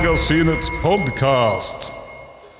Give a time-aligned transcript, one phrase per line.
[0.00, 1.90] Filmmagasinets podkast.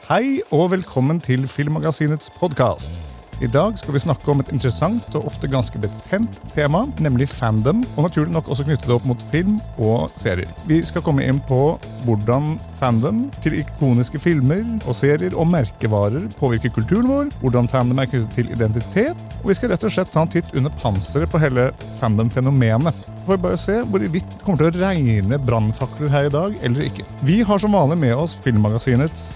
[0.05, 2.99] Hei og velkommen til Filmmagasinets podkast.
[3.41, 7.81] I dag skal vi snakke om et interessant og ofte ganske betent tema, nemlig fandom,
[7.97, 10.53] og naturlig nok også knytte det opp mot film og serier.
[10.69, 16.73] Vi skal komme inn på hvordan fandom til ikoniske filmer og serier og merkevarer påvirker
[16.75, 20.25] kulturen vår, hvordan fandom er knyttet til identitet, og vi skal rett og slett ta
[20.25, 21.71] en titt under panseret på hele
[22.01, 23.07] fandom-fenomenet.
[23.29, 26.89] Får vi bare se hvorvidt det kommer til å regne brannfakler her i dag eller
[26.89, 27.05] ikke.
[27.29, 29.27] Vi har som vanlig med oss Filmmagasinets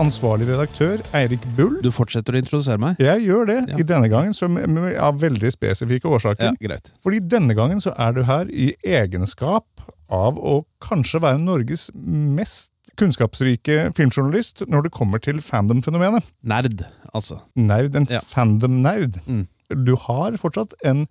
[0.00, 1.80] ansvarlig ansvarlige redaktør Eirik Bull.
[1.82, 3.00] Du fortsetter å introdusere meg?
[3.02, 3.76] Jeg gjør det Ja.
[3.78, 6.44] i denne gangen som, av veldig spesifikke årsaker.
[6.44, 6.90] Ja, greit.
[7.02, 9.64] Fordi denne gangen så er du her i egenskap
[10.10, 16.24] av å kanskje være Norges mest kunnskapsrike filmjournalist når det kommer til fandom-fenomenet.
[16.42, 17.40] Nerd, altså.
[17.56, 18.20] Nerd, en Ja.
[18.30, 19.20] fandom-nerd.
[19.26, 19.46] Mm.
[19.84, 21.06] Du har fortsatt en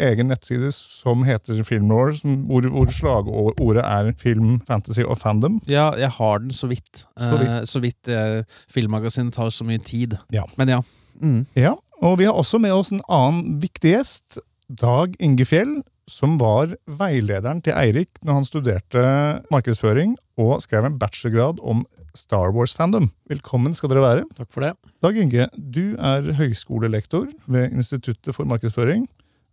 [0.00, 2.16] egen nettside som heter Filmlore,
[2.48, 5.60] hvor, hvor slagordet er film, fantasy og fandom.
[5.70, 7.04] Ja, jeg har den så vidt.
[7.18, 7.50] Så vidt.
[7.50, 10.16] Eh, så vidt eh, Filmmagasinet tar så mye tid.
[10.34, 10.42] Ja.
[10.58, 10.80] Men ja.
[11.20, 11.44] Mm.
[11.54, 14.38] Ja, og vi har også med oss en annen viktig gjest,
[14.80, 19.04] Dag Inge Fjell, som var veilederen til Eirik når han studerte
[19.52, 23.08] markedsføring og skrev en bachelorgrad om Star Wars-fandom.
[23.30, 24.24] Velkommen skal dere være.
[24.38, 24.74] Takk for det.
[25.02, 29.08] Dag Inge, du er høyskolelektor ved Instituttet for markedsføring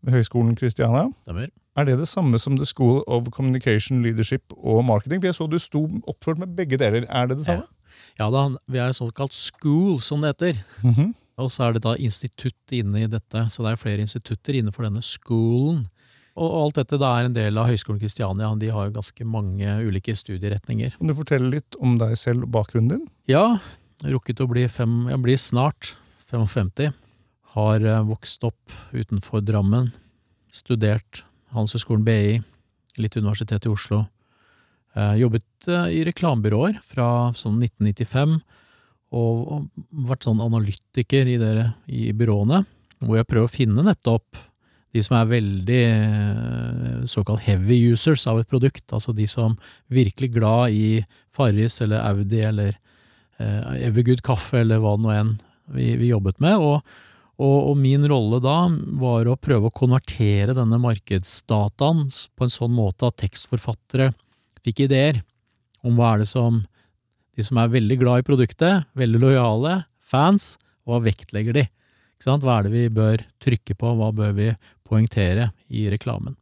[0.05, 1.07] ved Høgskolen Kristiania.
[1.23, 1.49] Stemmer.
[1.77, 5.21] Er det det samme som The School of Communication, Leadership og Marketing?
[5.21, 7.07] For Jeg så du sto oppført med begge deler.
[7.09, 7.69] Er det det samme?
[8.19, 10.63] Ja da, vi er en såkalt school, som det heter.
[10.83, 11.13] Mhm.
[11.41, 14.85] Og så er det da institutt inne i dette, så det er flere institutter innenfor
[14.85, 15.87] denne skolen.
[16.39, 19.73] Og alt dette da er en del av Høgskolen Kristiania, de har jo ganske mange
[19.83, 20.95] ulike studieretninger.
[20.97, 23.07] Kan du fortelle litt om deg selv og bakgrunnen din?
[23.31, 23.59] Ja,
[24.05, 25.93] rukket å bli fem, jeg blir snart
[26.31, 26.93] 55.
[27.57, 29.89] Har eh, vokst opp utenfor Drammen,
[30.55, 32.39] studert Handelshøyskolen BI,
[33.03, 34.05] litt Universitetet i Oslo.
[34.95, 38.37] Eh, jobbet eh, i reklamebyråer fra sånn 1995,
[39.11, 42.63] og, og vært sånn analytiker i, dere, i byråene,
[43.03, 44.39] hvor jeg prøver å finne nettopp
[44.91, 49.55] de som er veldig eh, såkalt heavy users av et produkt, altså de som
[49.91, 51.03] virkelig glad i
[51.35, 52.75] Farris eller Audi eller
[53.39, 55.31] eh, Evergood kaffe eller hva det nå enn
[55.71, 56.59] vi, vi jobbet med.
[56.59, 56.81] Og,
[57.39, 58.57] og, og min rolle da
[58.99, 62.03] var å prøve å konvertere denne markedsdataen
[62.35, 64.11] på en sånn måte at tekstforfattere
[64.61, 65.23] fikk ideer
[65.87, 66.61] om hva er det som
[67.39, 71.63] de som er veldig glad i produktet, veldig lojale, fans, hva vektlegger de?
[72.21, 74.49] Hva er det vi bør trykke på, hva bør vi
[74.91, 76.35] poengtere i reklamen?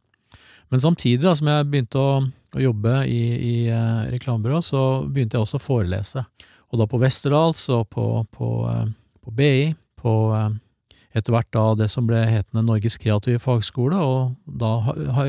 [0.70, 2.10] Men samtidig da, som jeg begynte å,
[2.54, 6.24] å jobbe i, i uh, reklamebyrå, så begynte jeg også å forelese.
[6.70, 8.84] Og da på Westerdals og på, på, uh,
[9.24, 10.50] på BI, på uh,
[11.16, 14.76] etter hvert da det som ble hetende Norges kreative fagskole, og da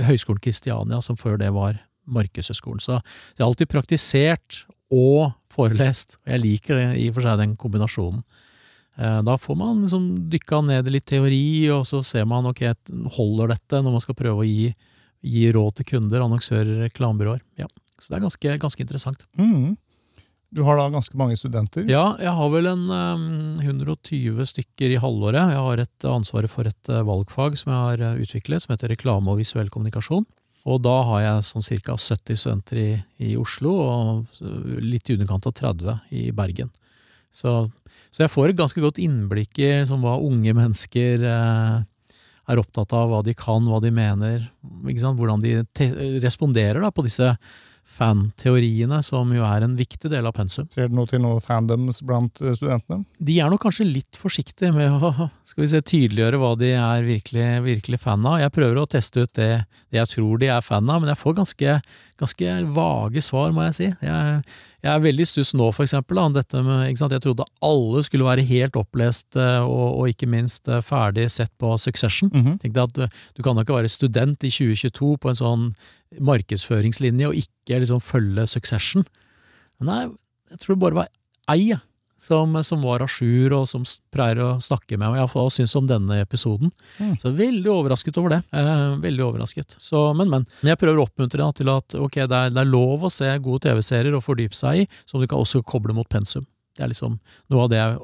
[0.06, 1.80] Høgskolen Kristiania, som før det var
[2.12, 2.84] Markedshøgskolen.
[2.84, 4.62] Så jeg har alltid praktisert
[4.94, 8.22] og forelest, og jeg liker det, i og for seg den kombinasjonen.
[8.97, 12.63] Eh, Da får man liksom dykka ned i litt teori, og så ser man ok,
[13.18, 14.74] holder dette når man skal prøve å gi,
[15.22, 17.41] gi råd til kunder, annonsører, reklamebyråer.
[17.62, 17.69] Ja.
[18.02, 19.25] Så det er ganske, ganske interessant.
[19.38, 19.78] Mm.
[20.52, 21.85] Du har da ganske mange studenter.
[21.88, 25.53] Ja, jeg har vel en um, 120 stykker i halvåret.
[25.53, 28.91] Jeg har et ansvaret for et uh, valgfag som jeg har eh, utviklet, som heter
[28.91, 30.25] reklame og visuell kommunikasjon.
[30.68, 31.96] Og da har jeg sånn ca.
[31.96, 32.90] 70 studenter i,
[33.23, 34.41] i Oslo, og
[34.84, 36.69] litt i underkant av 30 i Bergen.
[37.31, 37.72] Så,
[38.12, 41.82] så jeg får et ganske godt innblikk i liksom, hva unge mennesker eh,
[42.52, 44.48] er opptatt av, hva de kan, hva de mener,
[44.84, 45.60] hvordan de
[46.24, 47.36] responderer da, på disse
[47.92, 50.68] fan-teoriene, som jo er en viktig del av pensum.
[50.72, 53.04] Ser du noe til noen fandoms blant eh, studentene?
[53.20, 55.12] De er nok kanskje litt forsiktige med å
[55.48, 58.40] skal vi se, tydeliggjøre hva de er virkelig, virkelig fan av.
[58.44, 59.52] Jeg prøver å teste ut det,
[59.92, 61.78] det jeg tror de er fan av, men jeg får ganske,
[62.22, 63.90] ganske vage svar, må jeg si.
[64.08, 64.44] Jeg,
[64.82, 67.14] jeg er veldig i stuss nå, for eksempel, om dette med, ikke sant?
[67.14, 71.52] Jeg trodde alle skulle være helt opplest eh, og, og ikke minst eh, ferdig sett
[71.62, 72.32] på Succession.
[72.34, 72.58] Mhm.
[72.64, 73.06] Tenkte at du,
[73.38, 75.68] du kan da ikke være student i 2022 på en sånn
[76.18, 79.06] markedsføringslinje og ikke liksom følge Succession.
[79.86, 80.04] Nei,
[80.52, 81.14] jeg tror det bare var
[81.54, 81.78] ei
[82.22, 83.82] som, som var à jour, og som
[84.14, 86.70] pleier å snakke med meg, iallfall syns om denne episoden.
[87.02, 87.16] Mm.
[87.22, 88.41] Så veldig overrasket over det.
[88.53, 89.73] Eh, veldig overrasket.
[89.82, 90.46] Så, men, men.
[90.62, 93.14] Men jeg prøver å oppmuntre deg til at ok, det er, det er lov å
[93.14, 96.46] se gode TV-serier og fordype seg i, som du kan også koble mot pensum.
[96.78, 97.18] Det er liksom
[97.52, 97.97] noe av det jeg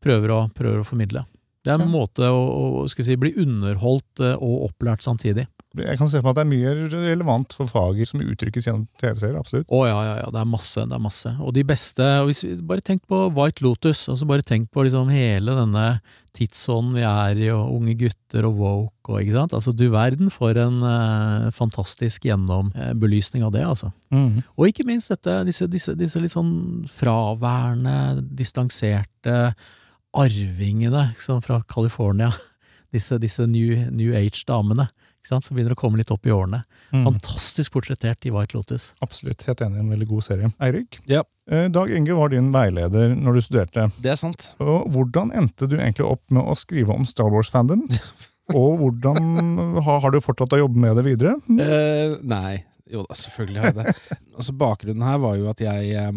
[0.00, 1.26] prøver å, prøver å formidle.
[1.60, 1.92] Det er en Ja.
[1.92, 2.40] måte å,
[2.80, 5.44] å si, bli underholdt eh, og opplært samtidig.
[5.78, 8.88] Jeg kan se for meg at det er mye relevant for faget som uttrykkes gjennom
[8.98, 9.38] TV-serier.
[9.38, 9.68] absolutt.
[9.70, 11.30] Å ja, ja, ja, det er masse, det er masse.
[11.38, 14.82] Og de beste og hvis vi Bare tenk på White Lotus, altså bare tenk på
[14.86, 15.84] liksom hele denne
[16.34, 19.54] tidsånden vi er i, og unge gutter og woke og ikke sant.
[19.54, 23.92] Altså du verden for en eh, fantastisk gjennombelysning av det, altså.
[24.14, 24.42] Mhm.
[24.56, 29.54] Og ikke minst dette, disse, disse, disse litt sånn fraværende, distanserte
[30.18, 32.32] arvingene liksom, fra California.
[32.90, 34.88] Disse, disse new, new age-damene
[35.28, 36.62] som begynner å komme litt opp i årene.
[36.92, 37.04] Mm.
[37.04, 38.92] Fantastisk portrettert i White Lotus.
[39.04, 39.44] Absolutt.
[39.46, 39.78] Helt enig.
[39.82, 40.52] En veldig god serie.
[40.60, 41.22] Eirik, Ja.
[41.50, 43.90] eh, Dag Inge var din veileder når du studerte.
[44.00, 44.48] Det er sant.
[44.58, 47.86] Og hvordan endte du egentlig opp med å skrive om Star Wars-fandom?
[48.56, 51.36] Og hvordan har, har du fortsatt å jobbe med det videre?
[51.46, 52.64] Uh, nei.
[52.90, 53.92] Jo da, selvfølgelig har jeg det.
[54.34, 56.10] altså, bakgrunnen her var jo at jeg eh,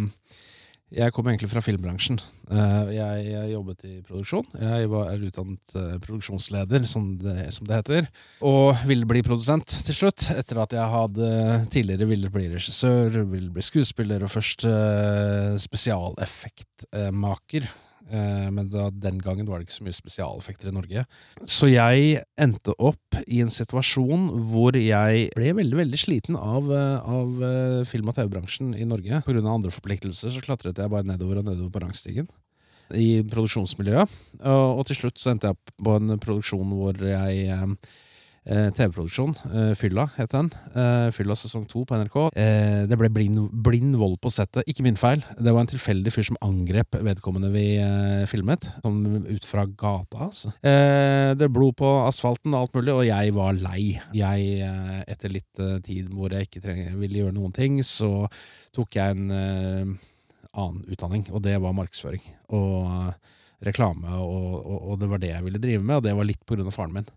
[0.94, 2.20] Jeg kom egentlig fra filmbransjen.
[2.54, 4.46] Eh, jeg, jeg jobbet i produksjon.
[4.62, 8.06] Jeg var, utdannet eh, produksjonsleder, som det, som det heter.
[8.46, 11.28] Og ville bli produsent til slutt, etter at jeg hadde
[11.74, 17.64] tidligere ville bli regissør, ville bli skuespiller og først eh, spesialeffektmaker.
[18.14, 21.06] Eh, men da, den gangen var det ikke så mye spesialeffekter i Norge.
[21.50, 27.10] Så jeg endte opp i en situasjon hvor jeg ble veldig veldig sliten av, eh,
[27.18, 29.24] av eh, film- og TV-bransjen i Norge.
[29.24, 32.30] Av andre forpliktelser så klatret jeg bare nedover og nedover på rangstigen
[32.94, 34.12] i produksjonsmiljøet.
[34.44, 37.48] Og, og til slutt så endte jeg opp på en produksjon hvor jeg
[38.46, 39.34] TV-produksjon.
[39.50, 40.50] Eh, Fylla het den.
[40.76, 42.18] Eh, Fylla sesong to på NRK.
[42.36, 44.68] Eh, det ble blind, blind vold på settet.
[44.68, 45.24] Ikke min feil.
[45.40, 48.68] Det var en tilfeldig fyr som angrep vedkommende vi eh, filmet.
[48.84, 50.54] Sånn ut fra gata, altså.
[50.60, 53.86] Eh, det blod på asfalten og alt mulig, og jeg var lei.
[54.18, 58.26] Jeg, eh, etter litt eh, tid hvor jeg ikke trenger, ville gjøre noen ting, så
[58.76, 59.96] tok jeg en eh,
[60.54, 62.24] annen utdanning, og det var markedsføring.
[62.54, 63.34] Og eh,
[63.70, 66.58] reklame, og, og, og det var det jeg ville drive med, og det var litt
[66.60, 67.14] av faren min.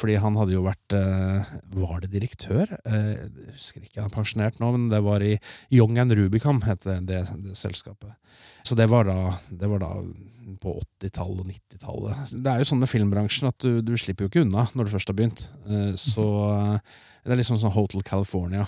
[0.00, 2.72] Fordi han hadde jo vært eh, Var det direktør?
[2.88, 5.34] Eh, jeg husker ikke, han er pensjonert nå, men det var i
[5.74, 8.14] Young and Rubicam, het det, det, det selskapet.
[8.64, 9.92] Så det var da, det var da
[10.60, 12.34] på 80-tallet og 90-tallet.
[12.42, 14.94] Det er jo sånn med filmbransjen at du, du slipper jo ikke unna når du
[14.96, 15.46] først har begynt.
[15.68, 18.64] Eh, så eh, det er liksom sånn Hotel California,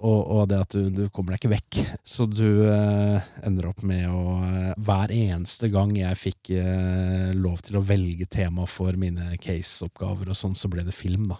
[0.00, 1.78] og, og det at du, du kommer deg ikke vekk.
[2.02, 7.62] Så du eh, ender opp med å eh, Hver eneste gang jeg fikk eh, lov
[7.62, 11.38] til å velge tema for mine case-oppgaver og sånn, så ble det film, da.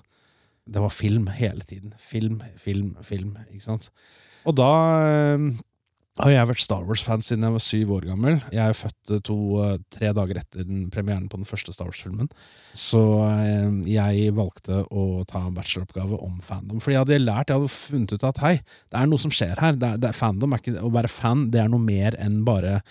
[0.62, 1.96] Det var film hele tiden.
[1.98, 3.34] Film, film, film.
[3.50, 3.90] Ikke sant?
[4.46, 4.70] Og da
[5.02, 5.50] eh,
[6.20, 8.34] har jeg vært Star Wars-fan siden jeg var syv år gammel.
[8.52, 12.28] Jeg er født to, eh, tre dager etter premieren på den første Star Wars-filmen.
[12.76, 16.82] Så eh, jeg valgte å ta en bacheloroppgave om fandom.
[16.84, 18.54] Fordi jeg hadde lært, jeg hadde funnet ut at hei,
[18.92, 19.80] det er noe som skjer her.
[19.80, 22.42] Det er, det er fandom er ikke, Å være fan det er noe mer enn
[22.44, 22.82] bare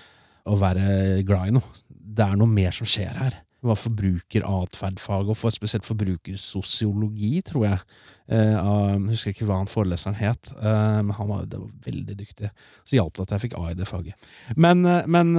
[0.50, 1.82] å være glad i noe.
[1.88, 3.38] Det er noe mer som skjer her.
[3.62, 7.84] Det var forbrukeratferdfag, og for spesielt forbrukersosiologi, tror jeg.
[8.30, 11.70] Eh, av- jeg husker ikke hva han foreleseren het, eh, men han var, det var
[11.84, 12.52] veldig dyktig.
[12.86, 14.14] Så hjalp det at jeg fikk A i det faget.
[14.56, 15.34] Men, eh, men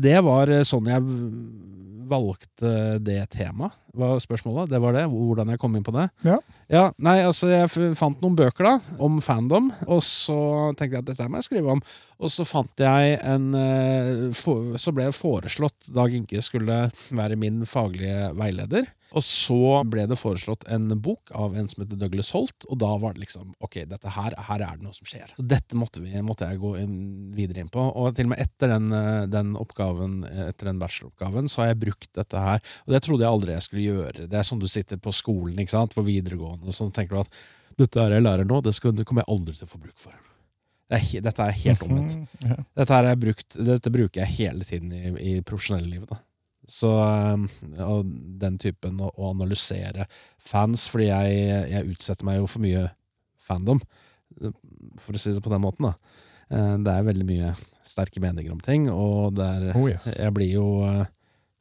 [0.00, 1.02] det var sånn jeg
[2.06, 4.68] valgte det temaet, var spørsmålet.
[4.70, 6.04] Det var det, hvordan jeg kom inn på det.
[6.26, 6.36] Ja.
[6.70, 10.36] Ja, nei, altså Jeg fant noen bøker da, om fandom, og så
[10.76, 11.82] tenkte jeg at dette må jeg skrive om.
[12.20, 13.48] Og så fant jeg en
[14.34, 18.86] Så ble jeg foreslått Dag Inge skulle være min faglige veileder.
[19.16, 22.90] Og så ble det foreslått en bok av en som heter Douglas Holt, og da
[23.00, 25.32] var det liksom Ok, dette her, her er det noe som skjer.
[25.32, 26.96] Så dette måtte, vi, måtte jeg gå inn,
[27.36, 27.80] videre inn på.
[27.80, 30.20] Og til og med etter den, eh, den oppgaven,
[30.50, 32.62] etter den bacheloroppgaven, så har jeg brukt dette her.
[32.84, 34.28] Og det trodde jeg aldri jeg skulle gjøre.
[34.28, 37.24] Det er sånn du sitter på skolen, ikke sant, på videregående, og så tenker du
[37.24, 37.42] at
[37.80, 39.98] dette er jeg lærer nå, det, skal, det kommer jeg aldri til å få bruk
[40.00, 40.16] for.
[40.86, 42.14] Det er, dette er helt omvendt.
[42.44, 42.64] Mhm.
[42.78, 46.12] Dette, her brukt, dette bruker jeg hele tiden i, i profesjonelle livet.
[46.12, 46.20] Da.
[46.66, 47.44] Så um,
[47.78, 48.08] og
[48.42, 50.06] den typen å, å analysere
[50.42, 52.88] fans, fordi jeg, jeg utsetter meg jo for mye
[53.46, 53.78] fandom,
[54.98, 55.86] for å si det på den måten.
[55.86, 55.94] da.
[56.50, 57.52] Eh, Det er veldig mye
[57.86, 60.08] sterke meninger om ting, og det er, Oh yes.
[60.18, 61.04] jeg blir jo eh,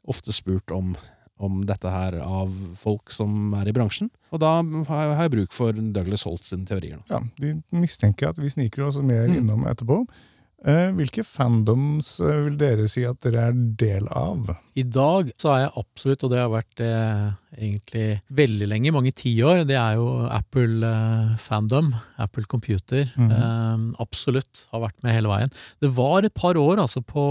[0.09, 0.95] ofte spurt om,
[1.37, 4.09] om dette her av folk som er i bransjen.
[4.33, 4.55] Og da
[4.89, 6.97] har jeg, bruk for Douglas Holt sine teorier.
[6.97, 7.05] Nå.
[7.13, 9.37] Ja, de mistenker at vi sniker oss mer Mm.
[9.43, 10.01] innom etterpå.
[10.65, 14.47] Eh, hvilke fandoms eh, vil dere si at dere er del av?
[14.79, 17.25] I dag så er jeg absolutt, og det har vært eh,
[17.59, 18.05] egentlig
[18.39, 23.05] veldig lenge, mange tiår, det er jo Apple eh, fandom, Apple Computer.
[23.13, 23.31] Mhm.
[23.35, 25.53] eh, absolutt har vært med hele veien.
[25.83, 27.25] Det var et par år altså på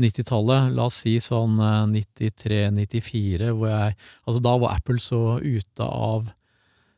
[0.00, 1.58] 90-tallet, la oss si sånn
[1.92, 6.30] 93-94, hvor jeg Altså da var Apple så ute av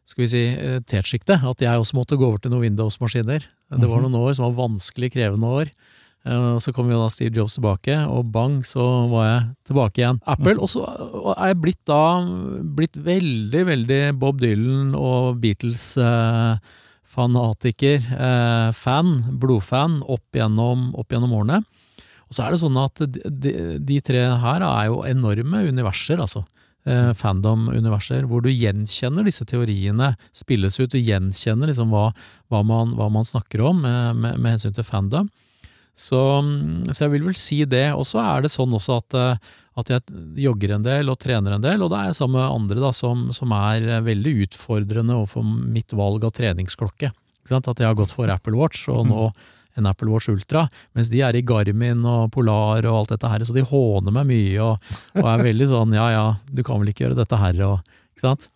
[0.04, 3.40] skal vi si, eh, tetsjiktet, at jeg også måtte gå over til noen Windows-maskiner.
[3.70, 4.10] Det var Mhm.
[4.10, 5.66] noen år som var vanskelig krevende år.
[6.26, 10.20] Eh, så kom jo da Steve Jobs tilbake, og bang, så var jeg tilbake igjen.
[10.26, 10.58] Apple.
[10.60, 10.84] Og så
[11.38, 12.20] er jeg blitt da
[12.64, 21.64] blitt veldig, veldig Bob Dylan og Beatles-fanatiker, eh, fan, blodfan, opp gjennom, opp gjennom årene.
[22.24, 22.94] Og så er det sånn at
[23.40, 26.44] de, de tre her er jo enorme universer, altså.
[26.84, 30.92] Eh, Fandom-universer, hvor du gjenkjenner disse teoriene spilles ut.
[30.92, 32.10] Du gjenkjenner liksom hva,
[32.52, 35.30] hva, man, hva man snakker om med, med, med hensyn til fandom.
[35.96, 37.86] Så, mm, så jeg vil vel si det.
[37.96, 40.04] Og så er det sånn også at, eh, at jeg
[40.44, 42.92] jogger en del og trener en del, og da er jeg sammen med andre da,
[42.92, 47.14] som, som er eh, veldig utfordrende overfor mitt valg av treningsklokke.
[47.48, 49.30] At jeg har gått for Apple Watch, og nå
[49.78, 53.44] en Apple Watch Ultra, mens de er i Garmin og Polar og alt dette her,
[53.44, 56.92] så de håner meg mye og, og er veldig sånn ja ja, du kan vel
[56.92, 58.50] ikke gjøre dette her og Ikke sant?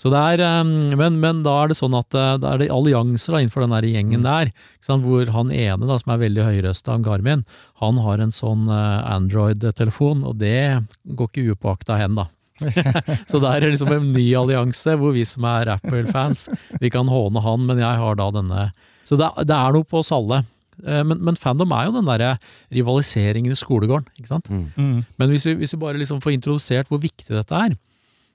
[0.00, 2.72] Så det er, um, men, men da er det sånn at det da er det
[2.74, 5.06] allianser da innenfor den der gjengen der, ikke sant?
[5.06, 7.44] hvor han ene da, som er veldig høyrøsta, han Garmin,
[7.80, 12.26] han har en sånn uh, Android-telefon, og det går ikke upåakta hen, da.
[13.30, 16.48] så det er liksom en ny allianse, hvor vi som er Apple-fans,
[16.82, 18.66] vi kan håne han, men jeg har da denne
[19.06, 20.42] Så det, det er noe på oss alle.
[20.82, 22.34] Eh, Men, men fandom er jo den derre
[22.74, 24.50] rivaliseringen i skolegården, ikke sant.
[24.50, 25.04] Mm.
[25.18, 27.76] Men hvis vi, hvis vi bare liksom får introdusert hvor viktig dette er,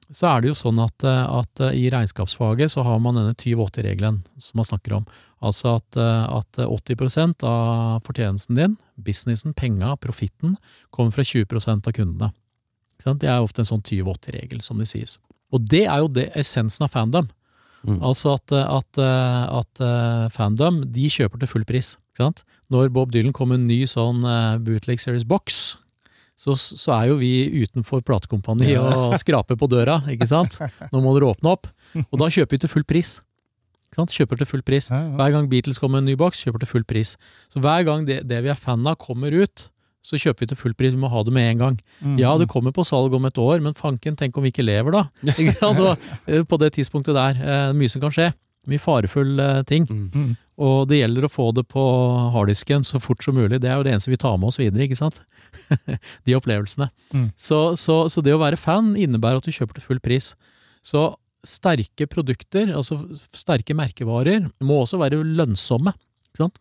[0.09, 3.35] så er det jo sånn at, eh, at eh, i regnskapsfaget så har man denne
[3.37, 5.09] 20-80-regelen som man snakker om.
[5.39, 10.57] Altså at, at 80 av fortjenesten din, businessen, penga, profitten,
[10.91, 12.33] kommer fra 20% av kundene.
[12.97, 13.21] Ikke sant?
[13.21, 15.15] Det er ofte en sånn 20-80-regel, som det sies.
[15.55, 17.29] Og det er jo det essensen av fandom.
[17.87, 18.01] Mm.
[18.03, 19.81] Altså at, at, at
[20.35, 21.93] fandom, de kjøper til full pris.
[22.69, 25.77] Når Bob Dylan kom med en ny sånn eh, bootleg series box,
[26.39, 27.31] så, så er jo vi
[27.65, 30.55] utenfor platekompani og skraper på døra, ikke sant?
[30.93, 31.67] Nå må dere åpne opp.
[32.05, 33.17] Og da kjøper vi til full pris.
[33.97, 34.87] Kjøper til full pris.
[34.93, 35.15] Ja, ja.
[35.17, 37.15] Hver gang Beatles kommer med en ny boks, kjøper til full pris.
[37.51, 39.65] Så hver gang det, det vi er fan av kommer ut,
[40.05, 40.93] så kjøper vi til full pris.
[40.95, 41.79] Vi må ha det med en gang.
[42.05, 42.19] Mm.
[42.21, 44.95] Ja, det kommer på salg om et år, men fanken, tenk om vi ikke lever
[44.95, 45.01] da?
[45.35, 45.81] Ikke sant?
[45.83, 45.97] Og,
[46.29, 47.41] eh, på det tidspunktet der.
[47.41, 48.29] eh, Mye som kan skje.
[48.69, 49.89] Mye farefulle ting.
[50.59, 51.83] Og det gjelder å få det på
[52.35, 53.61] harddisken så fort som mulig.
[53.63, 55.21] Det er jo det eneste vi tar med oss videre, ikke sant?
[56.27, 56.89] De opplevelsene.
[57.15, 57.29] Mm.
[57.39, 60.33] Så, så, så det å være fan innebærer at du kjøper til full pris.
[60.83, 61.05] Så
[61.47, 62.99] sterke produkter, altså
[63.31, 65.93] sterke merkevarer, må også være lønnsomme.
[66.33, 66.59] Ikke sant?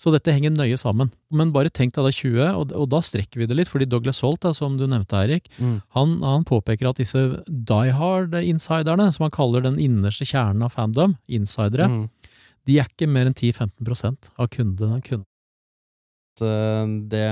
[0.00, 1.10] Så dette henger nøye sammen.
[1.34, 4.22] Men bare tenk deg da 20, og, og da strekker vi det litt, fordi Douglas
[4.24, 5.74] Holt, da, som du nevnte, Eirik, Mm.
[5.98, 11.18] han, han påpeker at disse die hard-insiderne, som han kaller den innerste kjernen av fandom,
[11.28, 12.06] insidere, Mm.
[12.66, 15.00] De er ikke mer enn 10-15 av kundene.
[15.06, 15.26] Kunden.
[16.40, 17.24] Eh, Det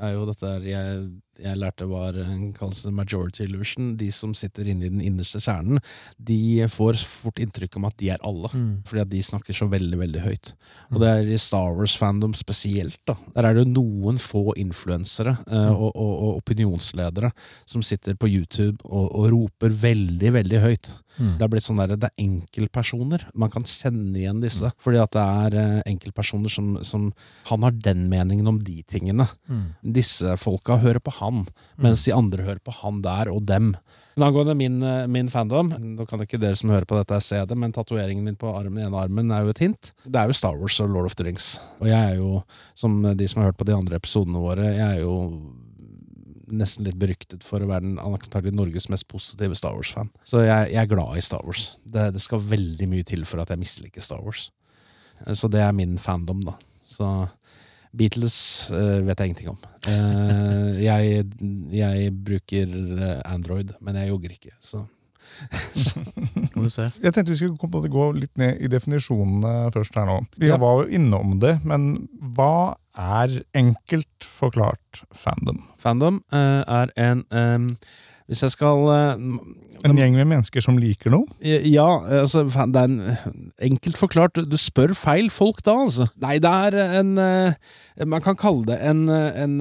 [0.00, 1.06] er jo dette jeg,
[1.40, 3.94] jeg lærte var en kalles majority illusion.
[4.00, 5.80] De som sitter inne i den innerste kjernen,
[6.16, 8.50] de får fort inntrykk om at de er alle.
[8.52, 8.72] Mm.
[8.88, 10.52] Fordi at de snakker så veldig, veldig høyt.
[10.92, 13.00] Og det er i Star Wars-fandom spesielt.
[13.08, 13.16] da.
[13.34, 17.32] Der er det jo noen få influensere eh, og, og, og opinionsledere
[17.66, 20.94] som sitter på YouTube og, og roper veldig, veldig høyt.
[21.16, 21.36] Mm.
[21.38, 23.24] Det er blitt sånn der, det er enkeltpersoner.
[23.38, 24.70] Man kan kjenne igjen disse.
[24.82, 27.08] Fordi at det er eh, enkeltpersoner som, som
[27.50, 29.28] Han har den meningen om de tingene.
[29.48, 29.66] Mm.
[29.86, 31.44] Disse folka hører på han,
[31.78, 33.74] mens de andre hører på han der og dem.
[34.16, 37.42] Men angående min, eh, min fandom Nå kan ikke dere som hører på dette se
[37.44, 39.92] det, men tatoveringen min på armen, ene armen er jo et hint.
[40.06, 41.58] Det er jo Star Wars og Lord of the Rings.
[41.82, 42.40] Og jeg er jo,
[42.74, 45.18] som de som har hørt på de andre episodene våre, jeg er jo
[46.46, 50.08] nesten litt beryktet for å være den antakelig Norges mest positive Star Wars-fan.
[50.24, 51.74] Så jeg, jeg er glad i Star Wars.
[51.84, 54.48] Det, det skal veldig mye til for at jeg misliker Star Wars.
[55.36, 56.56] Så det er min fandom, da.
[56.86, 57.08] Så
[57.96, 58.36] Beatles
[58.72, 59.58] uh, vet jeg ingenting om.
[59.86, 61.24] Uh, jeg,
[61.72, 64.84] jeg bruker eh, Android, men jeg jogger ikke, så.
[66.56, 70.20] Jeg tenkte vi skulle gå litt ned i definisjonene først her nå.
[70.40, 70.56] Vi Ja.
[70.56, 75.64] var jo innom det, men hva er enkelt forklart fandom?
[75.82, 77.58] Fandom eh, er en eh,
[78.26, 79.24] Hvis jeg skal eh,
[79.86, 81.28] En gjeng med mennesker som liker noe?
[81.44, 81.86] Ja,
[82.22, 84.40] altså det er en, enkelt forklart.
[84.50, 86.08] Du spør feil folk da, altså.
[86.22, 87.54] Nei, det er en eh,
[88.08, 89.56] Man kan kalle det en, eh, en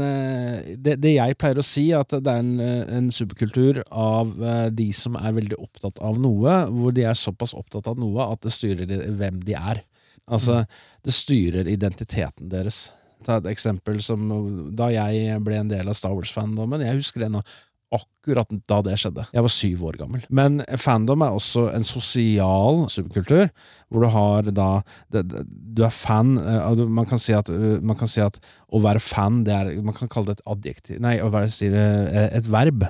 [0.81, 2.57] det, det jeg pleier å si, at det er en,
[2.98, 4.34] en superkultur av
[4.74, 8.41] de som er veldig opptatt av noe, hvor de er såpass opptatt av noe at
[8.45, 9.86] det styrer hvem de er.
[10.25, 10.63] Altså,
[11.05, 12.88] det styrer identiteten deres.
[13.25, 14.25] Ta et eksempel som
[14.77, 16.84] da jeg ble en del av Star Wars-fandommen.
[16.86, 17.41] Jeg husker ennå
[17.94, 19.25] akkurat da det skjedde.
[19.34, 20.24] Jeg var syv år gammel.
[20.34, 23.50] Men fandom er også en sosial subkultur,
[23.89, 24.70] hvor du har da
[25.13, 28.39] Du er fan eh, du- Man kan si at, eh, kan si at
[28.74, 31.74] å være fan, det er Man kan kalle det et adjektiv Nei, å være sier
[31.75, 32.88] eh, et verb.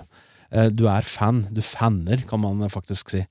[0.71, 1.47] Du er fan.
[1.51, 3.25] Du fanner, kan man faktisk si.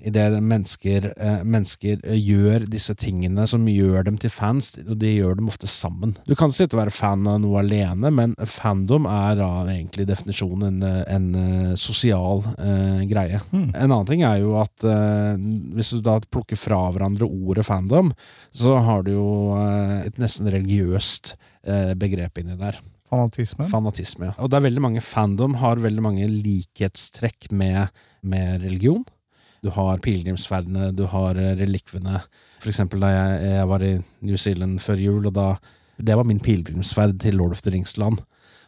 [0.00, 5.12] Idet mennesker, eh, mennesker eh, gjør disse tingene som gjør dem til fans, og de
[5.16, 6.14] gjør dem ofte sammen.
[6.28, 10.80] Du kan sitte og være fan av noe alene, men fandom er da egentlig definisjonen
[10.80, 13.42] en, eh, en sosial eh, greie.
[13.52, 13.68] Mm.
[13.74, 15.34] En annen ting er jo at eh,
[15.76, 18.14] hvis du da plukker fra hverandre ordet fandom,
[18.56, 19.28] så har du jo
[19.58, 21.34] eh, et nesten religiøst
[22.00, 22.78] begrep inni der.
[23.10, 23.66] Fanatisme.
[23.68, 24.34] Fanatisme, ja.
[24.40, 27.90] Og det er veldig mange fandom har veldig mange likhetstrekk med,
[28.22, 29.02] med religion.
[29.64, 32.22] Du har pilegrimsferdene, du har eh, relikvene.
[32.60, 33.92] For eksempel da jeg, jeg var i
[34.26, 35.52] New Zealand før jul, og da
[36.00, 38.22] Det var min pilegrimsferd til Lord of the Rings-land.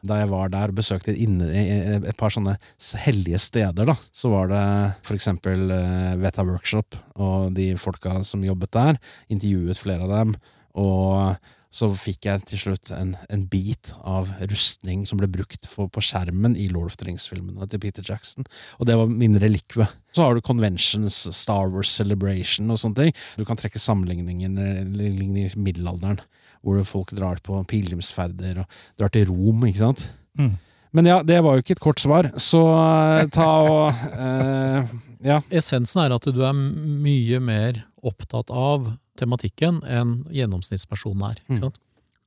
[0.04, 2.58] Da jeg var der og besøkte inne, et par sånne
[3.04, 4.64] hellige steder, da, så var det
[5.06, 9.00] for eksempel eh, Veta Workshop og de folka som jobbet der.
[9.30, 10.34] Intervjuet flere av dem.
[10.76, 11.38] Og
[11.72, 16.02] så fikk jeg til slutt en, en bit av rustning som ble brukt for, på
[16.04, 18.46] skjermen i Lord of the Rings-filmene til Peter Jackson,
[18.78, 19.88] og det var min relikve.
[20.12, 23.16] Så har du conventions, Star Wars Celebration og sånne ting.
[23.40, 26.20] Du kan trekke sammenligningen i middelalderen,
[26.62, 30.04] hvor folk drar på pilegrimsferder og drar til Rom, ikke sant.
[30.38, 30.52] Mm.
[30.92, 35.38] Men ja, det var jo ikke et kort svar, så eh, ta og eh, Ja.
[35.54, 41.40] Essensen er at du er mye mer opptatt av tematikken enn gjennomsnittspersonen er.
[41.48, 41.72] Mm.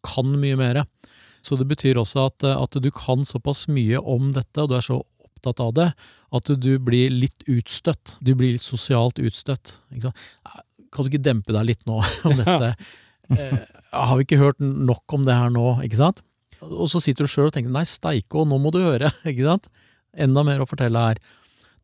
[0.05, 0.83] Kan mye mer.
[1.45, 4.85] Så det betyr også at, at du kan såpass mye om dette, og du er
[4.85, 5.87] så opptatt av det,
[6.35, 8.15] at du blir litt utstøtt.
[8.25, 9.77] Du blir litt sosialt utstøtt.
[9.93, 12.73] Kan du ikke dempe deg litt nå om dette?
[13.33, 13.57] Eh,
[13.95, 16.21] har vi ikke hørt nok om det her nå, ikke sant?
[16.65, 19.45] Og så sitter du sjøl og tenker nei, steike og nå må du høre, ikke
[19.47, 19.69] sant?
[20.15, 21.19] Enda mer å fortelle her.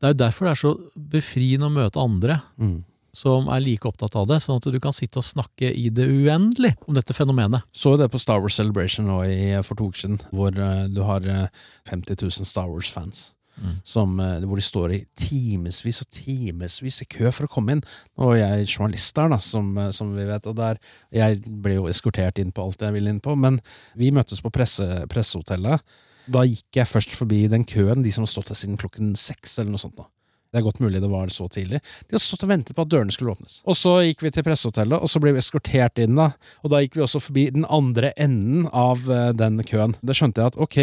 [0.01, 0.72] Det er jo derfor det er så
[1.12, 2.79] befriende å møte andre Mm.
[3.13, 6.08] Som er like opptatt av det, sånn at du kan sitte og snakke i det
[6.08, 7.68] uendelige om dette fenomenet.
[7.75, 9.38] Så det på Star Wars Celebration nå i,
[9.68, 13.32] for to uker siden, hvor eh, du har eh, 50 000 Star Wars-fans.
[13.62, 13.74] Mm.
[13.84, 17.84] Som, eh, hvor de står i timevis og timevis i kø for å komme inn.
[18.18, 20.80] Nå er jeg journalist der, da, som, eh, som vi vet, og der,
[21.13, 23.60] jeg ble jo eskortert inn på alt jeg ville inn på, men
[24.00, 25.84] vi møttes på presse, pressehotellet.
[26.32, 29.60] Da gikk jeg først forbi den køen, de som har stått der siden klokken seks
[29.60, 30.00] eller noe sånt.
[30.00, 30.08] da.
[30.51, 31.79] Det er godt mulig det var så tidlig.
[31.79, 33.62] De hadde stått og ventet på at dørene skulle åpnes.
[33.63, 36.34] Og så gikk vi til pressehotellet, og så ble vi eskortert inn, da.
[36.65, 39.96] Og da gikk vi også forbi den andre enden av eh, den køen.
[40.03, 40.79] Da skjønte jeg at ok,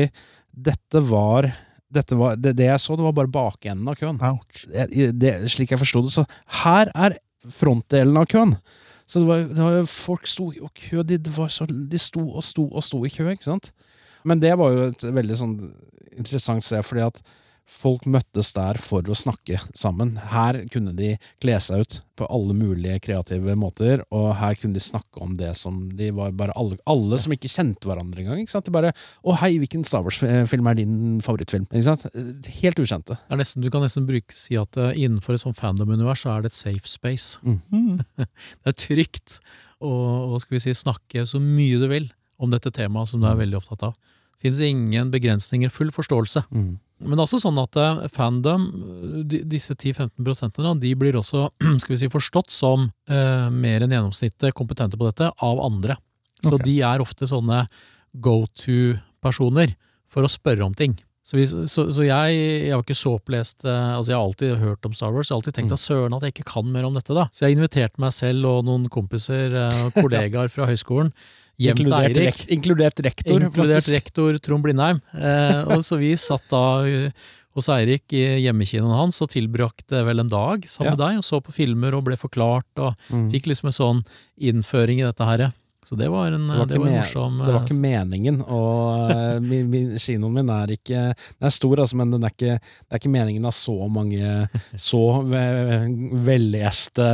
[0.69, 1.53] dette var
[1.93, 4.19] dette var, det, det jeg så, det var bare bakenden av køen.
[4.69, 6.25] Det, det, slik jeg forsto det, så
[6.63, 7.17] her er
[7.55, 8.57] frontdelen av køen.
[9.09, 12.27] Så det var, det var folk sto i kø, de, det var så, de sto
[12.29, 13.71] og sto og sto i kø, ikke sant?
[14.29, 15.55] Men det var jo et veldig sånn
[16.19, 17.23] interessant sted, fordi at
[17.69, 20.17] folk møttes der for å snakke sammen.
[20.33, 24.83] Her kunne de kle seg ut på alle mulige kreative måter, og her kunne de
[24.83, 28.41] snakke om det som de var bare alle, alle som ikke kjente hverandre engang.
[28.43, 28.67] ikke sant?
[28.67, 32.09] De bare 'Å, hei, hvilken Star Wars-film er din favorittfilm?' Ikke sant?
[32.63, 33.19] Helt ukjente.
[33.31, 36.53] Nesten, du kan nesten bruke, si at eh, innenfor et sånt fandom-univers så er det
[36.53, 37.39] et safe space.
[37.45, 38.03] Mm.
[38.19, 39.39] Det er trygt
[39.81, 39.89] å
[40.29, 43.39] å, skal vi si, snakke så mye du vil om dette temaet som du er
[43.39, 43.97] veldig opptatt av.
[44.43, 46.45] Fins ingen begrensninger, full forståelse.
[46.55, 46.77] Mm.
[47.01, 48.69] Men det er også sånn at eh, fandom,
[49.31, 51.49] de, disse 10-15 prosentene, de blir også
[51.83, 55.99] skal vi si, forstått som eh, mer enn gjennomsnittet kompetente på dette av andre.
[56.43, 56.65] Så okay.
[56.67, 57.65] de er ofte sånne
[58.23, 59.75] go to-personer
[60.11, 60.97] for å spørre om ting.
[61.29, 64.63] Så, hvis, så, så jeg, jeg har ikke så opplest eh, Altså, jeg har alltid
[64.63, 65.29] hørt om Star Wars.
[65.29, 65.77] Jeg har alltid tenkt Mm.
[65.77, 67.27] at søren at jeg ikke kan mer om dette, da.
[67.37, 71.13] Så jeg inviterte meg selv og noen kompiser eh, og kollegaer fra høyskolen
[71.59, 72.45] hjem til Eirik.
[72.55, 73.41] inkludert rektor.
[73.43, 73.95] Inkludert faktisk.
[73.97, 75.01] rektor Trond Blindheim.
[75.15, 77.11] Eh, og så vi satt da uh,
[77.59, 81.41] hos Eirik i hjemmekinoen hans og tilbrakte vel en dag sammen med deg og så
[81.43, 83.31] på filmer og ble forklart og Mm.
[83.33, 84.05] fikk liksom en sånn
[84.39, 85.49] innføring i dette her.
[85.89, 88.43] Så det var en, Det var det var en morsom Det var eh, ikke meningen,
[88.45, 92.59] og eh, min, min, kinoen min er ikke Den er stor, altså, men er ikke,
[92.61, 95.89] det er ikke meningen av så mange så ve-
[96.29, 97.07] velleste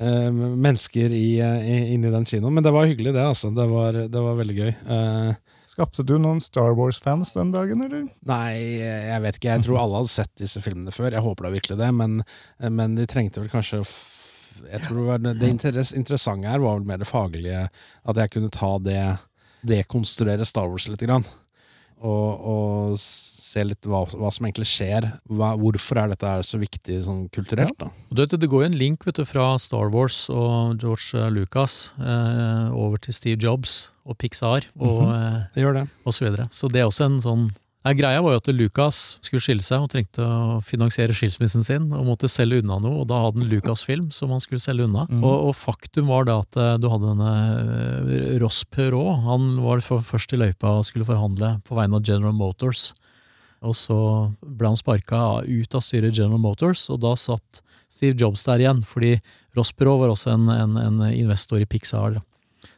[0.00, 2.54] eh, mennesker i, i, inni den kinoen.
[2.56, 3.24] Men det var hyggelig, det.
[3.24, 3.50] altså.
[3.54, 4.70] Det var, det var veldig gøy.
[4.70, 5.34] Eh,
[5.74, 8.04] Skapte du noen Star Wars-fans den dagen, eller?
[8.28, 8.50] Nei,
[8.84, 9.54] jeg vet ikke.
[9.56, 11.08] Jeg tror alle hadde sett disse filmene før.
[11.16, 12.18] Jeg håper da virkelig det, men,
[12.78, 13.80] men de trengte vel kanskje
[14.68, 17.64] Jeg tror det, det interess, interessante her var vel mer det faglige.
[18.04, 19.00] At jeg kunne ta det
[19.66, 21.02] Dekonstruere Star Wars litt.
[21.02, 21.24] Grann,
[22.04, 23.00] og, og
[23.54, 25.08] se litt hva, hva som egentlig skjer.
[25.30, 27.76] Hva, hvorfor er dette så viktig sånn kulturelt?
[27.80, 27.90] da?
[28.10, 31.30] Du vet, Det går jo en link vet du, fra Star Wars og George eh,
[31.32, 35.84] Lucas eh, over til Steve Jobs og Pixar og, eh, Det gjør det.
[36.04, 36.48] og så videre.
[36.52, 37.46] Så det er også en sånn
[37.84, 41.90] Nei, Greia var jo at Lucas skulle skille seg og trengte å finansiere skilsmissen sin
[41.92, 45.04] og måtte selge unna noe, og da hadde han Lucas-film som han skulle selge unna.
[45.10, 45.20] Mm.
[45.20, 50.32] Og, og faktum var da at eh, du hadde denne Ross Perot, han var først
[50.32, 52.94] i løypa og skulle forhandle på vegne av General Motors.
[53.64, 53.96] Og så
[54.44, 58.62] ble han sparka ut av styret i General Motors, og da satt Steve Jobs der
[58.62, 59.16] igjen, fordi
[59.56, 62.18] Ross Perot var også en, en, en investor i Pixar.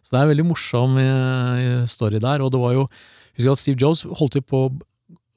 [0.04, 2.88] Så det er en veldig morsom eh, story der, og det var jo
[3.36, 4.60] Husk at Steve Jobs holdt jo på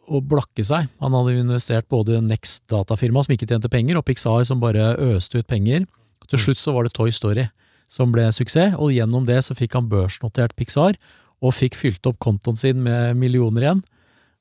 [0.09, 0.87] å blakke seg.
[1.03, 4.93] Han hadde investert både i Next datafirma, som ikke tjente penger, og Pixar, som bare
[5.09, 5.83] øste ut penger.
[6.31, 7.49] Til slutt så var det Toy Story
[7.91, 10.95] som ble suksess, og gjennom det så fikk han børsnotert Pixar,
[11.43, 13.83] og fikk fylt opp kontoen sin med millioner igjen,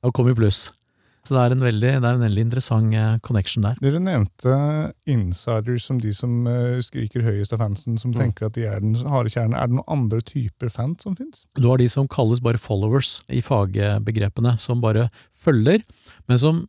[0.05, 0.69] og kom i pluss.
[1.29, 3.75] Så det er en veldig, det er en veldig interessant eh, connection der.
[3.83, 4.53] Dere nevnte
[5.05, 8.17] insiders som de som eh, skriker høyest av fansen, som Mm.
[8.23, 9.53] tenker at de er den harde kjernen.
[9.53, 11.43] Er det noen andre typer fans som fins?
[11.53, 15.05] Du har de som kalles bare followers i fagbegrepene, som bare
[15.37, 15.83] følger,
[16.27, 16.63] men som,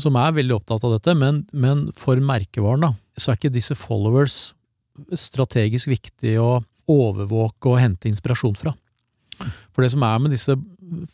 [0.00, 1.14] som er veldig opptatt av dette.
[1.14, 4.54] Men, men for merkevaren, da, så er ikke disse followers
[5.12, 8.72] strategisk viktig å overvåke og hente inspirasjon fra.
[9.78, 10.56] For det som er med disse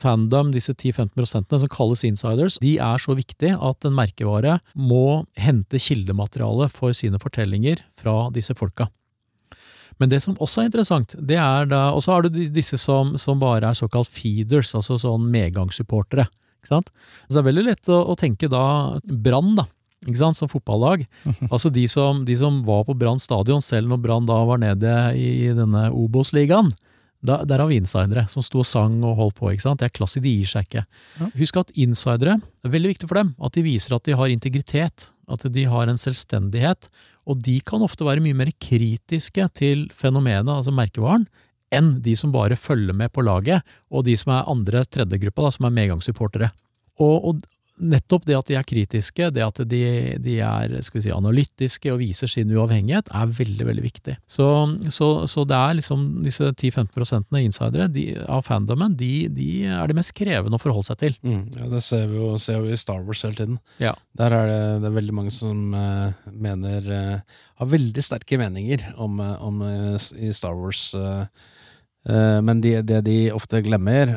[0.00, 5.76] fandom, disse 10-15% som kalles insiders, de er så viktige at en merkevare må hente
[5.76, 8.86] kildemateriale for sine fortellinger fra disse folka.
[10.00, 13.18] Men det som også er interessant, det er da Og så har du disse som,
[13.20, 16.24] som bare er såkalt feeders, altså sånn medgangssupportere.
[16.62, 16.88] Ikke sant?
[17.28, 18.64] Så det er veldig lett å, å tenke da
[19.04, 19.68] Brann, da.
[20.08, 20.40] Ikke sant?
[20.40, 21.04] Som fotballag.
[21.52, 24.96] Altså de som, de som var på Brann stadion, selv når Brann da var nede
[25.20, 26.72] i denne Obos-ligaen.
[27.24, 29.48] Da, der har vi insidere som sto og sang og holdt på.
[29.52, 29.80] ikke sant?
[29.80, 30.84] Det er klassisk, de gir seg ikke.
[31.20, 31.30] Ja.
[31.40, 34.32] Husk at insidere, det er veldig viktig for dem at de viser at de har
[34.32, 35.08] integritet.
[35.24, 36.90] At de har en selvstendighet.
[37.24, 41.24] Og de kan ofte være mye mer kritiske til fenomenet, altså merkevaren,
[41.72, 45.54] enn de som bare følger med på laget, og de som er andre tredjegruppa, da,
[45.56, 46.50] som er medgangssupportere.
[47.00, 47.40] Og, og
[47.80, 49.82] nettopp det at de er kritiske, det at de,
[50.22, 54.16] de er si, analytiske og viser sin uavhengighet, er veldig, veldig viktig.
[54.30, 54.46] Så,
[54.94, 59.98] så, så det er liksom disse 10-15% insidere de, av fandomen, de, de er det
[59.98, 61.18] mest krevende å forholde seg til.
[61.26, 63.58] Mm, ja, det ser vi jo ser vi i Star Wars hele tiden.
[63.82, 63.94] Ja.
[64.18, 68.82] Der er det, det er veldig mange som uh, mener uh, Har veldig sterke meninger
[69.00, 70.92] om, eh, om uh, i Star Wars.
[72.04, 74.10] men det de ofte glemmer,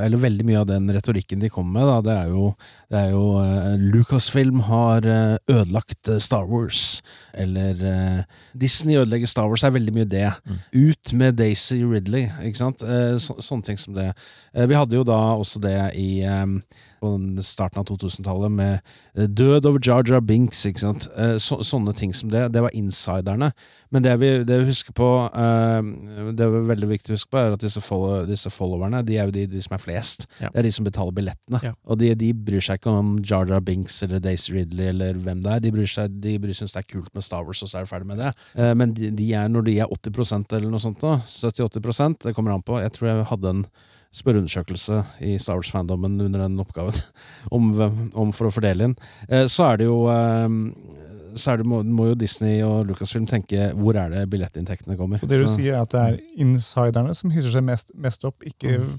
[0.00, 2.46] eller veldig mye av den retorikken de kommer med, da, det er jo,
[2.86, 7.02] det er jo eh, Lucasfilm har eh, ødelagt eh, Star Wars.
[7.34, 10.30] Eller Disney ødelegger Star Wars, er veldig mye det.
[10.46, 10.58] Mm.
[10.72, 12.84] Ut med Daisy Ridley, ikke sant.
[13.20, 14.06] Så, sånne ting som det.
[14.56, 16.24] Vi hadde jo da også det i
[16.96, 17.10] på
[17.44, 21.04] starten av 2000-tallet med død over Jar Jar Binks, ikke sant.
[21.44, 22.46] Så, sånne ting som det.
[22.54, 23.50] Det var insiderne.
[23.92, 25.08] Men det vi, det vi husker på
[26.34, 27.62] Det er veldig viktig å huske på, er at
[28.30, 30.24] disse followerne, de er jo de, de som er flest.
[30.40, 30.48] Ja.
[30.48, 31.60] Det er de som betaler billettene.
[31.68, 31.76] Ja.
[31.84, 35.40] Og de, de bryr seg ikke om Jar Jar Binks eller Daisy Ridley eller hvem
[35.44, 35.60] det er.
[35.64, 37.84] De bryr seg, de bryr syns det er kult med Star Wars, og så er
[37.86, 38.32] de ferdig med det.
[38.56, 42.34] Eh, men de, de er, når de er 80% eller noe sånt, da, 70-80% det
[42.36, 42.80] kommer an på.
[42.82, 43.66] Jeg tror jeg hadde en
[44.16, 46.94] spørreundersøkelse i Star Wars-fandomen under den oppgaven
[47.56, 47.72] om,
[48.14, 48.96] om for å fordele inn.
[49.28, 50.48] Eh, så er det jo eh,
[51.36, 55.20] så det, må, må jo Disney og Lucasfilm tenke hvor er det billettinntektene kommer.
[55.20, 58.24] Og det du Så- sier er at det er insiderne som hisser seg mest, mest
[58.24, 58.96] opp, ikke Mm.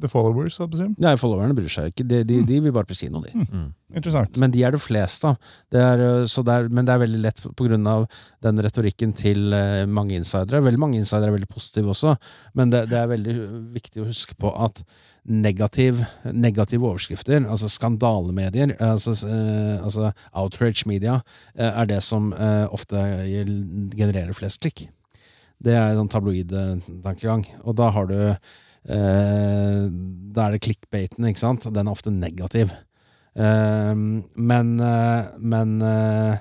[0.00, 0.58] The followers.
[0.58, 0.88] si.
[1.02, 2.06] Nei, followerne bryr seg ikke.
[2.08, 3.32] De, de, de vil bare på kino, de.
[3.32, 3.70] Mm.
[3.96, 4.36] Interessant.
[4.40, 5.56] Men de er det fleste, av.
[5.72, 8.06] Det er, øh, så det er, men det er veldig lett av
[8.44, 10.64] den retorikken til øh, mange insidere.
[10.64, 12.16] Veldig mange insidere er veldig positive også,
[12.54, 13.36] men det, det er veldig
[13.76, 14.84] viktig å huske på at
[15.26, 21.20] negativ, negative overskrifter, altså skandalemedier, altså, eh, altså outrage media,
[21.58, 22.96] eh, er det som eh, ofte
[23.96, 24.86] genererer flest klikk.
[25.58, 26.52] Det er en tabloid
[27.02, 27.46] tankegang.
[27.64, 28.16] Og da har du
[28.86, 31.66] Da er det clickbaiten, ikke sant.
[31.74, 32.72] Den er ofte negativ.
[33.36, 36.36] Ehm, men eh, men eh,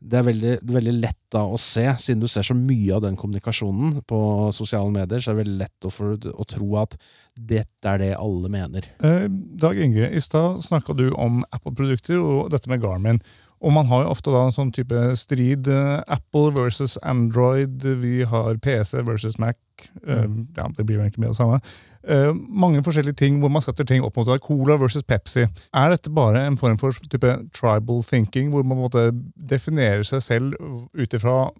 [0.00, 3.18] det er veldig, veldig lett da å se, siden du ser så mye av den
[3.20, 4.20] kommunikasjonen på
[4.56, 6.96] sosiale medier, så er det veldig lett å, for, å tro at
[7.36, 8.88] dette er det alle mener.
[9.04, 9.26] Eh,
[9.60, 13.20] Dag Inge, i stad snakka du om Apple-produkter og dette med Garmin.
[13.60, 15.68] Og man har jo ofte da en sånn type strid.
[15.68, 19.60] eh, Apple versus Android, vi har PC versus Mac.
[20.06, 21.60] Eh, ja, Det blir jo egentlig mye av det samme.
[22.08, 24.40] Eh, mange forskjellige ting hvor man setter ting opp mot hverandre.
[24.46, 25.42] Cola versus Pepsi.
[25.76, 30.54] Er dette bare en form for type tribal thinking, hvor man måte definerer seg selv
[30.96, 31.50] ut ifra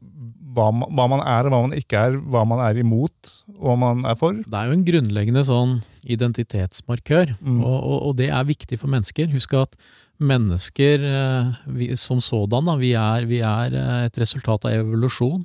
[0.56, 3.66] hva, man- hva man er og hva man ikke er, hva man er imot og
[3.68, 4.32] hva man er for?
[4.32, 5.76] Det er jo en grunnleggende sånn
[6.08, 7.60] identitetsmarkør, Mm.
[7.64, 9.28] og, og, og det er viktig for mennesker.
[9.34, 9.76] Husk at
[10.20, 15.44] mennesker eh, vi, som sådan, da, vi er, vi er eh, et resultat av evolusjon.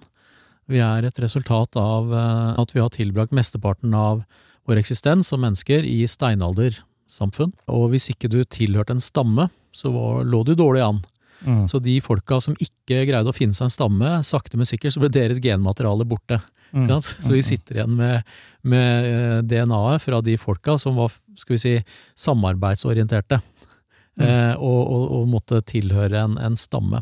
[0.72, 2.10] Vi er et resultat av
[2.58, 4.24] at vi har tilbrakt mesteparten av
[4.66, 7.54] vår eksistens som mennesker i steinaldersamfunn.
[7.72, 11.02] Og hvis ikke du tilhørte en stamme, så var, lå du dårlig an.
[11.46, 11.66] Mm.
[11.70, 15.04] Så de folka som ikke greide å finne seg en stamme, sakte, men sikkert så
[15.04, 16.40] ble deres genmateriale borte.
[16.72, 16.88] Mm.
[16.90, 17.12] Sant?
[17.22, 18.24] Så vi sitter igjen med,
[18.66, 21.76] med eh, DNA-et fra de folka som var skal vi si,
[22.16, 23.42] samarbeidsorienterte,
[24.16, 24.24] Mm.
[24.24, 27.02] eh, og, og, og måtte tilhøre en, en stamme.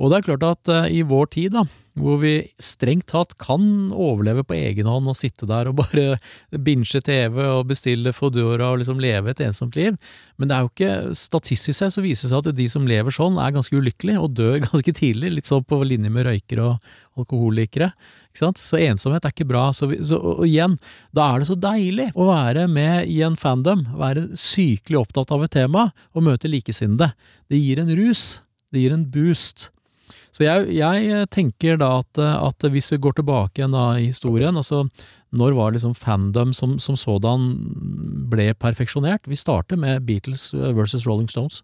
[0.00, 1.66] Og det er klart at eh, i vår tid, da,
[2.00, 2.32] hvor vi
[2.62, 6.16] strengt tatt kan overleve på egen hånd og sitte der og bare
[6.64, 9.98] binge TV og bestille Foodora og liksom leve et ensomt liv,
[10.40, 13.14] men det er jo ikke statistisk sett så viser det seg at de som lever
[13.14, 17.20] sånn, er ganske ulykkelige og dør ganske tidlig, litt sånn på linje med røykere og
[17.20, 17.90] alkoholikere.
[18.30, 18.60] Ikke sant?
[18.62, 19.66] Så ensomhet er ikke bra.
[19.76, 20.78] Så, vi, så og igjen,
[21.16, 25.44] da er det så deilig å være med i en fandom, være sykelig opptatt av
[25.44, 27.10] et tema og møte likesinnede.
[27.50, 28.38] Det gir en rus.
[28.70, 29.68] Det gir en boost.
[30.30, 34.56] Så jeg, jeg tenker da at, at, hvis vi går tilbake igjen da i historien,
[34.56, 34.84] altså
[35.34, 37.50] når var liksom fandom som, som sådan
[38.30, 39.26] ble perfeksjonert?
[39.30, 41.62] Vi starter med Beatles versus Rolling Stones.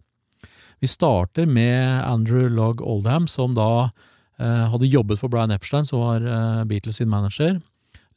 [0.83, 3.89] Vi starter med Andrew Logg Oldham, som da
[4.39, 7.61] eh, hadde jobbet for Brian Epstein, som var eh, Beatles sin manager.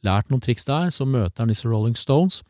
[0.06, 2.42] Lært noen triks der, så møter han disse Rolling Stones.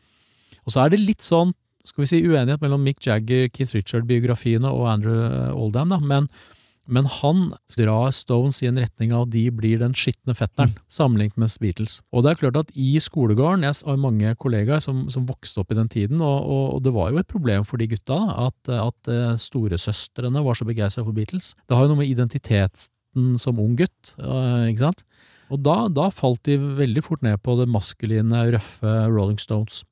[0.65, 1.55] Og så er det litt sånn
[1.87, 5.17] skal vi si, uenighet mellom Mick Jagger, Keith Richard-biografiene og Andrew
[5.57, 6.27] Oldham, da, men,
[6.89, 10.79] men han drar Stones i en retning av de blir den skitne fetteren, mm.
[10.91, 11.99] sammenlignet med Beatles.
[12.11, 15.71] Og det er klart at i skolegården, jeg har mange kollegaer som, som vokste opp
[15.73, 18.17] i den tiden, og, og, og, det var jo et problem for de gutta
[18.47, 21.53] at, at eh, storesøstrene var så begeistra for Beatles.
[21.67, 25.05] Det har jo noe med identiteten som ung gutt, eh, ikke sant?
[25.51, 29.83] Og da, da falt de veldig fort ned på det maskuline, røffe Rolling Stones.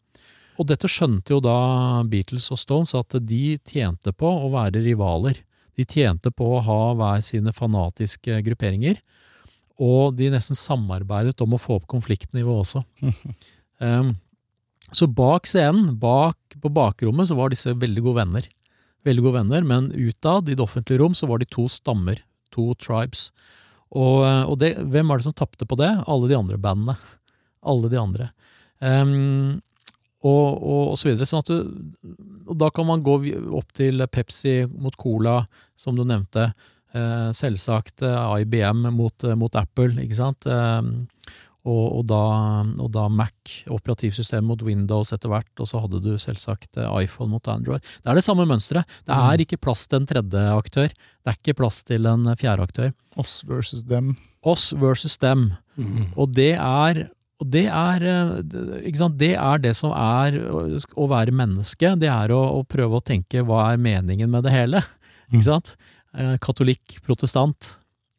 [0.60, 1.60] Og dette skjønte jo da
[2.12, 5.40] Beatles og Stones, at de tjente på å være rivaler.
[5.80, 9.00] De tjente på å ha hver sine fanatiske grupperinger,
[9.80, 12.84] og de nesten samarbeidet om å få opp konfliktnivået også.
[13.80, 14.12] um,
[15.00, 18.50] så bak scenen, bak, på bakrommet, så var disse veldig gode venner.
[19.08, 22.20] Veldig gode venner, men utad, i det offentlige rom, så var de to stammer.
[22.52, 23.30] To tribes.
[23.96, 25.94] Og, og det, hvem var det som tapte på det?
[26.10, 26.98] Alle de andre bandene.
[27.64, 28.30] Alle de andre.
[28.84, 29.62] Um,
[30.20, 31.28] og, og, og så videre.
[31.30, 32.10] Sånn at du,
[32.50, 33.20] og da kan man gå
[33.56, 35.42] opp til Pepsi mot Cola,
[35.80, 36.52] som du nevnte.
[36.98, 40.48] Eh, selvsagt eh, IBM mot, eh, mot, Apple, ikke sant.
[40.50, 40.90] Eh,
[41.68, 42.22] og, og, da,
[42.80, 47.36] og, da, Mac, operativsystem mot Windows etter hvert, og så hadde du selvsagt eh, iPhone
[47.36, 47.84] mot Android.
[48.02, 48.90] Det er det samme mønsteret.
[49.06, 49.46] Det er mm.
[49.46, 50.90] ikke plass til en tredje aktør.
[50.90, 52.92] Det er ikke plass til en fjerde aktør.
[53.22, 54.16] Oss versus dem.
[54.42, 55.52] Oss versus dem.
[55.78, 56.10] Mm.
[56.16, 57.06] Og det er
[57.40, 61.94] og det er, eh, ikke det er det som er å være menneske.
[62.00, 64.84] Det er å, å, prøve å tenke hva er meningen med det hele.
[65.30, 65.48] Ikke mm.
[65.48, 65.76] sant?
[66.10, 66.36] Mm.
[66.42, 67.76] katolikk, protestant,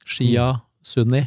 [0.06, 0.64] shia, mm.
[0.86, 1.24] sunni.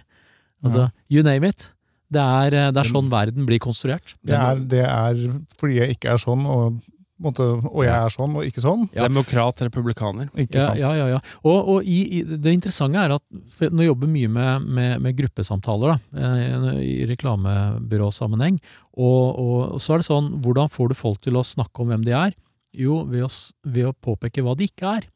[0.63, 1.67] Altså, you name it.
[2.13, 4.15] Det er, eh, det er sånn verden blir konstruert.
[4.25, 5.21] Det er, det er
[5.59, 6.79] fordi jeg ikke er sånn, og
[7.21, 8.85] måte, og jeg er sånn og ikke sånn.
[8.95, 9.05] Ja.
[9.05, 10.29] Demokrat, republikaner.
[10.33, 10.79] Ikke sant?
[10.81, 11.19] Ja, ja, ja.
[11.43, 15.93] Og, og i, i, det interessante er at nå jobber mye med, med, med gruppesamtaler
[15.93, 18.59] da, eh, i reklamebyråsammenheng.
[18.97, 22.05] Og, og så er det sånn, hvordan får du folk til å snakke om hvem
[22.07, 22.33] de er?
[22.73, 23.31] Jo, ved å,
[23.69, 25.09] ved å påpeke hva de ikke er.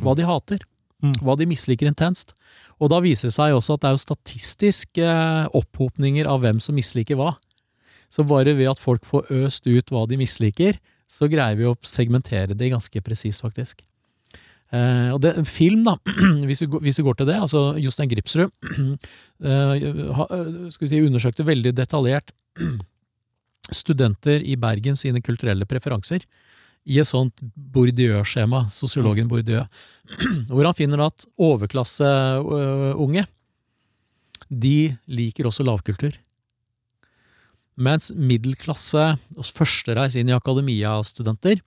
[0.00, 0.64] Hva de hater.
[1.00, 1.16] Mm.
[1.24, 2.34] Hva de misliker intenst.
[2.80, 6.60] Og da viser det seg også at det er jo statistiske eh, opphopninger av hvem
[6.64, 7.34] som misliker hva.
[8.10, 11.76] Så bare ved at folk får øst ut hva de misliker, så greier vi å
[11.82, 13.82] segmentere det ganske presist, faktisk.
[14.70, 15.96] Uh, og det, film, da,
[16.46, 18.52] hvis vi, hvis vi, går til det, altså Jostein Gripsrud
[19.42, 22.30] vi si, undersøkte veldig detaljert
[23.80, 26.22] studenter i Bergen sine kulturelle preferanser
[26.88, 27.42] i et sånt
[27.74, 29.30] Bourdieu-skjema, sosiologen mm.
[29.30, 29.66] Bourdieu,
[30.48, 33.26] hvor han finner at overklasseunge,
[34.50, 34.78] de
[35.10, 36.14] liker også lavkultur.
[37.80, 41.62] Mens middelklasse og førstereis inn i akademia-studenter,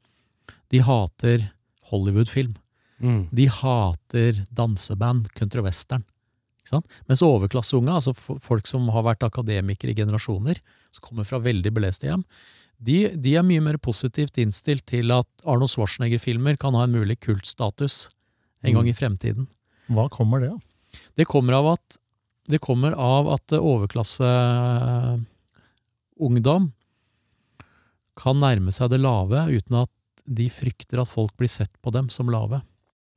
[0.69, 1.47] de hater
[1.89, 2.54] Hollywood-film.
[3.04, 3.28] Mm.
[3.34, 6.06] De hater danseband, country western.
[7.10, 10.62] Mens overklasseunge, altså folk som har vært akademikere i generasjoner,
[10.93, 12.23] som kommer fra veldig beleste hjem,
[12.84, 17.19] de, de, er mye mer positivt innstilt til at Arnold Schwarzenegger-filmer kan ha en mulig
[17.23, 18.08] kultstatus
[18.63, 18.99] en gang i mm.
[18.99, 19.45] fremtiden.
[19.93, 20.63] Hva kommer det av?
[21.19, 21.97] Det kommer av at,
[22.52, 24.28] det kommer av at overklasse
[26.21, 26.71] ungdom
[28.19, 29.91] kan nærme seg det lave uten at
[30.23, 32.62] de frykter at folk blir sett på dem som lave.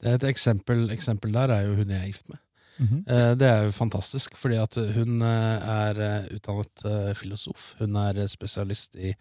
[0.03, 2.41] Det er et eksempel, eksempel der er jo hun jeg er gift med.
[2.79, 3.35] Mm -hmm.
[3.39, 7.75] Det er jo fantastisk, fordi at hun eh, er eh, utdannet filosof.
[7.79, 9.15] Hun er spesialist i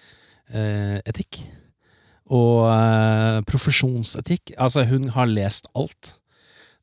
[1.05, 1.39] etikk.
[2.25, 2.67] Og
[3.45, 4.51] profesjonsetikk.
[4.57, 6.19] Altså, hun har lest alt.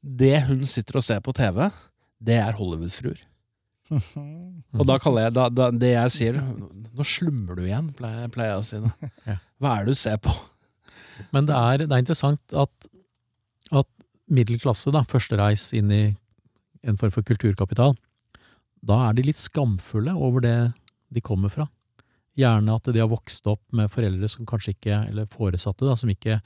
[0.02, 1.70] Det hun sitter og ser på TV,
[2.20, 3.31] det er Hollywood-fruer.
[3.92, 8.55] Og da kaller jeg da, da, det jeg sier Nå slummer du igjen, pleier, pleier
[8.55, 8.81] jeg å si.
[8.85, 9.37] Da.
[9.62, 10.33] Hva er det du ser på?
[11.33, 12.88] Men det er, det er interessant at,
[13.72, 13.88] at
[14.33, 16.02] middelklasse, da, førstereis inn i
[16.83, 17.94] en form for kulturkapital,
[18.83, 20.57] da er de litt skamfulle over det
[21.14, 21.68] de kommer fra.
[22.40, 26.11] Gjerne at de har vokst opp med foreldre som kanskje ikke, eller foresatte, da, som
[26.12, 26.40] ikke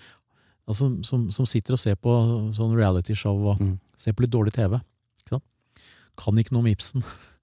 [0.66, 2.10] Altså, som, som sitter og ser på
[2.56, 3.76] sånn realityshow og Mm.
[3.94, 4.72] ser på litt dårlig TV.
[5.22, 5.44] Ikke sant?
[6.18, 7.04] Kan ikke noe om Ibsen.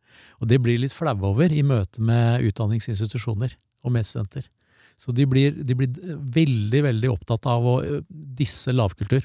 [0.43, 4.43] Og det blir litt flaue over i møte med utdanningsinstitusjoner og medstudenter.
[4.99, 5.89] Så de blir, de blir
[6.35, 7.77] veldig, veldig opptatt av å
[8.11, 9.23] disse lavkultur.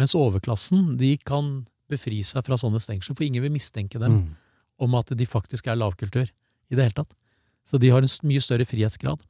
[0.00, 4.28] Mens overklassen de kan befri seg fra sånne stengsler, for ingen vil mistenke dem Mm.
[4.80, 7.12] om at de faktisk er lavkultur i det hele tatt.
[7.66, 9.20] Så de har en mye større frihetsgrad.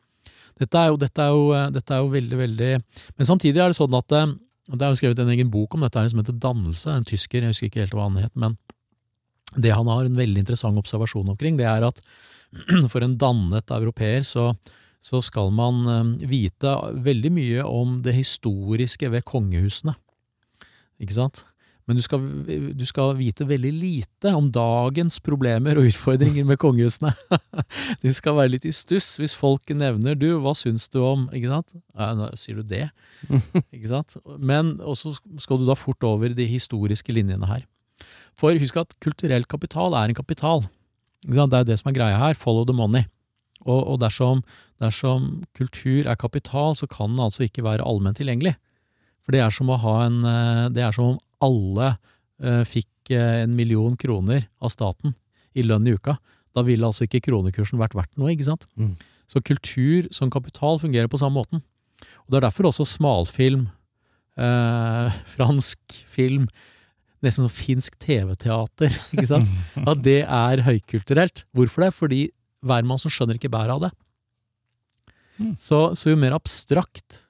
[0.59, 2.71] Dette er jo, dette er jo, dette er jo veldig, veldig
[3.17, 5.97] Men samtidig er det sånn at Det er jo skrevet en egen bok om dette
[5.97, 8.59] her som heter Dannelse, en tysker, jeg husker ikke helt hva han het, men
[9.57, 12.03] det han har en veldig interessant observasjon omkring, det er at
[12.93, 14.51] for en dannet europeer så,
[15.05, 19.97] så skal man eh, vite veldig mye om det historiske ved kongehusene.
[20.99, 21.45] Ikke sant?
[21.89, 22.25] Men du skal,
[22.77, 27.15] du skal vite veldig lite om dagens problemer og utfordringer med kongehusene.
[28.03, 31.49] Du skal være litt i stuss hvis folk nevner 'du, hva syns du om' Ikke
[31.49, 31.73] sant?
[31.97, 32.91] Ja, nå sier du det.
[33.75, 34.19] Ikke sant?
[34.37, 37.65] Men også skal du da fort over de historiske linjene her.
[38.39, 40.67] For husk at kulturell kapital er en kapital.
[41.27, 42.39] Det er det som er greia her.
[42.39, 43.09] Follow the money.
[43.67, 44.45] Og, og dersom,
[44.81, 48.55] dersom kultur er kapital, så kan den altså ikke være allment tilgjengelig.
[49.27, 51.91] For det er som en eh, Det er som om alle
[52.43, 55.13] uh, fikk eh, en million kroner av staten
[55.55, 56.17] i lønn i uka.
[56.57, 58.65] Da ville altså ikke kronekursen vært verdt noe, ikke sant?
[58.75, 58.97] Mm.
[59.29, 61.63] Så kultur som kapital fungerer på samme måten.
[62.25, 63.69] Og det er derfor også smalfilm,
[64.39, 66.49] eh, fransk film,
[67.25, 69.55] nesten sånn finsk TV-teater, ikke sant?
[69.85, 71.45] At det er høykulturelt.
[71.57, 71.95] Hvorfor det?
[71.97, 72.21] Fordi
[72.67, 73.95] hvermannsen skjønner ikke bæret av det.
[75.39, 75.55] Mm.
[75.59, 77.23] Så, så jo mer abstrakt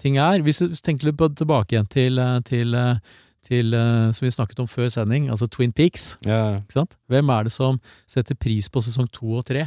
[0.00, 4.08] ting er Hvis du tenker litt på, tilbake igjen til, eh, til, eh, til eh,
[4.16, 6.14] som vi snakket om før sending, altså Twin Peaks.
[6.24, 6.60] Ja.
[6.62, 6.96] Ikke sant?
[7.12, 9.66] Hvem er det som setter pris på sesong to og tre?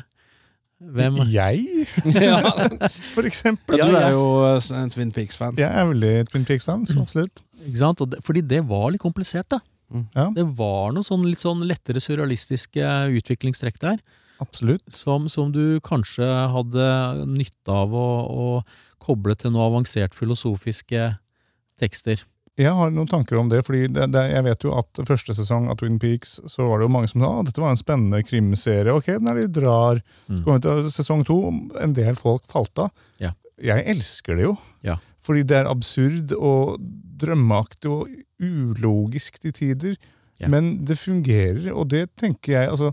[0.84, 1.21] Hvem?
[1.32, 1.63] Jeg,
[2.25, 2.39] ja.
[3.13, 3.77] for eksempel.
[3.79, 4.25] ja, du er jo
[4.75, 5.56] en Twin Peaks-fan.
[5.58, 7.43] Jeg er veldig Twin Peaks-fan, så absolutt.
[7.63, 8.04] Ikke sant?
[8.04, 9.62] Og det, fordi det var litt komplisert, da.
[9.93, 10.06] Mm.
[10.15, 10.28] Ja.
[10.36, 13.99] Det var noen sånn litt sånn lettere surrealistiske utviklingstrekk der,
[14.41, 14.86] Absolutt.
[14.91, 16.88] som, som du kanskje hadde
[17.30, 18.47] nytte av å, å
[19.04, 21.12] koble til noe avansert filosofiske
[21.82, 22.23] tekster.
[22.60, 25.71] Jeg har noen tanker om det, fordi det, det, jeg vet jo at første sesong
[25.73, 28.19] av Twin Peaks så var det jo mange som sa at dette var en spennende
[28.26, 28.93] krimserie.
[28.93, 30.04] Ok, den er litt rar.
[30.28, 30.36] Mm.
[30.36, 31.39] Så kom vi til sesong to,
[31.82, 32.93] en del folk falt av.
[33.21, 33.34] Ja.
[33.63, 34.54] Jeg elsker det jo.
[34.86, 34.99] Ja.
[35.24, 36.78] Fordi det er absurd og
[37.24, 38.10] drømmeaktig og
[38.44, 39.98] ulogisk til tider.
[40.42, 40.50] Ja.
[40.52, 42.92] Men det fungerer, og det tenker jeg altså,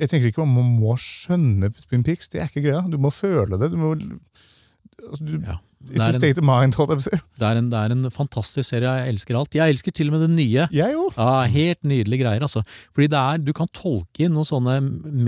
[0.00, 2.82] Jeg tenker ikke man må skjønne Twin Peaks, det er ikke greia.
[2.88, 3.70] Du må føle det.
[3.72, 5.60] Du må, altså, du, Ja.
[5.84, 7.16] Det It's a en, state of mind, holdt jeg på å si.
[7.36, 8.88] det, er en, det er en fantastisk serie.
[9.02, 9.52] Jeg elsker alt.
[9.52, 10.64] Jeg elsker til og med det nye.
[10.72, 11.10] Jeg òg.
[11.18, 12.62] Ja, Helt nydelige greier, altså.
[12.96, 14.78] Fordi det er, du kan tolke inn noen sånne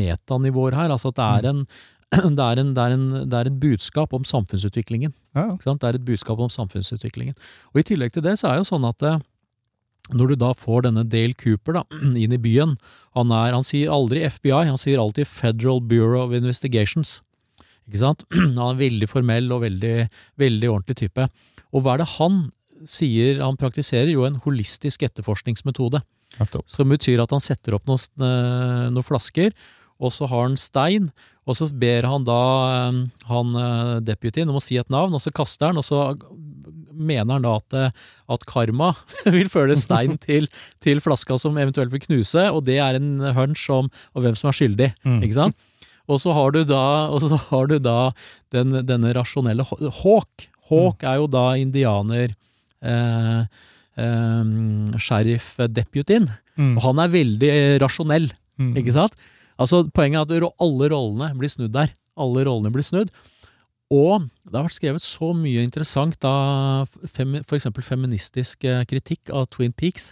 [0.00, 0.94] metanivåer her.
[0.94, 1.60] altså at det er en
[2.38, 5.14] det er, en, det, er en, det er et budskap om samfunnsutviklingen.
[5.34, 5.48] Ja.
[5.58, 7.34] Det er et budskap om samfunnsutviklingen.
[7.74, 9.18] Og I tillegg til det så er jo sånn at eh,
[10.14, 11.84] når du da får denne Dale Cooper da,
[12.22, 12.76] inn i byen
[13.16, 17.18] han, er, han sier aldri FBI, han sier alltid Federal Bureau of Investigations.
[17.86, 18.26] Ikke sant?
[18.58, 19.94] Han er veldig formell og veldig,
[20.42, 21.26] veldig ordentlig type.
[21.70, 22.40] Og hva er det han
[22.90, 24.10] sier han praktiserer?
[24.10, 26.02] Jo, en holistisk etterforskningsmetode.
[26.68, 29.54] Som betyr at han setter opp noen, eh, noen flasker,
[30.02, 31.08] og så har han stein,
[31.46, 32.38] og så ber han da
[32.90, 32.96] eh,
[33.30, 36.00] han eh, deputyen om å si et navn, og så kaster han, og så
[36.96, 37.90] mener han da at, eh,
[38.34, 38.90] at karma
[39.36, 40.48] vil føle stein til,
[40.82, 44.58] til flaska som eventuelt vil knuse, og det er en hunch om, hvem som er
[44.58, 45.22] skyldig, Mm.
[45.22, 45.56] ikke sant?
[46.06, 48.12] Og så har du da, og så har du da
[48.54, 50.44] den, denne rasjonelle Hawk.
[50.70, 51.00] Hawk.
[51.02, 51.08] mm.
[51.10, 52.34] er jo da indianer
[52.86, 53.40] eh,
[53.98, 56.28] eh, sheriff-deputyen.
[56.56, 56.76] Mm.
[56.78, 58.70] Og han er veldig rasjonell, Mm.
[58.80, 59.12] ikke sant?
[59.56, 61.94] Altså, poenget er at alle rollene blir snudd der.
[62.16, 63.12] Alle rollene blir snudd.
[63.92, 67.68] Og det har vært skrevet så mye interessant av f.eks.
[67.86, 70.10] feministisk eh, kritikk av Twin Peaks.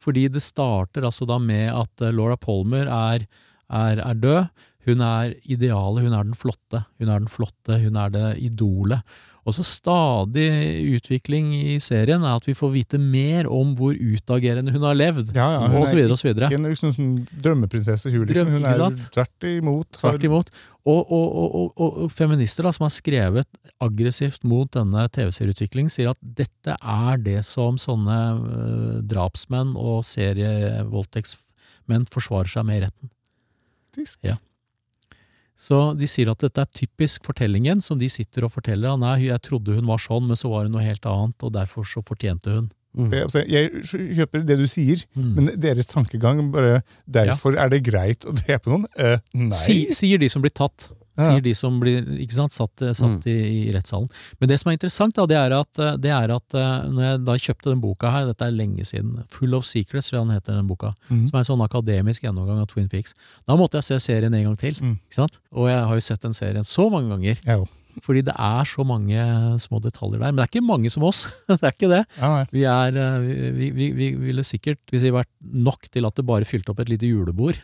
[0.00, 3.26] Fordi det starter altså da med at eh, Laura Palmer er,
[3.68, 4.64] er, er død.
[4.88, 6.86] Hun er idealet, hun er den flotte.
[6.96, 9.04] Hun er den flotte, hun er det idolet.
[9.50, 10.48] Og så stadig
[10.94, 15.32] utvikling i serien er at vi får vite mer om hvor utagerende hun har levd.
[15.34, 16.50] Ja, ja, hun og så er videre og så videre.
[16.50, 18.52] Ikke en liksom, sånn drømmeprinsesse hun, liksom.
[18.54, 19.90] Hun er tvert imot.
[19.98, 20.52] Tvert imot.
[20.88, 21.26] Og, og,
[21.76, 27.20] og, og feminister da, som har skrevet aggressivt mot denne TV-serieutviklingen, sier at dette er
[27.20, 33.12] det som sånne øh, drapsmenn og serievoldtektsmenn forsvarer seg med i retten.
[33.90, 34.22] Faktisk.
[34.24, 34.38] Ja.
[35.60, 38.96] Så de sier at dette er typisk fortellingen som de sitter og forteller.
[39.00, 41.84] Nei, jeg trodde hun var sånn, men så var hun noe helt annet, og derfor
[41.88, 42.70] så fortjente hun.
[42.96, 43.10] Mm.
[43.14, 45.34] Jeg, altså, kjøper det du sier, Mm.
[45.36, 48.86] men deres tankegang bare Derfor er det greit å drepe noen?
[48.98, 49.50] Eh, nei.
[49.54, 50.88] Si, sier de som blir tatt.
[51.26, 53.30] Sier de som blir ikke sant, satt, satt Mm.
[53.30, 54.08] i, i rettssalen.
[54.40, 57.02] Men det som er interessant, da, det er at, eh, det er at eh, når
[57.08, 60.26] jeg da kjøpte den boka her, dette er lenge siden, Full of Secrets, tror jeg
[60.28, 61.26] den heter, den boka, mm.
[61.28, 63.14] som er en sånn akademisk gjennomgang av Twin Peaks,
[63.46, 64.74] da måtte jeg se serien en gang til.
[64.80, 64.96] Mm.
[65.08, 65.40] ikke sant?
[65.52, 67.68] Og jeg har jo sett den serien så mange ganger, Jeg òg.
[68.06, 69.24] fordi det er så mange
[69.60, 70.30] små detaljer der.
[70.30, 72.04] Men det er ikke mange som oss, det er ikke det.
[72.20, 72.44] Ja.
[72.52, 73.18] Vi er, eh,
[73.58, 76.80] vi, vi, vi ville sikkert hvis vi vært nok til at det bare fylte opp
[76.84, 77.58] et lite julebord.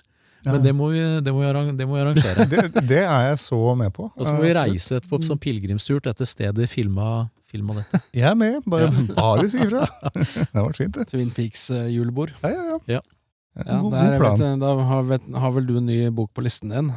[0.46, 0.52] Ja.
[0.54, 2.44] Men det må vi, det må vi, det må vi arrangere.
[2.52, 4.06] Det, det er jeg så med på.
[4.14, 8.00] Og så må vi reise etterpå på sånn pilegrimstur til dette stedet filma, filma dette.
[8.14, 9.88] Jeg er med, bare, bare si ifra.
[10.14, 11.08] Det var fint, det.
[11.10, 12.36] Twin Peaks-julebord.
[12.44, 12.78] Ja, ja, ja.
[12.98, 13.02] Ja.
[13.56, 14.40] Ja, god, der, god plan.
[14.44, 16.90] vet, da har, vet, har vel du en ny bok på listen din?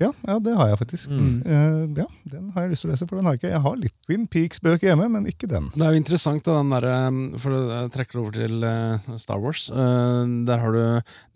[0.00, 1.10] Ja, ja, det har jeg faktisk.
[1.12, 1.36] Mm.
[1.46, 3.52] Uh, ja, Den har jeg lyst til å lese, for den har jeg ikke.
[3.54, 5.70] Jeg har litt Twin Peaks-bøker hjemme, men ikke den.
[5.74, 9.40] Det er jo interessant, da, den der, for å trekke det over til uh, Star
[9.42, 9.68] Wars.
[9.72, 10.82] Uh, Der har du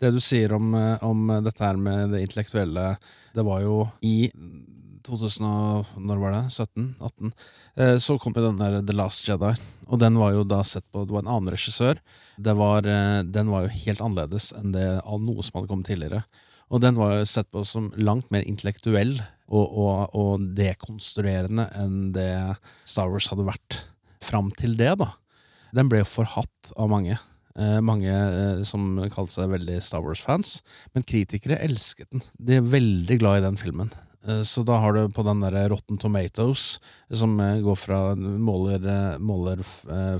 [0.01, 2.95] det du sier om, eh, om dette her med det intellektuelle.
[3.35, 4.31] Det var jo i
[5.05, 6.41] 2000 og, Når var det?
[6.53, 6.95] 17?
[6.99, 7.33] 18?
[7.77, 9.53] Eh, Så kom jo den der The Last Jedi,
[9.87, 11.99] og den var jo da sett på Det var en annen regissør.
[12.37, 15.89] Det var, eh, den var jo helt annerledes enn det av noe som hadde kommet
[15.89, 16.23] tidligere.
[16.71, 19.17] Og den var jo sett på som langt mer intellektuell
[19.51, 22.31] og, og, og dekonstruerende enn det
[22.87, 23.81] Star Wars hadde vært
[24.23, 25.09] fram til det, da.
[25.75, 27.17] Den ble jo forhatt av mange.
[27.59, 30.59] Eh, mange eh, som kalte seg veldig Star Wars-fans.
[30.95, 32.23] Men kritikere elsket den.
[32.39, 33.91] De er veldig glad i den filmen.
[34.27, 38.83] Eh, så da har du på den der Rotten Tomatoes, som eh, går fra måler,
[38.85, 39.63] eh, måler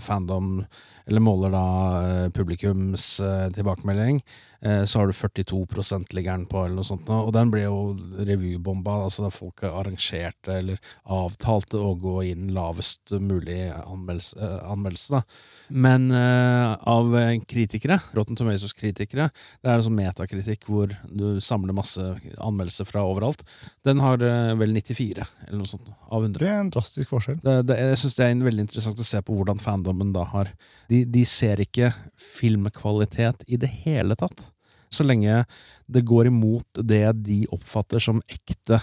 [0.02, 0.66] fandom
[1.06, 3.18] Eller måler da publikums
[3.56, 4.22] tilbakemelding.
[4.66, 7.10] Eh, så har du 42 ligger den på, eller noe sånt.
[7.10, 9.00] Og den ble jo revybomba.
[9.08, 10.78] Altså da folk arrangerte eller
[11.10, 14.38] avtalte å gå inn lavest mulig anmeldelse.
[14.38, 15.24] eh, anmeldelse da.
[15.72, 17.14] Men uh, av
[17.48, 19.30] kritikere, Rotten Tomatoes-kritikere,
[19.64, 22.04] det er en sånn metakritikk hvor du samler masse
[22.36, 23.46] anmeldelser fra overalt.
[23.88, 26.42] Den har uh, vel 94, eller noe sånt, av 100.
[26.44, 27.40] Det er en drastisk forskjell.
[27.46, 30.28] Det, det, jeg syns det er en veldig interessant å se på hvordan fandomen da
[30.34, 30.52] har
[30.92, 34.51] De, de ser ikke filmkvalitet i det hele tatt.
[34.92, 35.46] Så lenge
[35.92, 38.82] det går imot det de oppfatter som ekte.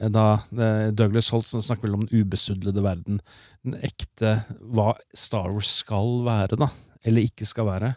[0.00, 3.20] eh, Da, eh, Douglas Holtz snakker vel om den ubesudlede verden.
[3.64, 6.68] Den ekte hva Star Wars skal være, da.
[7.04, 7.96] Eller ikke skal være.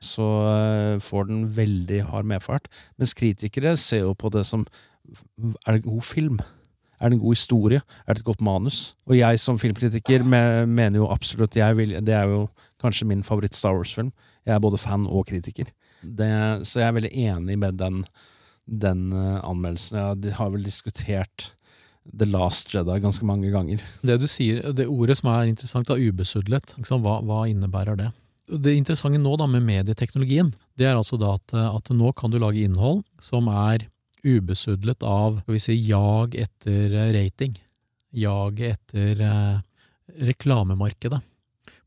[0.00, 2.68] Så eh, får den veldig hard medfart.
[2.98, 4.64] Mens kritikere ser jo på det som
[5.66, 6.38] Er det en god film?
[7.00, 7.80] Er det en god historie?
[8.06, 8.94] Er det et godt manus?
[9.08, 12.48] Og jeg som filmkritiker mener jo absolutt vil, Det er jo
[12.80, 14.12] kanskje min favoritt Star Wars-film.
[14.46, 15.64] Jeg er både fan og kritiker.
[16.02, 16.30] Det,
[16.68, 18.02] så jeg er veldig enig med den,
[18.64, 19.98] den eh, anmeldelsen.
[20.00, 21.50] Ja, de har vel diskutert
[22.10, 23.82] The Last Jedi ganske mange ganger.
[24.02, 26.74] Det du sier, det ordet som er interessant, da, ubesudlet.
[26.88, 28.10] Hva, hva innebærer det?
[28.50, 32.40] Det interessante nå da med medieteknologien, det er altså da at, at nå kan du
[32.42, 33.86] lage innhold som er
[34.26, 37.54] ubesudlet av skal vi si, jag etter eh, rating.
[38.10, 39.60] Jag etter eh,
[40.30, 41.20] reklamemarkedet.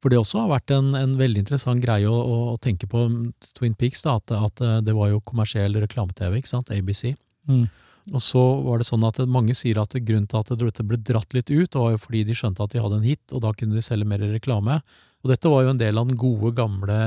[0.03, 2.17] For det også har vært en, en veldig interessant greie å,
[2.51, 6.41] å tenke på um, Twin Peaks, da, at, at eh, det var jo kommersiell reklame-TV,
[6.41, 7.13] ikke sant, ABC.
[7.47, 7.69] Mm.
[8.11, 11.31] Og så var det sånn at mange sier at grunnen til at dette ble dratt
[11.31, 13.79] litt ut, var jo fordi de skjønte at de hadde en hit, og da kunne
[13.79, 14.81] de selge mer reklame.
[15.23, 16.97] Og dette var jo en del av den gode, gamle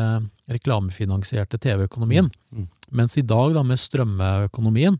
[0.48, 2.32] reklamefinansierte TV-økonomien.
[2.48, 2.64] Mm.
[2.96, 4.96] Mens i dag, da, med strømmeøkonomien,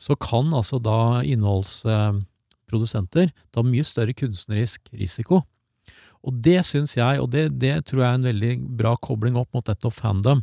[0.00, 5.42] så kan altså da innholdsprodusenter ta mye større kunstnerisk risiko.
[6.26, 9.48] Og det syns jeg, og det, det tror jeg er en veldig bra kobling opp
[9.56, 10.42] mot dette og fandom.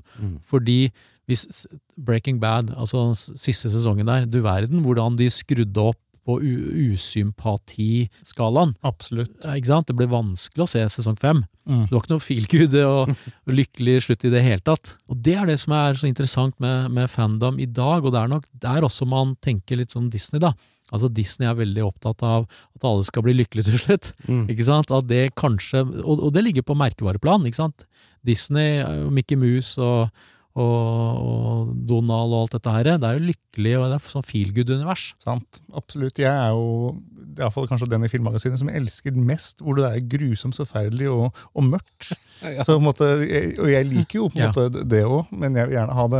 [0.50, 0.88] Fordi
[1.28, 1.68] hvis
[2.00, 8.74] Breaking Bad, altså siste sesongen der, du verden hvordan de skrudde opp på usympatiskalaen.
[8.88, 9.46] Absolutt.
[9.48, 9.88] Ikke sant?
[9.88, 11.40] Det ble vanskelig å se sesong fem.
[11.68, 11.86] Mm.
[11.88, 13.10] Det var ikke noe feel good og,
[13.48, 14.86] og lykkelig slutt i det hele tatt.
[15.08, 18.22] Og det er det som er så interessant med, med fandom i dag, og det
[18.22, 20.52] er nok der også man tenker litt som Disney, da.
[20.94, 24.12] Altså Disney er veldig opptatt av at alle skal bli lykkelige til slutt.
[24.30, 24.46] Mm.
[24.54, 24.94] Ikke sant?
[24.94, 27.88] At det kanskje, og, og det ligger på merkevareplan, ikke sant?
[28.28, 28.82] Disney
[29.14, 30.12] Mickey Mouse og,
[30.58, 34.26] og, og Donald og alt dette her, det er jo lykkelig, og det er sånn
[34.28, 35.12] feel good-univers.
[35.24, 35.62] Sant.
[35.78, 36.18] Absolutt.
[36.24, 36.96] Jeg er jo
[37.38, 41.10] i fall kanskje den i filmmagasinet som jeg elsker mest, hvor det er grusomt, forferdelig
[41.14, 42.14] og, og mørkt.
[42.38, 42.62] Ja.
[42.62, 44.48] Så på en måte, jeg, Og jeg liker jo på en Ja.
[44.54, 46.20] måte det òg, men jeg vil gjerne ha det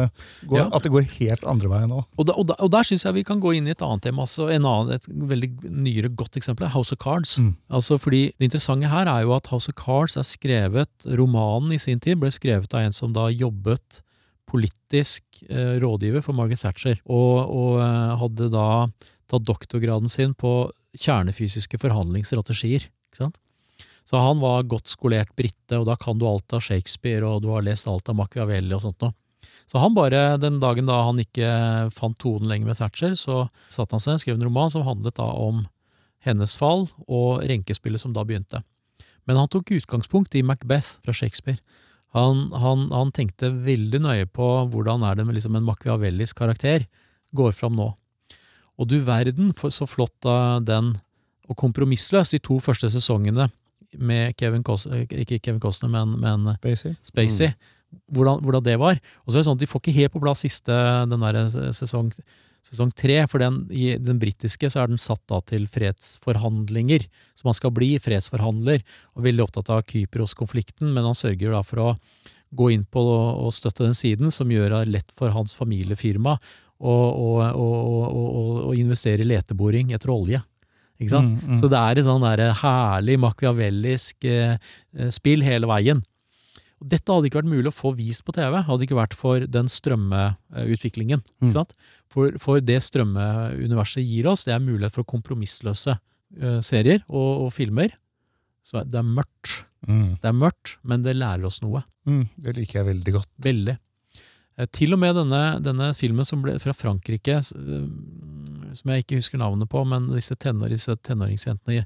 [0.50, 0.64] går, Ja.
[0.74, 2.08] at det går helt andre veien òg.
[2.18, 4.26] Og, og, og der syns jeg vi kan gå inn i et annet tema.
[4.26, 7.36] Altså en annen, et veldig nyere godt eksempel er House of Cards.
[7.38, 7.52] Mm.
[7.70, 11.80] Altså fordi Det interessante her er jo at House of Cards er skrevet Romanen i
[11.86, 14.02] sin tid ble skrevet av en som da jobbet
[14.48, 18.68] politisk eh, rådgiver for Margaret Thatcher, og, og eh, hadde da
[19.28, 22.88] tatt doktorgraden sin på kjernefysiske forhandlingsstrategier.
[22.88, 23.38] ikke sant?
[24.08, 27.50] Så han var godt skolert brite, og da kan du alt av Shakespeare, og du
[27.52, 29.12] har lest alt av Machiavelli og sånt noe.
[29.68, 31.48] Så han bare, den dagen da han ikke
[31.92, 35.18] fant tonen lenger med Thatcher, så satte han seg og skrev en roman som handlet
[35.20, 35.66] da om
[36.24, 38.64] hennes fall og renkespillet som da begynte.
[39.28, 41.60] Men han tok utgangspunkt i Macbeth fra Shakespeare.
[42.16, 46.88] Han, han, han tenkte veldig nøye på hvordan er det med liksom en machiavellisk karakter
[47.36, 47.92] går fram nå.
[48.78, 50.94] Og du verden så flott da den,
[51.50, 53.48] og kompromissløs, de to første sesongene
[53.98, 56.96] med Kevin Costner, ikke Kevin Costner, men, men Spacey.
[57.08, 57.52] Spacey,
[58.12, 59.00] hvordan, hvordan det var.
[59.26, 60.78] Og så er det sånn at de får ikke helt på plass siste
[61.10, 62.12] den der sesong,
[62.68, 67.08] sesong tre, for den, i den britiske så er den satt da til fredsforhandlinger.
[67.38, 68.84] Så man skal bli fredsforhandler,
[69.16, 71.96] og veldig opptatt av Kypros-konflikten, men han sørger da for å
[72.58, 76.38] gå inn på og støtte den siden, som gjør det lett for hans familiefirma
[76.78, 76.94] å,
[78.78, 80.44] investere i leteboring etter olje.
[80.98, 81.30] Ikke sant?
[81.30, 81.58] Mm, mm.
[81.62, 84.56] Så det er et sånn der herlig machiavellisk eh,
[84.98, 86.02] eh, spill hele veien.
[86.82, 89.46] Og dette hadde ikke vært mulig å få vist på TV, hadde ikke vært for
[89.50, 91.24] den strømmeutviklingen.
[91.26, 91.48] Mm.
[91.48, 91.74] Ikke sant?
[92.18, 97.52] For, for det strømmeuniverset gir oss, det er mulighet for kompromissløse uh, serier og, og
[97.54, 97.94] filmer.
[98.66, 99.52] Så det er mørkt.
[99.86, 100.16] Mm.
[100.18, 101.84] Det er mørkt, men det lærer oss noe.
[102.10, 102.24] Mm.
[102.42, 103.30] Det liker jeg veldig godt.
[103.46, 103.78] Veldig.
[104.58, 107.88] Uh, Til og med denne, denne filmen som ble fra Frankrike, eh,
[108.80, 111.86] som jeg ikke husker navnet på, men disse, tenår, disse tenåringsjentene,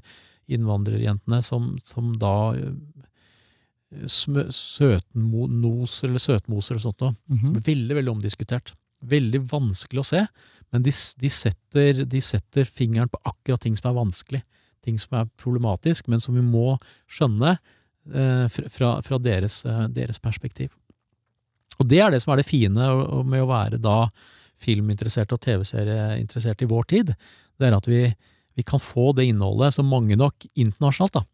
[0.52, 2.32] innvandrerjentene, som, som da
[4.08, 7.14] søtmoser eller søtmoser eller sånt noe.
[7.28, 7.44] Mhm.
[7.44, 8.72] Som er veldig, veldig omdiskutert.
[9.02, 10.24] Veldig vanskelig å se,
[10.72, 14.42] men de, de, setter, de setter fingeren på akkurat ting som er vanskelig.
[14.82, 16.76] Ting som er problematisk, men som vi må
[17.10, 20.72] skjønne eh, fra, fra, deres, eh, deres perspektiv.
[21.78, 22.88] Og det er det som er det fine
[23.26, 24.06] med å være da
[24.62, 27.12] filminteressert og TV-serieinteressert i vår tid.
[27.58, 28.04] Det er at vi,
[28.54, 31.24] vi kan få det innholdet som mange nok internasjonalt da,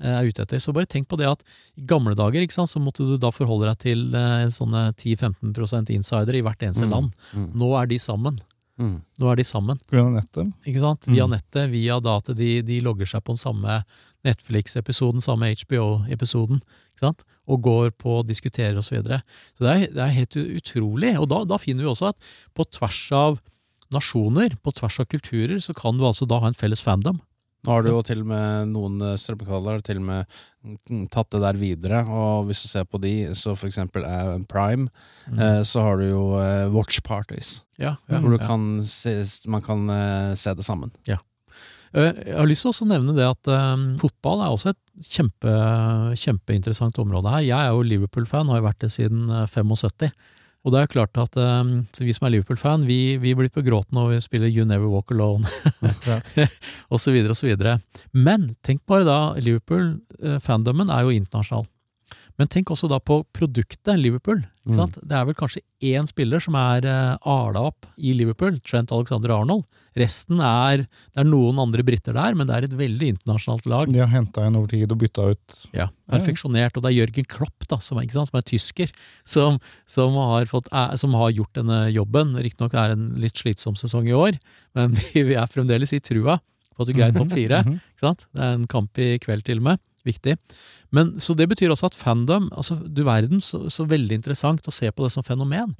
[0.00, 0.58] er ute etter.
[0.60, 1.40] Så bare tenk på det at
[1.76, 5.90] i gamle dager ikke sant, så måtte du da forholde deg til eh, sånne 10-15%
[5.94, 6.90] insider i hvert eneste Mm.
[6.92, 7.12] land.
[7.32, 7.46] Mm.
[7.54, 8.38] Nå er de sammen.
[8.78, 8.98] Mm.
[9.18, 10.52] Nå er de sammen, Via nettet.
[10.66, 11.06] ikke sant?
[11.08, 11.30] Via Mm.
[11.32, 13.84] nettet, via da at de, de logger seg på den samme
[14.26, 16.60] Netflix-episoden, samme HBO-episoden,
[16.92, 17.24] ikke sant?
[17.48, 19.22] Og går på og diskuterer og så videre.
[19.56, 21.14] Så det er, det er helt utrolig.
[21.20, 22.16] Og da, da finner vi også at
[22.56, 23.38] på tvers av
[23.94, 27.20] nasjoner, på tvers av kulturer, så kan du altså da ha en felles fandom.
[27.64, 30.36] Nå har du jo til og med noen strømkanaler til og med
[30.90, 34.36] mm, tatt det der videre, og hvis du ser på de, så for eksempel eh,
[34.50, 34.88] Prime,
[35.26, 35.40] Mm.
[35.42, 39.16] eh, så har du jo eh, watch parties, Ja, ja, hvor kan se,
[39.50, 40.92] man kan eh, se det sammen.
[41.08, 41.16] Ja.
[41.96, 45.50] Jeg har lyst til å nevne det at um, fotball er også et kjempe,
[46.20, 47.40] kjempeinteressant område her.
[47.46, 50.10] Jeg er jo Liverpool-fan, har vært det siden eh, 75.
[50.66, 51.68] Og det er jo klart at um,
[52.02, 55.12] vi som er Liverpool-fan, vi, vi blir på gråten når vi spiller You Never Walk
[55.14, 55.46] Alone,
[56.92, 57.76] og så videre og så videre.
[58.10, 61.68] Men tenk bare da, Liverpool-fandomen er jo internasjonal.
[62.36, 64.42] Men tenk også da på produktet Liverpool.
[64.66, 64.82] Mm.
[64.98, 69.38] Det er vel kanskje én spiller som er uh, ala opp i Liverpool, Trent Alexander
[69.38, 69.64] Arnold.
[69.96, 73.92] Resten er Det er noen andre briter der, men det er et veldig internasjonalt lag.
[73.92, 75.60] De har henta inn over tid og bytta ut.
[75.76, 76.76] Ja, Perfeksjonert.
[76.76, 78.92] Og det er Jørgen Klopp, da, som, sant, som er tysker,
[79.24, 79.56] som,
[79.88, 82.36] som, har fått, er, som har gjort denne jobben.
[82.44, 84.36] Riktignok er det en litt slitsom sesong i år,
[84.76, 86.36] men vi, er fremdeles i trua
[86.76, 87.64] på at du greier topp fire.
[87.96, 89.84] Det er en kamp i kveld til og med.
[90.06, 90.36] Viktig.
[90.94, 94.74] Men, så det betyr også at fandom altså Du verden, så, så veldig interessant å
[94.74, 95.72] se på det som fenomen.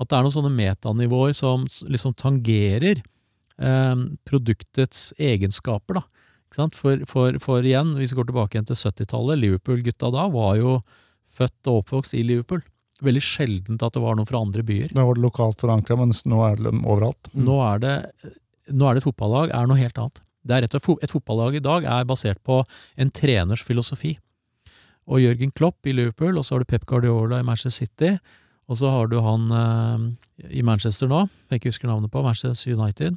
[0.00, 3.00] At det er noen sånne metanivåer som liksom tangerer
[3.60, 6.06] eh, produktets egenskaper, da.
[6.50, 10.80] For, for, for igjen, hvis vi går tilbake igjen til 70-tallet, Liverpool-gutta da var jo
[11.30, 12.64] født og oppvokst i Liverpool.
[13.06, 14.90] Veldig sjeldent at det var noen fra andre byer.
[14.96, 17.30] Da var det lokalt forankra, mens nå er det overalt.
[17.32, 17.44] Mm.
[17.46, 17.94] Nå er det,
[18.74, 20.20] nå er det et fotballag er noe helt annet.
[20.42, 22.60] Det er rett og slett, et fotballag i dag er basert på
[23.00, 24.16] en treners filosofi.
[25.10, 28.12] Og Jørgen Klopp i Liverpool, og så har du Pep Guardiola i Manchester City,
[28.70, 32.76] og så har du han eh, i Manchester nå, jeg ikke husker navnet på, Manchester
[32.76, 33.16] United,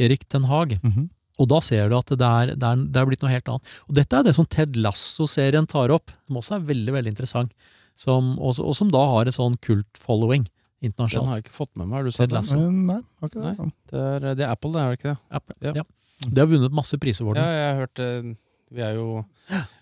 [0.00, 0.78] Erik Den Haag.
[0.82, 1.08] Mm -hmm.
[1.40, 3.74] Og da ser du at det er, det, er, det er blitt noe helt annet.
[3.88, 7.52] Og dette er det som Ted Lasso-serien tar opp, som også er veldig, veldig interessant.
[7.96, 10.46] Som, og, og som da har en sånn kult-following
[10.80, 12.36] Den har jeg ikke fått med meg, har du sett Ted?
[12.38, 12.56] Lasso.
[12.56, 13.56] Eh, Nei, har ikke det.
[13.56, 13.72] Sånn.
[13.90, 15.18] Det er, det er Apple, det er det ikke det?
[15.30, 15.72] Apple, Ja.
[15.80, 15.84] Ja.
[16.20, 18.36] Det har vunnet masse priser for Ja, jeg har hørt det.
[18.70, 19.24] Vi er jo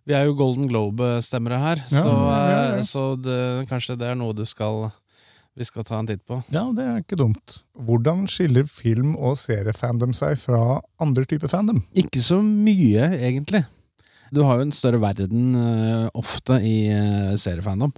[0.06, 2.76] Vi er jo Golden Globe-stemmere her, Ja, så, ja, ja.
[2.78, 4.90] eh, så det, kanskje det er noe du skal
[5.58, 6.38] vi skal ta en titt på.
[6.54, 7.62] Ja, det er ikke dumt.
[7.74, 11.80] Hvordan skiller film- og seriefandom seg fra andre typer fandom?
[11.98, 13.64] Ikke så mye, egentlig.
[14.30, 17.90] Du har jo en større verden uh, ofte i uh, seriefandom.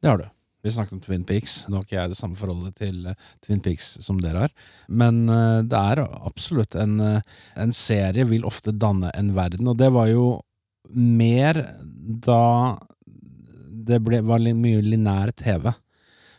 [0.00, 0.24] Det har du.
[0.64, 1.58] Vi snakket om Twin Peaks.
[1.68, 4.56] Nå har ikke jeg det samme forholdet til uh, Twin Peaks som dere har.
[4.88, 5.26] Men
[5.68, 10.26] det er absolutt en, en serie vil ofte danne en verden, og det var jo
[10.94, 11.60] mer
[12.24, 12.44] da
[13.84, 15.68] det ble, var mye linær TV.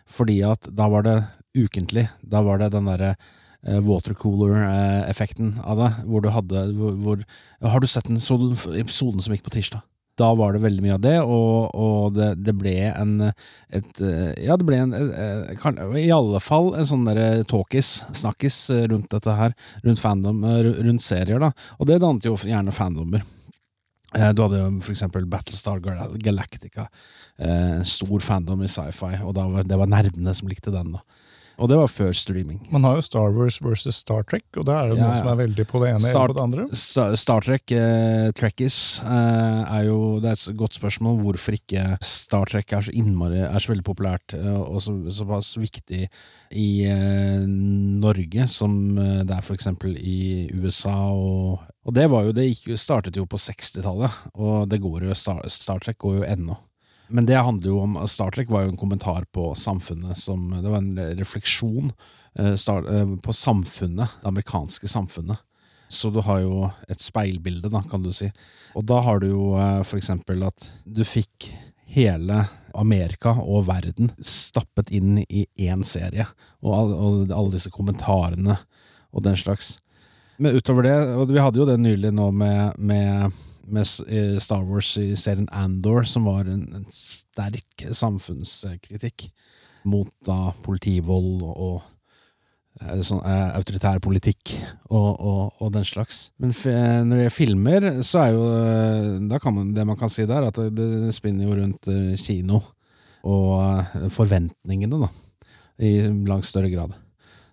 [0.10, 1.18] Fordi at da var det
[1.56, 2.08] ukentlig.
[2.22, 7.28] Da var det den derre eh, watercooler-effekten av det, hvor du hadde hvor, hvor,
[7.64, 9.86] Har du sett den episoden som gikk på tirsdag?
[10.16, 14.32] Da var det veldig mye av det, og, og det, det ble en et, eh,
[14.46, 18.86] Ja, det ble en eh, kan, I alle fall en sånn derre talkies, snakkis, eh,
[18.92, 19.56] rundt dette her.
[19.84, 21.52] Rundt fandom, eh, rundt serier, da.
[21.80, 23.26] Og det dannet jo gjerne fandomer.
[24.16, 25.82] Eh, Du hadde jo eksempel Battlestar
[26.24, 26.88] Galactica,
[27.38, 31.04] eh, en stor fandom i sci-fi, og det var nerdene som likte den, da.
[31.56, 32.60] Og det var før streaming.
[32.72, 35.28] Man har jo Star Wars versus Star Trek, og da er det Ja, noen som
[35.32, 36.66] er veldig på det ene Star- eller på det andre.
[36.76, 41.98] Star, Star Trek, eh, Trekkies, eh, er jo Det er et godt spørsmål hvorfor ikke
[42.04, 46.10] Star Trek er så innmari Er så veldig populært eh, og så, såpass viktig
[46.52, 52.48] i eh, Norge som det er eksempel i USA og Og det var jo Det
[52.48, 56.58] gikk, startet jo på 60-tallet, og det går jo Star, Star Trek går jo ennå.
[57.08, 60.70] Men det handler jo om Star Trek var jo en kommentar på samfunnet som Det
[60.70, 61.92] var en refleksjon
[62.40, 65.38] eh, eh, på samfunnet, det amerikanske samfunnet.
[65.88, 68.32] Så du har jo et speilbilde, da, kan du si.
[68.74, 71.52] Og da har du jo eh, for eksempel at du fikk
[71.96, 72.42] hele
[72.76, 76.26] Amerika og verden stappet inn i én serie,
[76.66, 78.58] og, og alle disse kommentarene
[79.16, 79.78] og den slags.
[80.38, 83.36] Men utover det, og vi hadde jo det nylig nå med, med,
[83.72, 89.30] med eh, Star Wars i serien Andor, som var en, en sterk samfunnskritikk
[89.88, 91.78] mot da politivold og
[92.82, 94.58] eh, sånn eh, autoritær politikk
[94.90, 96.26] og, og, og den slags.
[96.42, 98.44] Men når det gjelder filmer, så er jo
[99.56, 102.60] man, Det man kan si der, at det, det spinner jo rundt kino
[103.26, 105.08] og forventningene, da.
[105.82, 106.94] I langt større grad.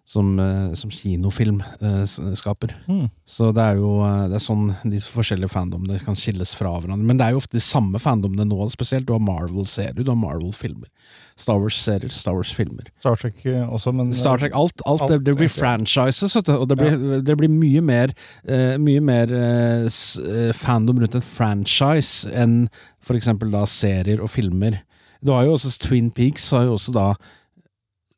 [0.02, 2.00] Som, eh, som kinofilm eh,
[2.34, 2.72] skaper.
[2.88, 3.04] Mm.
[3.24, 7.06] Så det er jo eh, det er sånn de forskjellige fandomene kan skilles fra hverandre.
[7.06, 9.06] Men det er jo ofte de samme fandomene nå, spesielt.
[9.06, 10.90] Du har Marvel-serier, du har Marvel-filmer.
[11.36, 12.88] Star Wars-serier, Star Wars-filmer.
[13.00, 15.60] Star Trek eh, også, men Star Trek, alt, alt, det, alt, det blir egentlig.
[15.60, 18.12] franchises, og det blir, det blir mye mer,
[18.48, 22.66] uh, mye mer uh, fandom rundt en franchise enn
[23.02, 24.82] for eksempel da serier og filmer.
[25.22, 27.06] Du har jo også Twin Peaks, har jo også da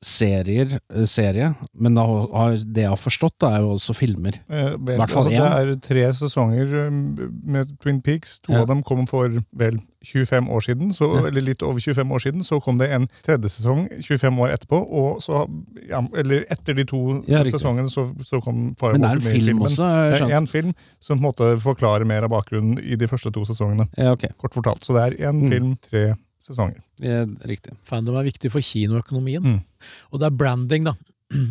[0.04, 4.36] serier, eh, serie, men da har, det jeg har forstått, da er jo også filmer.
[4.50, 7.00] Eh, vel, altså, det er tre sesonger um,
[7.44, 8.38] med Twin Peaks.
[8.44, 8.60] To Ja.
[8.62, 11.26] av dem kom for vel 25 år siden, så, Ja.
[11.28, 12.42] eller litt over 25 år siden.
[12.44, 15.46] Så kom det en tredje sesong 25 år etterpå, og så,
[15.88, 19.62] ja, eller etter de to Ja, sesongene så, så kom Firewalk med i film filmen.
[19.66, 23.06] også, Det er én film som på en måte forklarer mer av bakgrunnen i de
[23.06, 23.88] første to sesongene.
[23.96, 24.28] Ja, ok.
[24.38, 24.84] Kort fortalt.
[24.84, 25.48] Så det er én Mm.
[25.50, 26.14] film, tre
[26.44, 26.80] sesonger.
[27.00, 27.74] Det er riktig.
[27.88, 29.44] Fandom er viktig for kinoøkonomien.
[29.44, 29.90] Mm.
[30.12, 30.94] Og det er branding, da.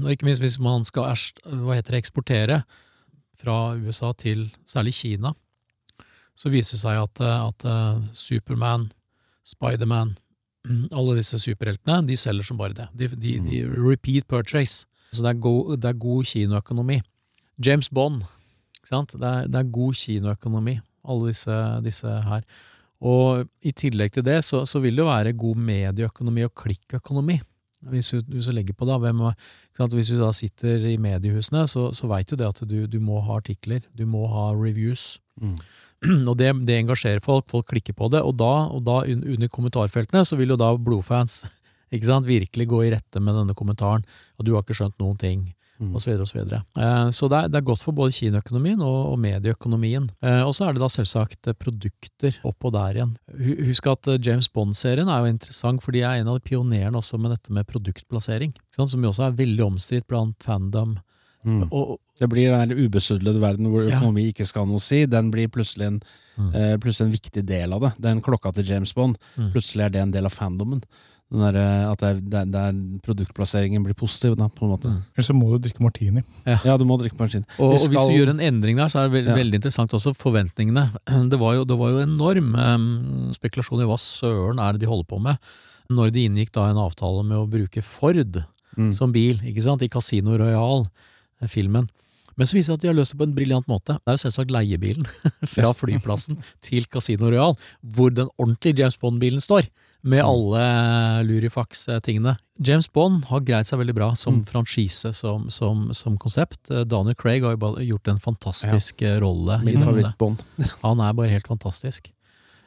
[0.03, 2.61] Og ikke minst hvis man skal erst, hva heter det, eksportere
[3.41, 5.33] fra USA til særlig Kina,
[6.37, 8.87] så viser det seg at, at eh, Superman,
[9.45, 10.15] Spiderman,
[10.97, 12.87] alle disse superheltene, de selger som bare det.
[12.97, 14.87] De, de, de repeat purchase.
[15.13, 17.01] Så det er, go, det er god kinoøkonomi.
[17.61, 18.23] James Bond,
[18.79, 19.13] ikke sant?
[19.13, 20.79] Det er, det er god kinoøkonomi,
[21.09, 22.47] alle disse, disse her.
[23.03, 27.41] Og i tillegg til det, så, så vil det jo være god medieøkonomi og klikkøkonomi.
[27.91, 29.19] Hvis du, hvis du legger på da, hvem?
[29.75, 33.19] Hvis du da sitter i mediehusene, så, så veit du det at du, du må
[33.25, 35.17] ha artikler, du må ha reviews.
[35.41, 35.57] Mm.
[36.29, 39.51] Og det, det engasjerer folk, folk klikker på det, og da, og da un- under
[39.51, 41.43] kommentarfeltene så vil jo da blodfans
[41.95, 44.03] ikke sant, virkelig gå i rette med denne kommentaren,
[44.39, 45.45] og du har ikke skjønt noen ting,
[45.81, 45.95] Mm.
[45.95, 46.59] og så videre og så.
[46.77, 50.09] Eh, så det er, det er godt for både kinoøkonomien og, og medieøkonomien.
[50.21, 51.89] Eh, og så er det da selvsagt produkter
[52.23, 53.15] produkter oppå der igjen.
[53.67, 56.95] Husk at eh, James Bond-serien er jo interessant, for de er en av de pionerene
[57.01, 60.99] også med dette med produktplassering, som jo også er veldig omstridt blant fandom.
[61.43, 61.65] Mm.
[61.73, 63.97] Og, Det blir den ubesudlede verden hvor Ja.
[63.97, 65.05] økonomi ikke skal ha noe å si.
[65.05, 66.01] Den blir plutselig en,
[66.37, 66.55] Mm.
[66.55, 67.91] eh, plutselig en viktig del av det.
[67.99, 69.51] Den klokka til James Bond, Mm.
[69.51, 70.83] plutselig er det en del av fandomen.
[71.33, 74.71] Den der, eh, at det er, der, der er produktplasseringen blir positiv, da, på en
[74.75, 74.91] måte.
[74.91, 74.99] Mm.
[75.15, 76.21] Eller så må du drikke martini.
[76.45, 77.41] Ja, du må drikke martini.
[77.57, 77.89] Og, skal...
[77.89, 79.37] og hvis du gjør en endring der, så er det veld, Ja.
[79.41, 80.85] veldig interessant også forventningene.
[81.33, 82.87] Det var jo, det var jo enorm um,
[83.33, 85.41] spekulasjon i hva søren er det de holder på med,
[85.89, 88.87] når de inngikk da en avtale med å bruke Ford Mm.
[88.93, 90.87] som bil, ikke sant, i Casino Royal,
[91.41, 91.85] eh, filmen.
[92.35, 93.99] Men så viser det at de har løst det på en briljant måte.
[94.01, 95.05] Det er jo selvsagt leiebilen
[95.53, 97.53] fra flyplassen til Casino Royal,
[97.85, 99.67] hvor den ordentlige James Bond-bilen står,
[100.03, 100.63] med alle
[101.23, 102.35] Lurifax-tingene.
[102.59, 104.45] James Bond har greid seg veldig bra som Mm.
[104.49, 106.69] franchise, som, som, som konsept.
[106.71, 109.15] Eh, Daniel Craig har jo gjort en fantastisk ja.
[109.19, 109.61] rolle.
[109.63, 110.43] Min favoritt-Bond.
[110.83, 112.11] Han er bare helt fantastisk.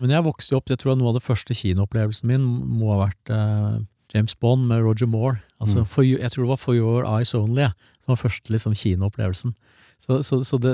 [0.00, 2.42] Men jeg vokste jo opp, jeg tror at noe av det første kinoopplevelsen min
[2.80, 3.78] må ha vært eh,
[4.14, 5.40] James Bond med Roger Moore.
[5.60, 5.86] Altså, Mm.
[5.86, 7.68] for, jeg tror det var For Your Eyes Only,
[8.04, 9.54] som var første liksom, kinoopplevelsen.
[10.02, 10.72] Så, så, så det,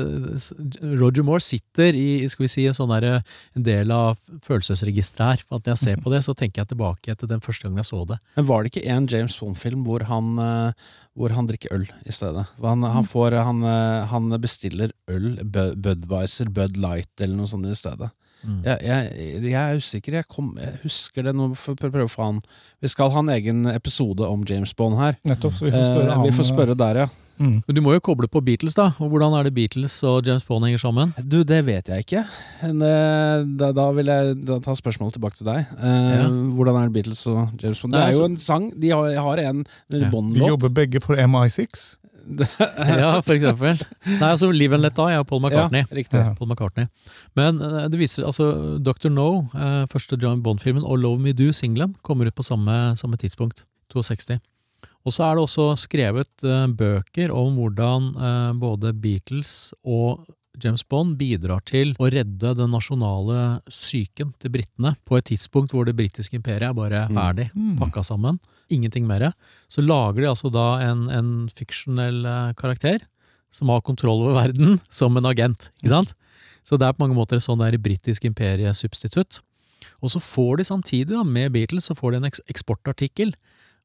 [1.00, 3.22] Roger Moore sitter i skal vi si, en sånn der,
[3.56, 5.44] en del av følelsesregisteret her.
[5.48, 7.80] For at Når jeg ser på det, så tenker jeg tilbake til den første gangen
[7.80, 8.18] jeg så det.
[8.36, 12.12] Men var det ikke en James Bond-film hvor han eh, hvor han drikker øl i
[12.14, 12.46] stedet?
[12.64, 17.68] Han, han, får, han, eh, han bestiller øl, Bu- Budwiser, Bud Light eller noe sånt
[17.68, 18.10] i stedet.
[18.42, 18.62] Mm.
[18.64, 20.12] Jeg, jeg, jeg er usikker.
[20.18, 21.50] Jeg, kom, jeg husker det nå.
[21.54, 22.40] For, for, prøve å han
[22.82, 25.14] Vi skal ha en egen episode om James Bond her.
[25.24, 27.06] Nettopp, så vi får spørre Eh, vi får spørre der, ja.
[27.38, 27.62] Mm.
[27.66, 28.90] Men du må jo koble på Beatles, da.
[29.00, 31.14] Og hvordan er det Beatles og James Bond henger sammen?
[31.22, 32.24] Du, det vet jeg ikke.
[32.66, 35.66] Eh, Da, da vil jeg da ta spørsmålet tilbake til deg.
[35.78, 36.26] Eh, Ja.
[36.28, 37.94] Hvordan er det Beatles og James Bond?
[37.94, 38.70] Det er jo altså- en sang.
[38.78, 40.10] De har, har en Ja.
[40.10, 40.48] Bond-låt.
[40.48, 41.96] jobber begge for MI6.
[43.02, 43.80] Ja, for eksempel.
[44.06, 45.82] Nei, altså Live and Let Die av Paul McCartney.
[45.84, 46.22] Ja, riktig.
[46.38, 46.86] Paul McCartney.
[47.38, 49.10] Men eh, det viser altså Dr.
[49.12, 53.18] No, eh, første John Bond-filmen, og Love Me Do, singelen, kommer ut på samme, samme
[53.20, 53.64] tidspunkt.
[53.92, 54.38] 62.
[55.04, 58.12] Og så er det også skrevet eh, bøker om hvordan
[58.62, 60.22] både Beatles og
[60.62, 65.86] James Bond bidrar til å redde den nasjonale psyken til britene på et tidspunkt hvor
[65.88, 67.16] det britiske imperiet er bare Mm.
[67.16, 67.78] ferdig, Mm.
[67.80, 68.38] pakka sammen.
[68.72, 69.30] Ingenting mer.
[69.70, 73.04] Så lager de altså da en, en fiksjonell eh, karakter
[73.52, 75.70] som har kontroll over verden, som en agent.
[75.82, 76.14] ikke sant?
[76.64, 79.40] Så det er på mange måter sånn der britisk imperiesubstitutt.
[80.02, 83.34] Og så får de samtidig, da, med Beatles, så får de en eksportartikkel.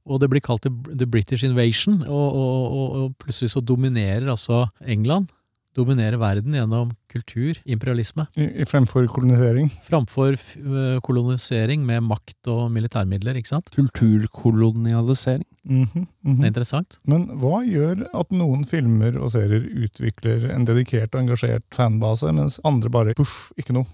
[0.07, 4.67] Og det blir kalt the British Invasion, og, og, og, og plutselig så dominerer altså
[4.85, 5.33] England
[5.77, 9.69] dominerer verden gjennom kultur, imperialisme, I, i fremfor kolonisering.
[9.87, 13.69] framfor f- øh, kolonisering med makt og militærmidler, ikke sant?
[13.77, 15.45] Kulturkolonialisering.
[15.63, 16.35] Mhm, mhm.
[16.41, 16.97] Det er interessant.
[17.07, 22.59] Men hva gjør at noen filmer og serier utvikler en dedikert og engasjert fanbase, mens
[22.65, 23.85] andre bare puff, ikke noe?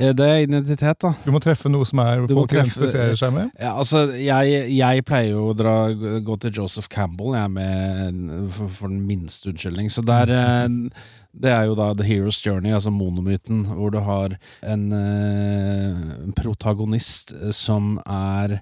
[0.00, 1.12] Eh, Det er identitet, da.
[1.24, 3.52] Du må treffe noe som er folk identifiserer seg med.
[3.60, 5.76] Ja, altså, jeg, jeg pleier jo å dra,
[6.24, 9.88] gå til Joseph Campbell jeg er med, for, for den minste unnskyldning.
[9.92, 10.66] Så der, eh,
[11.36, 16.36] det er jo da The Hero's Journey, altså monomyten, hvor du har en, eh, en
[16.36, 18.60] protagonist som er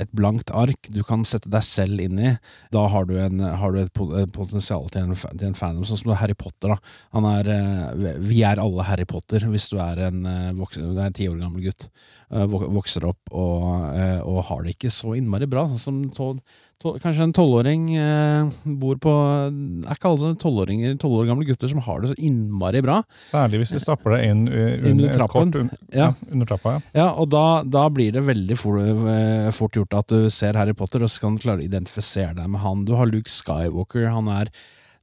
[0.00, 2.32] et blankt ark du kan sette deg selv inn i.
[2.74, 3.92] Da har du, en, har du et,
[4.34, 6.74] potensial til en, til en fandom, sånn som Harry Potter.
[6.74, 7.22] da.
[7.34, 11.68] Er, eh, vi er alle Harry Potter hvis du er en eh, ti år gammel
[11.68, 11.88] gutt.
[12.30, 15.68] eh, Vokser opp og, eh, og har det ikke så innmari bra.
[15.70, 16.40] Sånn som tol,
[16.82, 18.48] kanskje en tolvåring eh,
[18.80, 22.18] bor på Er ikke alle sånne tolvåringer, tolv år gamle gutter som har det så
[22.28, 22.98] innmari bra?
[23.30, 25.52] Særlig hvis de stapper deg inn uh, Under under trappen.
[25.54, 26.10] kort un, Ja.
[26.10, 26.10] ja.
[26.30, 26.74] under trappa.
[26.76, 26.82] Ja.
[27.00, 30.74] Ja, og da, da blir det veldig fort, eh, fort gjort at du ser Harry
[30.76, 32.84] Potter, og så kan du klare å identifisere deg med han.
[32.84, 34.50] Du har Luke Skywalker, han er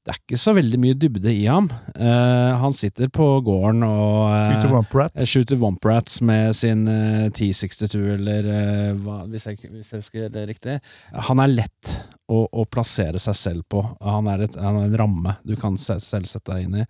[0.02, 1.68] Det er ikke så veldig mye dybde i ham.
[1.94, 5.28] Uh, han sitter på gården og uh, shooter, Womp eh, Rats.
[5.30, 10.34] Shooter Womp Rats med sin uh, 1062, eller eh, hva, hvis, jeg, hvis jeg husker
[10.34, 10.80] det riktig.
[11.30, 11.94] Han er lett
[12.34, 13.84] å, å plassere seg selv på.
[14.02, 16.88] Han er, et, han er en ramme du kan selv sette deg inn i.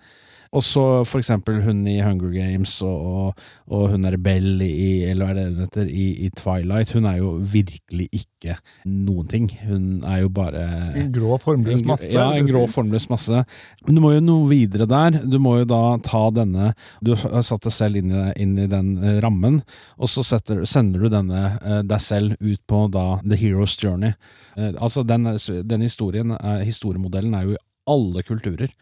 [0.52, 5.06] Og så for eksempel hun i Hunger Games, og, og, og hun er Bell i,
[5.08, 6.91] eller hva er det hun heter, i, i Twilight.
[6.97, 8.58] Hun er jo virkelig ikke
[8.89, 9.47] noen ting.
[9.64, 10.66] Hun er jo bare
[10.99, 12.12] En grå, formløs masse.
[12.12, 13.45] ja, en grå formløs masse.
[13.86, 15.22] Men du må jo noe videre der.
[15.24, 18.68] Du må jo da ta denne Du har satt deg selv inn i, inn i
[18.70, 19.62] den eh, rammen,
[19.97, 24.18] og så setter, sender du denne eh, deg selv ut på da The Hero's Journey.
[24.58, 25.32] Eh, altså, den,
[25.64, 26.36] den historien,
[26.66, 28.74] historiemodellen er jo i alle kulturer.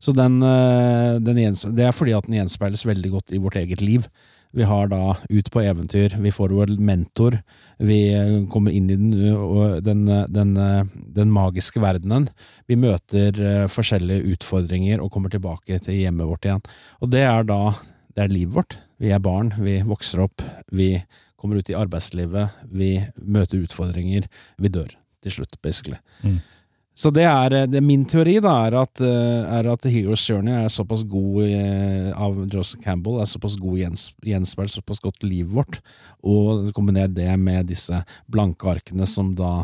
[0.00, 3.80] Så den, eh, den Det er fordi at den gjenspeiles veldig godt i vårt eget
[3.80, 4.08] liv.
[4.52, 7.40] Vi har da ut på eventyr, vi får vår mentor,
[7.78, 9.12] vi eh, kommer inn i den,
[9.84, 10.54] den, eh, den,
[11.14, 12.28] den magiske verdenen.
[12.66, 16.64] Vi møter forskjellige utfordringer og kommer tilbake til hjemmet vårt igjen.
[17.00, 17.74] Og det er da
[18.16, 18.78] det er livet vårt.
[18.98, 20.42] Vi er barn, vi vokser opp,
[20.72, 21.02] vi
[21.40, 24.26] kommer ut i arbeidslivet, vi møter utfordringer,
[24.58, 24.90] vi dør
[25.22, 25.96] til slutt, basically.
[26.24, 26.40] Mm.
[27.00, 30.52] Så det er, det er min teori, da, er at, eh, er at Heroes Journey
[30.52, 35.80] er såpass god eh, av Joseph Campbell, er såpass god gjenspeilt, såpass godt livet vårt,
[36.20, 39.54] og kombiner det med disse blanke arkene som da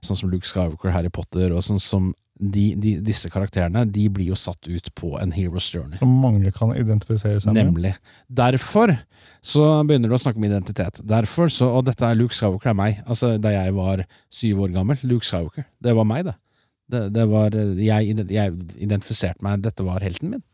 [0.00, 2.06] Sånn som Luke Skywalker, Harry Potter, og sånn som
[2.40, 5.98] de, de, disse karakterene, de blir jo satt ut på en Hero's Journey.
[6.00, 7.68] Som mange kan identifisere seg med.
[7.68, 7.92] Nemlig.
[8.32, 8.94] Derfor
[9.44, 11.02] så begynner du å snakke om identitet.
[11.04, 13.02] Derfor så, Og dette er Luke Skywalker er meg.
[13.04, 15.04] Altså Da jeg var syv år gammel.
[15.04, 15.68] Luke Skywalker.
[15.84, 16.36] Det var meg, det.
[16.90, 20.46] Det, det var, jeg, jeg identifiserte meg Dette var helten min.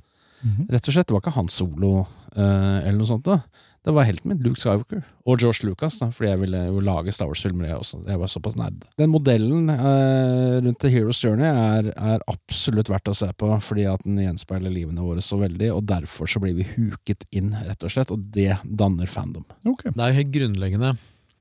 [0.43, 0.66] Mhm.
[0.70, 1.09] Rett og slett.
[1.09, 3.24] Det var ikke Han Solo uh, eller noe sånt.
[3.26, 3.41] da
[3.87, 4.41] Det var helten min.
[4.45, 5.03] Luke Skywalker.
[5.26, 7.68] Og George Lucas, da fordi jeg ville jo lage Star Wars-filmer.
[7.70, 8.01] Jeg, også.
[8.07, 8.84] jeg var såpass nerd.
[9.01, 13.87] Den modellen uh, rundt The Hero's Journey er, er absolutt verdt å se på, fordi
[13.91, 17.87] at den gjenspeiler livene våre så veldig, og derfor så blir vi huket inn, rett
[17.87, 19.47] og slett, og det danner fandom.
[19.64, 19.95] Okay.
[19.95, 20.97] Det er jo helt grunnleggende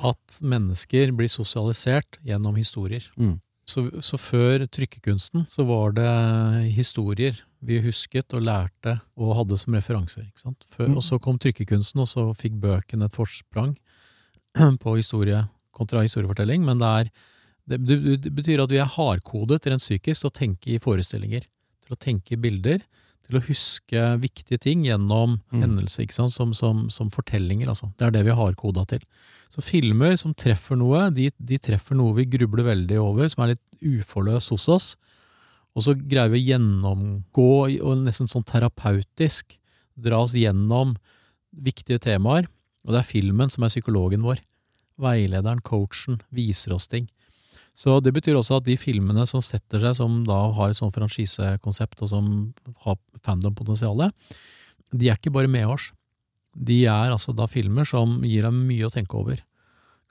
[0.05, 3.05] at mennesker blir sosialisert gjennom historier.
[3.17, 3.37] Mm.
[3.65, 6.09] Så, så før trykkekunsten så var det
[6.75, 10.27] historier vi husket og lærte og hadde som referanser.
[10.29, 10.65] ikke sant?
[10.69, 10.97] Før, Mm.
[10.97, 13.75] Og så kom trykkekunsten, og så fikk bøkene et forsprang
[14.83, 16.61] på historie kontra historiefortelling.
[16.63, 17.09] Men det, er,
[17.67, 21.47] det, det, det betyr at vi er hardkodet rent psykisk til å tenke i forestillinger.
[21.85, 22.85] Til å tenke i bilder.
[23.25, 25.61] Til å huske viktige ting gjennom Mm.
[25.65, 26.33] hendelser, ikke sant?
[26.37, 27.67] Som, som, som fortellinger.
[27.73, 27.89] altså.
[27.97, 29.01] Det er det vi er hardkoda til.
[29.53, 33.53] Så filmer som treffer noe, de, de treffer noe vi grubler veldig over, som er
[33.53, 34.87] litt uforløst hos oss.
[35.75, 37.51] Og så greier vi å gjennomgå,
[37.83, 39.57] og nesten sånn terapeutisk,
[39.95, 40.95] dra oss gjennom
[41.55, 42.49] viktige temaer.
[42.85, 44.41] Og det er filmen som er psykologen vår.
[45.01, 47.07] Veilederen, coachen, viser oss ting.
[47.75, 50.95] Så det betyr også at de filmene som setter seg, som da har et sånt
[50.95, 52.29] franchisekonsept, og som
[52.85, 52.95] har
[53.27, 54.15] fandom-potensialet,
[54.95, 55.89] de er ikke bare medårs.
[56.55, 59.41] De er altså da filmer som gir deg mye å tenke over.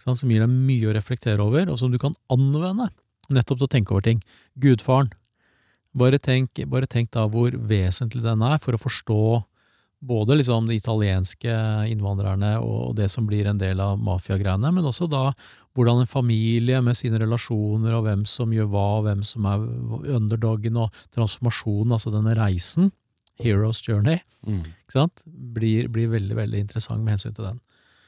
[0.03, 2.91] Som gir deg mye å reflektere over, og som du kan anvende
[3.33, 4.21] nettopp til å tenke over ting.
[4.61, 5.13] Gudfaren.
[5.95, 9.25] Bare tenk, bare tenk da hvor vesentlig den er for å forstå
[10.05, 11.53] både liksom de italienske
[11.89, 15.31] innvandrerne og det som blir en del av mafiagreiene, men også da
[15.75, 19.65] hvordan en familie med sine relasjoner og hvem som gjør hva, og hvem som er
[20.19, 22.93] underdogen og transformasjonen, altså denne reisen,
[23.43, 24.61] Hero's Journey, Mm.
[24.85, 27.61] ikke sant, blir, blir veldig, veldig interessant med hensyn til den.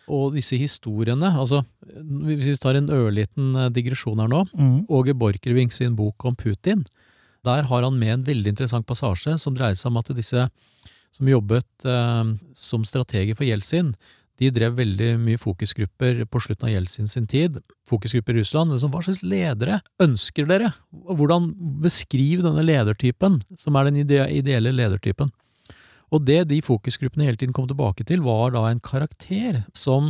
[0.07, 4.87] Og disse historiene, altså hvis vi tar en ørliten eh, digresjon her nå, Mm.
[4.89, 6.85] Åge Borchgrevink sin bok om Putin.
[7.45, 10.49] Der har han med en veldig interessant passasje som dreier seg om at disse
[11.16, 13.95] som jobbet eh, som strateger for Jeltsin,
[14.37, 17.57] de drev veldig mye fokusgrupper på slutten av Jeltsin sin tid.
[17.89, 18.74] Fokusgrupper i Russland.
[18.74, 20.74] Liksom, hva slags ledere ønsker dere?
[20.93, 25.32] Hvordan Beskriv denne ledertypen, som er den ide ideelle ledertypen.
[26.14, 30.03] Og det de fokusgruppene hele tiden kom tilbake til, var da en karakter som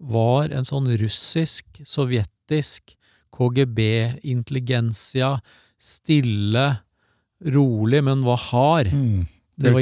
[0.00, 2.96] var en sånn russisk, sovjetisk,
[3.36, 5.40] KGB-intelligensia,
[5.80, 6.66] stille,
[7.54, 8.88] rolig, men var hard.
[8.92, 9.26] Mm.
[9.60, 9.80] Det var,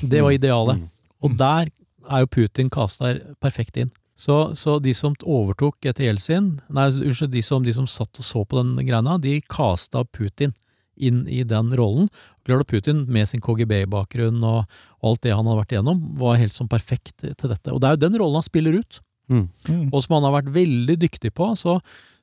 [0.00, 0.76] det var idealet.
[0.80, 0.88] Mm.
[1.20, 1.68] Og der
[2.08, 3.90] er jo Putin kasta perfekt inn.
[4.20, 8.26] Så, så de som overtok etter Jeltsin, nei, unnskyld, de som, de som satt og
[8.26, 10.52] så på den greina, de kasta Putin
[11.00, 12.10] inn i den rollen.
[12.44, 14.66] Klart at Putin med sin KGB-bakgrunn og
[15.06, 17.72] alt det han har vært igjennom, var helt sånn perfekt til dette.
[17.72, 19.44] Og det er jo den rollen han spiller ut Mm.
[19.68, 19.90] Mm.
[19.94, 21.52] og som han har vært veldig dyktig på.
[21.54, 21.76] Så,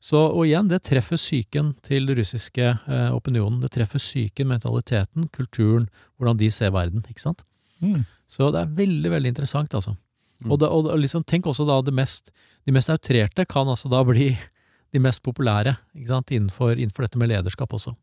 [0.03, 3.61] så, og igjen, det treffer psyken til den russiske eh, opinionen.
[3.63, 5.87] Det treffer psyken, mentaliteten, kulturen,
[6.19, 7.05] hvordan de ser verden.
[7.07, 7.45] ikke sant?
[7.79, 8.03] Mm.
[8.27, 9.95] Så det er veldig, veldig interessant, altså.
[10.43, 10.51] Mm.
[10.51, 12.29] Og, det, og liksom, tenk også da det mest,
[12.67, 14.33] de mest outrerte kan altså da bli
[14.93, 16.33] de mest populære ikke sant?
[16.33, 17.95] Innenfor, innenfor dette med lederskap også.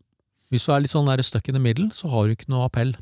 [0.53, 2.95] Hvis du er litt sånn stuck in the middle, så har du ikke noe appell.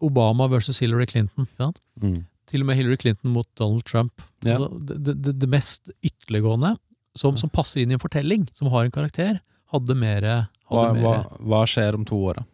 [0.00, 1.46] Obama versus Hillary Clinton.
[1.46, 1.80] Ikke sant?
[2.00, 2.22] Mm.
[2.50, 4.24] Til og med Hillary Clinton mot Donald Trump.
[4.44, 4.56] Ja.
[4.56, 6.74] Altså, det, det, det mest ytterliggående,
[7.16, 9.40] som, som passer inn i en fortelling, som har en karakter,
[9.72, 10.26] hadde mer
[10.72, 12.46] Hva, hva, hva skjer om to år, da?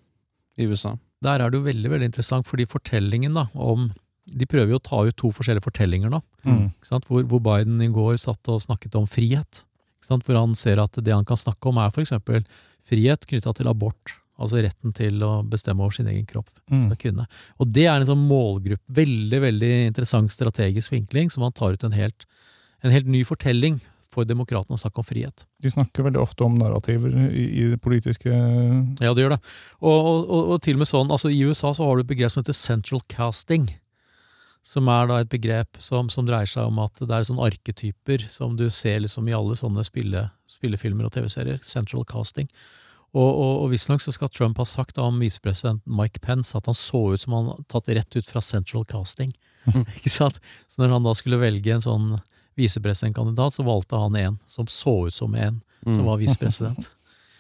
[0.59, 0.97] I USA?
[1.25, 3.91] Der er det jo veldig veldig interessant, fordi fortellingen da, om
[4.29, 6.19] De prøver jo å ta ut to forskjellige fortellinger nå.
[6.45, 6.65] Mm.
[6.69, 7.07] Ikke sant?
[7.09, 9.63] Hvor, hvor Biden i går satt og snakket om frihet.
[9.97, 10.27] Ikke sant?
[10.27, 12.13] Hvor han ser at det han kan snakke om, er f.eks.
[12.85, 14.19] frihet knytta til abort.
[14.37, 16.51] Altså retten til å bestemme over sin egen kropp.
[16.69, 16.93] Mm.
[17.57, 21.89] Og det er en sånn målgruppe, veldig veldig interessant strategisk vinkling, som han tar ut
[21.89, 22.29] en helt,
[22.85, 23.81] en helt ny fortelling
[24.19, 25.45] for demokratene å snakke om frihet.
[25.63, 29.43] De snakker veldig ofte om narrativer i, i det politiske Ja, det gjør det.
[29.81, 32.35] Og, og, og, til og med sånn, altså i USA så har du et begrep
[32.35, 33.69] som heter central casting.
[34.67, 38.27] Som er da et begrep som, som dreier seg om at det er sånne arketyper
[38.33, 41.63] som du ser liksom i alle sånne spille, spillefilmer og TV-serier.
[41.65, 42.51] Central casting.
[43.17, 46.77] Og, og, og visstnok så skal Trump ha sagt om visepresident Mike Pence at han
[46.77, 49.33] så ut som han tatt rett ut fra central casting.
[49.97, 50.43] Ikke sant?
[50.69, 52.11] Så når han da skulle velge en sånn
[52.59, 56.91] visepresidentkandidat, så valgte han en som så ut som en som var visepresident.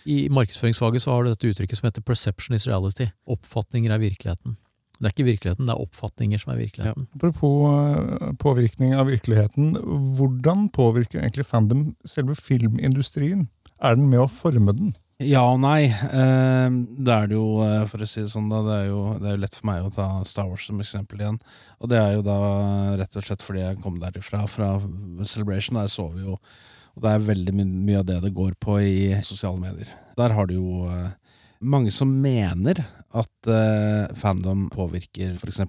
[0.09, 3.11] I markedsføringsfaget så har du dette uttrykket som heter 'perception is reality'.
[3.27, 4.57] Oppfatninger er virkeligheten.
[4.99, 7.07] Det er ikke virkeligheten, det er oppfatninger som er virkeligheten.
[7.15, 9.77] Apropos eh, påvirkning av virkeligheten.
[10.19, 13.49] Hvordan påvirker egentlig fandom selve filmindustrien?
[13.81, 14.97] Er den med å forme den?
[15.19, 15.89] Ja og nei.
[15.91, 18.61] Eh, det er det jo, eh, for å si det sånn, da.
[18.63, 21.25] Det er, jo, det er jo lett for meg å ta Star Wars som eksempel
[21.25, 21.41] igjen.
[21.83, 22.37] Og det er jo da
[23.01, 24.77] rett og slett fordi jeg kom derifra, fra
[25.27, 25.81] Celebration.
[25.81, 28.95] Der vi jo Og det er veldig my mye av det det går på i
[29.27, 29.91] sosiale medier.
[30.19, 31.11] Der har du jo eh,
[31.63, 35.67] mange som mener at eh, fandom påvirker f.eks.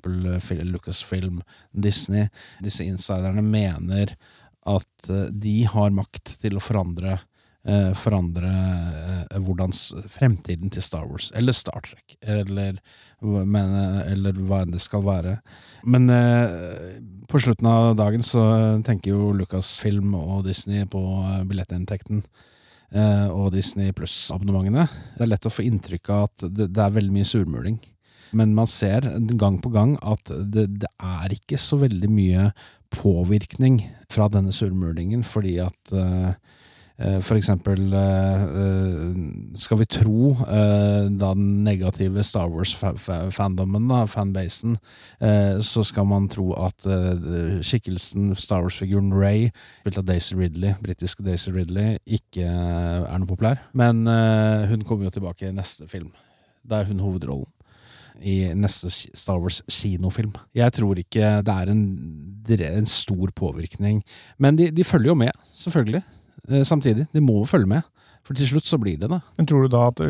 [0.62, 1.42] Lucasfilm,
[1.74, 2.30] Disney.
[2.62, 4.14] Disse insiderne mener
[4.70, 7.18] at de har makt til å forandre
[7.94, 8.50] forandre
[9.30, 9.74] eh, hvordan
[10.08, 12.80] fremtiden til Star Wars, eller Star Trek, eller,
[13.22, 15.36] men, eh, eller hva enn det skal være.
[15.84, 18.44] Men eh, på slutten av dagen så
[18.88, 22.24] tenker jo Lucasfilm og Disney på eh, billettinntekten.
[22.96, 24.88] eh, og Disney pluss-abonnementene.
[25.18, 27.80] Det er lett å få inntrykk av at det er veldig mye surmuling.
[28.32, 29.02] Men man ser
[29.42, 32.52] gang på gang at det, det er ikke så veldig mye
[32.94, 36.34] påvirkning fra denne surmulingen, fordi at eh,
[37.00, 44.76] eh, eksempel eh, eh, Skal vi tro da den negative Star Wars-fandomen, fanbasen,
[45.62, 46.86] så skal man tro at
[47.66, 49.50] skikkelsen Star Wars-figuren Ray,
[49.82, 53.62] spilt av Daisy Ridley, britiske Daisy Ridley, ikke er noe populær.
[53.74, 54.06] Men
[54.70, 56.12] hun kommer jo tilbake i neste film.
[56.64, 57.50] Da er hun hovedrollen.
[58.20, 60.34] I neste Star Wars kinofilm.
[60.56, 61.84] Jeg tror ikke det er en,
[62.48, 64.02] det er en stor påvirkning.
[64.38, 66.04] Men de, de følger jo med, selvfølgelig.
[66.50, 67.08] Eh, samtidig.
[67.14, 67.88] De må jo følge med.
[68.28, 69.18] For til slutt så blir det det.
[69.40, 70.02] Men tror du da at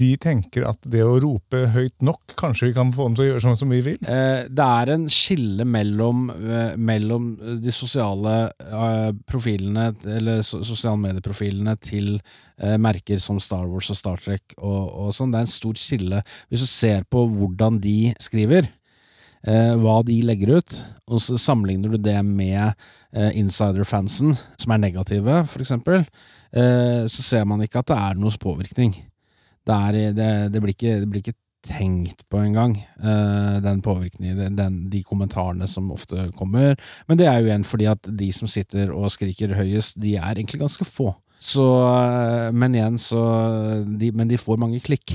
[0.00, 3.28] de tenker at det å rope høyt nok, kanskje vi kan få dem til å
[3.28, 3.98] gjøre sånn som vi vil?
[4.08, 7.28] Eh, det er en skille mellom, eh, mellom
[7.60, 14.24] de sosiale eh, profilene, eller sosiale medieprofilene til eh, merker som Star Wars og Star
[14.24, 15.34] Trek og, og sånn.
[15.34, 16.24] Det er en stor skille.
[16.48, 18.70] Hvis du ser på hvordan de skriver,
[19.44, 22.72] eh, hva de legger ut, og så sammenligner du det med
[23.14, 26.04] eh, insider-fansen, som er negative, for eksempel,
[26.52, 28.94] eh, så ser man ikke at det er noens påvirkning.
[29.68, 34.54] Det, er, det, det, blir ikke, det blir ikke tenkt på engang, uh, den påvirkningen,
[34.56, 36.78] den, de kommentarene som ofte kommer.
[37.08, 40.38] Men det er jo igjen fordi at de som sitter og skriker høyest, de er
[40.38, 41.10] egentlig ganske få.
[41.38, 43.20] Så, eh, men igjen, så
[43.86, 45.14] de, Men de får mange klikk.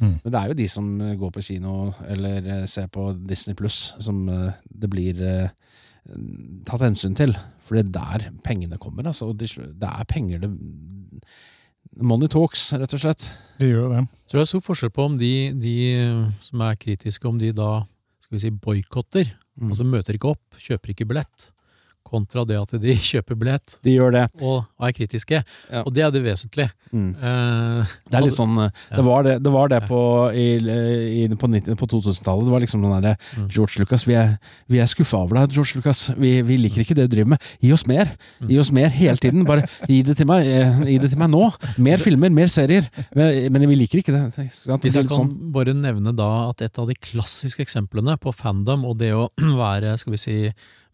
[0.00, 0.16] Mm.
[0.24, 3.54] Men det er jo de som eh, går på kino eller eh, ser på Disney
[3.54, 5.52] Pluss, som eh, det blir eh,
[6.66, 7.34] tatt hensyn til.
[7.62, 9.06] For det er der pengene kommer.
[9.06, 9.30] Altså.
[9.36, 10.50] Det er penger det
[12.00, 13.26] Money talks, rett og slett.
[13.60, 14.02] De gjør det.
[14.30, 15.74] tror det er stor forskjell på om de, de
[16.46, 17.82] som er kritiske, om de da
[18.22, 19.68] skal vi si boikotter, Mm.
[19.68, 21.50] altså møter ikke opp, kjøper ikke billett,
[22.06, 24.24] kontra det at de kjøper billett De gjør det.
[24.42, 25.42] og er kritiske.
[25.70, 25.82] Ja.
[25.86, 26.70] Og det er det vesentlige.
[26.92, 27.10] Mm.
[27.16, 30.00] Eh, Det er litt sånn eh, Det var det, det, var det på,
[30.36, 32.44] i, i, på, på 2000-tallet.
[32.48, 33.46] Det var liksom den derre Mm.
[33.48, 34.34] George Lucas, vi er,
[34.68, 36.02] vi er skuffa over deg, George Lucas.
[36.20, 37.44] Vi, vi liker ikke det du driver med.
[37.64, 38.10] Gi oss mer!
[38.42, 38.50] Mm.
[38.50, 39.44] Gi oss mer hele tiden.
[39.48, 41.46] Bare gi det til meg eh, Gi det til meg nå!
[41.82, 42.88] Mer filmer, mer serier.
[43.16, 44.22] Men, men vi liker ikke det.
[44.36, 44.48] det?
[44.82, 45.32] Hvis jeg kan sånn.
[45.54, 49.28] bare nevne da at et av de klassiske eksemplene på fandom og det å
[49.62, 50.36] være, skal vi si,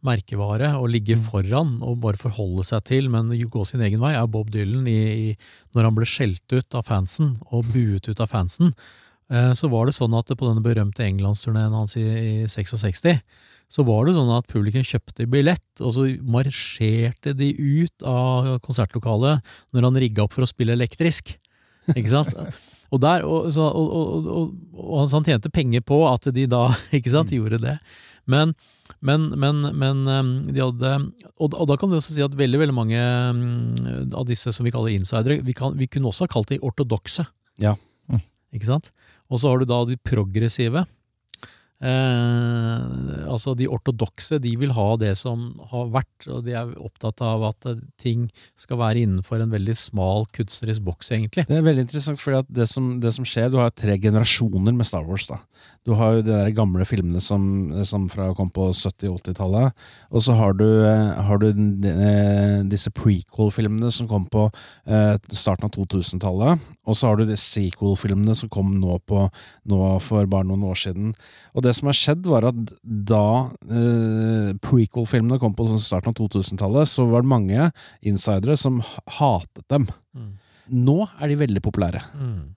[0.04, 1.24] merkevare og ligge Mm.
[1.26, 5.32] foran og bare forholde seg til, men gå sin egen vei, er Bob Dylan i,
[5.32, 5.36] i
[5.74, 8.74] når han ble skjelt ut av fansen og buet ut av fansen.
[9.30, 13.20] Eh, så var det sånn at på denne berømte englandsturneen hans i, i 66,
[13.68, 19.44] så var det sånn at publikum kjøpte billett, og så marsjerte de ut av konsertlokalet
[19.76, 21.34] når han rigga opp for å spille elektrisk.
[21.94, 22.34] Ikke sant?
[22.88, 26.70] Og, der, og, så, og, og, og, og han tjente penger på at de da
[26.96, 27.74] ikke sant, gjorde det.
[28.24, 28.54] Men,
[29.04, 30.92] men, men, men um, de hadde
[31.36, 34.66] og, og da kan du også si at veldig veldig mange um, av disse som
[34.66, 37.26] vi kaller insidere, vi, kan, vi kunne også ha kalt de ortodokse.
[37.62, 37.76] Ja.
[38.10, 38.22] Mm.
[38.56, 38.92] Ikke sant?
[39.28, 40.86] Og så har du da de progressive.
[41.78, 47.22] Eh, altså de ortodokse, de vil ha det som har vært, og de er opptatt
[47.22, 47.68] av at
[48.00, 48.26] ting
[48.58, 51.46] skal være innenfor en veldig smal kunstnerisk boks, egentlig.
[51.48, 55.04] Det er veldig interessant, for det det som skjer Du har tre generasjoner med Star
[55.06, 55.26] Wars.
[55.26, 55.38] da
[55.86, 59.72] Du har jo de der gamle filmene som, som fra kom på 70-80-tallet.
[60.10, 64.48] Og så har du, eh, har du eh, disse prequel-filmene som kom på
[64.86, 66.66] eh, starten av 2000-tallet.
[66.88, 69.26] Og så har du de sequel-filmene som kom nå, på,
[69.68, 71.14] nå for bare noen år siden.
[71.54, 73.24] Og det som har skjedd, var at da
[73.68, 77.70] eh, prequel-filmene kom på starten av 2000-tallet, så var det mange
[78.06, 78.80] insidere som
[79.18, 79.88] hatet dem.
[80.16, 80.30] Mm.
[80.88, 82.04] Nå er de veldig populære.
[82.18, 82.54] Mm.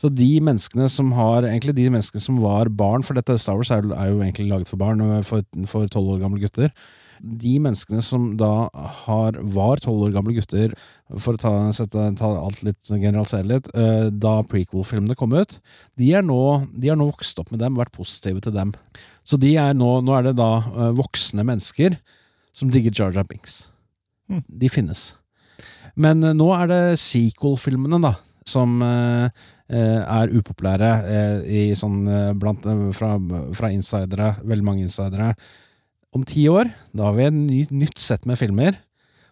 [0.00, 3.70] Så de menneskene som har Egentlig de menneskene som var barn, for dette Star Wars
[3.70, 6.72] er, jo- egentlig laget for barn, for tolv år gamle gutter.
[7.24, 8.68] De menneskene som da
[9.04, 10.74] har, var tolv år gamle gutter,
[11.20, 15.56] for å ta, sette, ta alt litt, generalisere litt, eh, da prequel-filmene kom ut,
[16.00, 16.42] de nå,
[16.76, 18.74] de har nå vokst opp med dem, vært positive til dem.
[19.24, 21.98] Så de er nå, nå er det da eh, voksne mennesker
[22.56, 23.64] som digger Jar Jar Binks.
[24.28, 24.44] Mm.
[24.48, 25.08] De finnes.
[25.96, 30.88] Men eh, nå er det sequel-filmene, da, som er upopulære
[31.48, 32.02] i sånn
[32.36, 33.14] blant, fra,
[33.56, 35.30] fra insidere, veldig mange insidere.
[36.14, 38.76] Om ti år, da har vi et ny, nytt sett med filmer,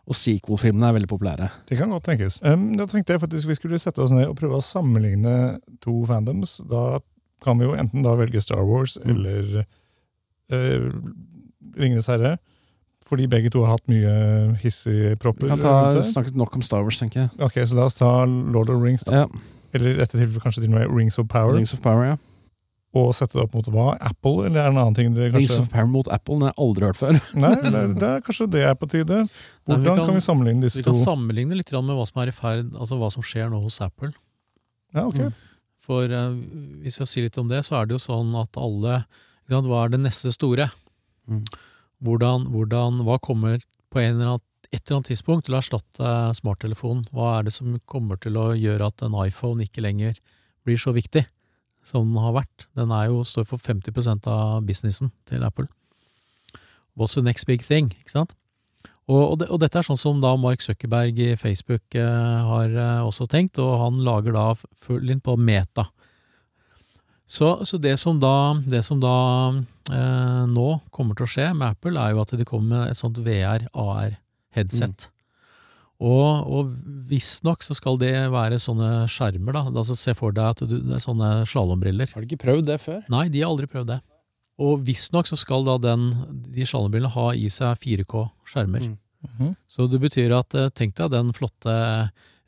[0.02, 1.46] og sequel-filmene er veldig populære.
[1.68, 2.40] Det kan godt tenkes.
[2.42, 6.00] Um, da tenkte jeg faktisk vi skulle sette oss ned og prøve å sammenligne to
[6.08, 6.56] fandoms.
[6.66, 6.98] Da
[7.42, 9.12] kan vi jo enten da velge Star Wars Mm.
[9.14, 9.62] eller
[10.50, 10.90] uh,
[11.78, 12.36] Ringenes herre.
[13.06, 16.98] Fordi begge to har hatt mye hissige Vi kan ta, snakket nok om Star Wars,
[16.98, 17.30] tenker jeg.
[17.44, 19.22] Ok, så la oss ta Lord of Rings, da.
[19.22, 19.26] Ja,
[19.74, 21.54] Eller i dette tilfellet kanskje til og med Rings of Power.
[21.54, 22.16] Rings of Power, ja.
[22.93, 23.84] Og sette det opp mot hva?
[24.05, 26.43] Apple, eller er det en annen ting dere Rings kanskje of Power mot Apple, den
[26.45, 27.20] har jeg aldri hørt før.
[27.40, 29.22] Nei, det, det er kanskje det er på tide.
[29.22, 29.30] Nei,
[29.64, 30.82] vi Hvordan kan- kan vi sammenligne disse to?
[30.82, 31.05] Vi kan to?
[31.07, 34.12] sammenligne litt med hva som er i ferd, altså hva som skjer nå hos Apple.
[34.93, 35.18] Ja, ok.
[35.24, 35.32] Mm.
[35.82, 36.36] For uh,
[36.84, 39.03] hvis jeg sier litt om det, så er det jo sånn at alle
[39.49, 40.68] sant, Hva er det neste store?
[41.28, 41.43] Mm.
[42.05, 43.61] Hvordan, hvordan, hva kommer
[43.93, 47.05] på en eller annen, et eller annet tidspunkt til å erstatte smarttelefonen?
[47.12, 50.16] Hva er det som kommer til å gjøre at en iPhone ikke lenger
[50.64, 51.24] blir så viktig
[51.86, 52.66] som den har vært?
[52.78, 55.66] Den er jo, står for 50% av businessen til Apple.
[56.98, 57.92] What's the next big thing?
[58.00, 58.36] Ikke sant?
[59.10, 62.70] Og, og, det, og dette er sånn som da Mark Zuckerberg i Facebook eh, har
[62.70, 64.46] eh, også tenkt, og han lager da
[64.84, 65.88] full inn på Meta.
[67.26, 69.16] Så, så det som da, det som da
[69.90, 73.00] eh, nå kommer til å skje med Apple, er jo at de kommer med et
[73.00, 75.08] sånt VR-AR-headset.
[76.03, 76.70] Og, og
[77.11, 79.62] visstnok så skal det være sånne skjermer, da.
[79.70, 82.11] Altså Se for deg at du, det er sånne slalåmbriller.
[82.11, 83.05] Har du ikke prøvd det før?
[83.12, 84.00] Nei, de har aldri prøvd det.
[84.62, 86.11] Og visstnok så skal da den,
[86.53, 88.90] de slalåmbrillene ha i seg 4K-skjermer.
[88.90, 88.98] Mm.
[89.22, 89.55] Mhm.
[89.70, 91.74] Så det betyr at eh, tenk deg den flotte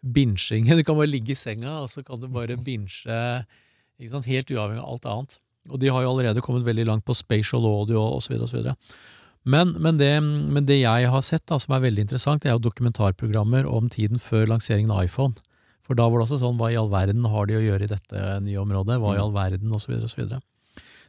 [0.03, 0.75] bingingen.
[0.81, 4.91] Du kan bare ligge i senga, og så kan du bare binge helt uavhengig av
[4.91, 5.39] alt annet.
[5.71, 8.35] Og de har jo allerede kommet veldig langt på spatial audio osv.
[8.43, 8.67] osv.
[9.45, 12.63] Men, men, det, men det jeg har sett da, som er veldig interessant, er jo
[12.65, 15.37] dokumentarprogrammer om tiden før lanseringen av iPhone.
[15.85, 17.93] For da var det også sånn, hva i all verden har de å gjøre i
[17.93, 18.97] dette nye området?
[19.03, 19.99] Hva i all verden, osv.
[20.07, 20.33] osv.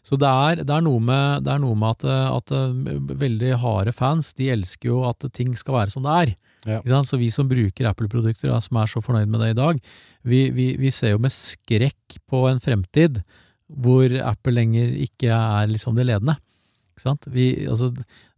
[0.06, 2.04] Så det er, det er noe med, det er noe med at,
[2.36, 6.34] at eh, veldig harde fans de elsker jo at ting skal være som det er.
[6.66, 6.82] Ja.
[7.06, 9.80] Så vi som bruker Apple-produkter, som er så fornøyd med det i dag,
[10.26, 13.22] vi, vi, vi ser jo med skrekk på en fremtid
[13.66, 16.38] hvor Apple lenger ikke er liksom det ledende.
[16.96, 17.28] Ikke sant?
[17.28, 17.90] Vi, altså,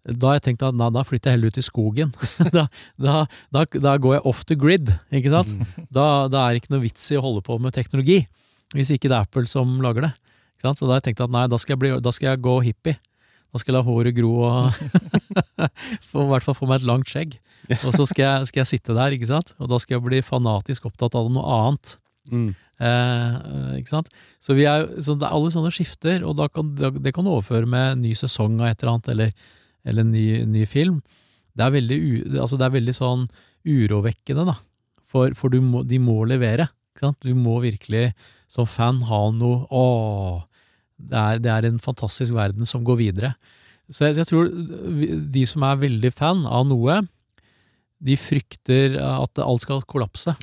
[0.08, 2.14] da har jeg tenkt at na, da flytter jeg heller ut i skogen.
[2.56, 2.64] da,
[2.98, 3.18] da,
[3.54, 5.54] da, da går jeg off the grid, ikke sant?
[5.94, 8.24] Da, er det ikke noe vits i å holde på med teknologi,
[8.74, 10.14] hvis ikke det er Apple som lager det.
[10.58, 10.82] Ikke sant?
[10.82, 12.58] Så da har jeg tenkt at nei, da skal jeg, bli, da skal jeg gå
[12.66, 12.98] hippie.
[13.54, 14.80] Da skal jeg la håret gro og
[16.10, 17.38] få, i hvert fall få meg et langt skjegg.
[17.84, 19.54] Og så skal jeg, skal jeg sitte der, ikke sant?
[19.62, 21.94] Og da skal jeg bli fanatisk opptatt av noe annet.
[22.32, 22.50] Mm.
[22.78, 24.10] Eh, ikke sant?
[24.44, 27.34] Så, vi er, så det er alle sånne skifter, og da kan, det kan du
[27.34, 29.52] overføre med ny sesong av et eller annet, eller,
[29.88, 31.02] eller ny, ny film.
[31.58, 32.00] Det er veldig,
[32.38, 33.28] altså det er veldig sånn
[33.68, 34.58] urovekkende, da.
[35.08, 36.68] For, for må, de må levere.
[36.94, 37.24] Ikke sant?
[37.26, 38.12] Du må virkelig
[38.52, 40.44] som fan ha noe Åh,
[40.98, 43.34] det er, det er en fantastisk verden som går videre.
[43.94, 44.50] Så jeg, jeg tror
[45.32, 47.02] de som er veldig fan av noe,
[48.04, 50.36] de frykter at alt skal kollapse.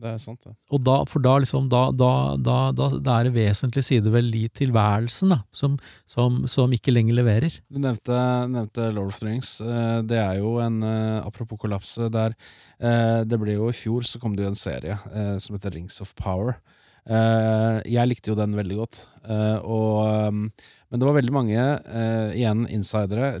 [0.00, 0.54] Det er sant, det.
[0.72, 4.30] Og da, for da liksom, da, da, da, da, da er det vesentlige sider ved
[4.56, 5.76] tilværelsen da, som,
[6.08, 7.58] som, som ikke lenger leverer.
[7.68, 8.16] Du nevnte,
[8.48, 9.58] nevnte Lord of the Rings.
[9.60, 12.08] Eh, Det er jo en eh, Apropos kollapse.
[12.12, 12.32] Der,
[12.80, 15.76] eh, det ble jo I fjor så kom det jo en serie eh, som heter
[15.76, 16.56] Rings of Power.
[17.02, 19.00] Eh, jeg likte jo den veldig godt.
[19.22, 20.44] Eh, og, um,
[20.90, 23.34] men det var veldig mange, eh, igjen insidere,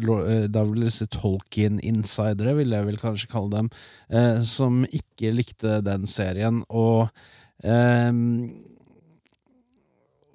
[0.48, 3.70] da vil jeg si Tolkien-insidere, vil jeg vel kanskje kalle dem,
[4.48, 6.62] som ikke likte den serien.
[6.72, 7.10] Og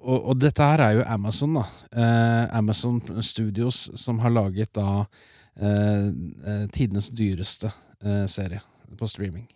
[0.08, 1.66] og, og dette her er jo Amazon, da.
[1.90, 5.04] Eh, Amazon Studios som har laget da
[5.58, 7.72] eh, tidenes dyreste
[8.04, 8.62] eh, serie
[8.96, 9.48] på streaming.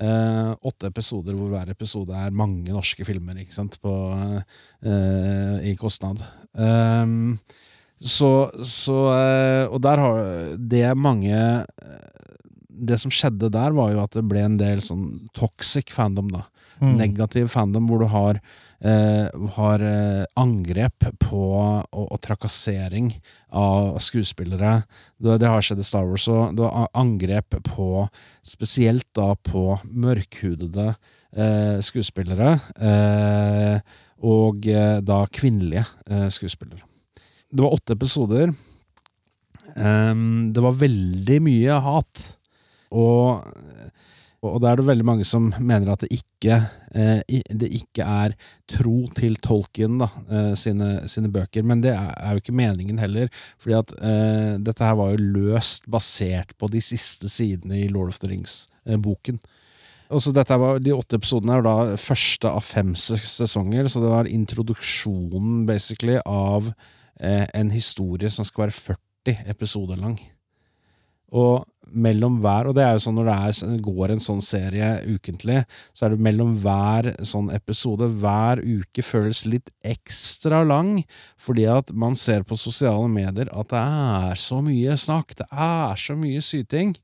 [0.00, 3.92] Eh, åtte episoder hvor hver episode er mange norske filmer ikke sant, på,
[4.82, 6.22] eh, i kostnad.
[6.56, 7.36] Um,
[8.00, 10.16] så, så eh, Og der har
[10.56, 12.24] det mange eh,
[12.66, 16.46] Det som skjedde der, var jo at det ble en del sånn toxic fandom, da
[16.80, 16.94] Mm.
[16.96, 18.38] negativ fandom hvor du har,
[18.80, 23.10] har eh, angrep på og, og trakassering
[23.52, 24.82] av skuespillere.
[25.20, 28.06] Det, det har skjedd i Star Wars, og du har angrep på
[28.46, 30.94] Spesielt da på mørkhudede
[31.36, 32.56] eh, skuespillere.
[32.80, 36.84] Eh, og eh, da kvinnelige eh, skuespillere.
[37.50, 38.52] Det var åtte episoder.
[39.76, 42.24] Um, det var veldig mye hat.
[42.90, 43.44] Og
[44.40, 46.62] og da er det veldig mange som mener at det ikke,
[46.96, 48.34] eh, det ikke er
[48.72, 51.62] tro til Tolkien da, eh, sine, sine bøker.
[51.66, 53.28] Men det er, er jo ikke meningen heller.
[53.58, 58.08] fordi at eh, dette her var jo løst basert på de siste sidene i Lord
[58.08, 59.40] of the Rings-boken.
[60.10, 64.10] Og så dette var, De åtte episodene er da første av fem sesonger, så det
[64.10, 66.72] var introduksjonen basically av
[67.20, 68.96] eh, en historie som skal være
[69.28, 70.16] 40 episoder lang.
[71.30, 74.90] Og mellom hver, og det er jo sånn når det er, går en sånn serie
[75.06, 75.62] ukentlig,
[75.96, 81.00] så er det mellom hver sånn episode, hver uke føles litt ekstra lang,
[81.40, 85.98] fordi at man ser på sosiale medier at det er så mye snakk, det er
[86.00, 86.94] så mye syting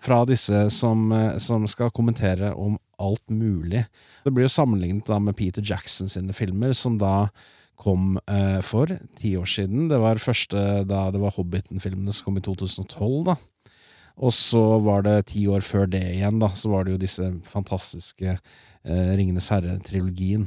[0.00, 3.84] fra disse som, eh, som skal kommentere om alt mulig.
[4.24, 7.28] Det blir jo sammenlignet da med Peter Jackson sine filmer, som da
[7.80, 9.88] kom eh, for ti år siden.
[9.88, 13.36] Det var første da det var Hobbiten-filmene som kom i 2012, da.
[14.20, 17.28] Og så var det ti år før det igjen, da, så var det jo disse
[17.48, 20.44] fantastiske eh, Ringenes herre-trilogien.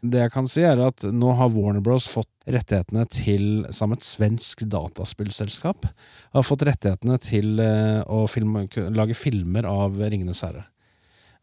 [0.00, 2.06] Det jeg kan si, er at nå har Warner Bros.
[2.08, 5.90] fått rettighetene til, som et svensk dataspillselskap,
[6.32, 8.64] har fått rettighetene til eh, å filme,
[8.96, 10.64] lage filmer av Ringenes herre.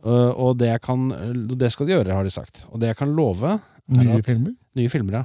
[0.06, 1.08] Uh, og det, kan,
[1.58, 2.64] det skal de gjøre, har de sagt.
[2.70, 4.54] Og det jeg kan love er Nye at- filmer?
[4.78, 5.24] Nye filmer, ja.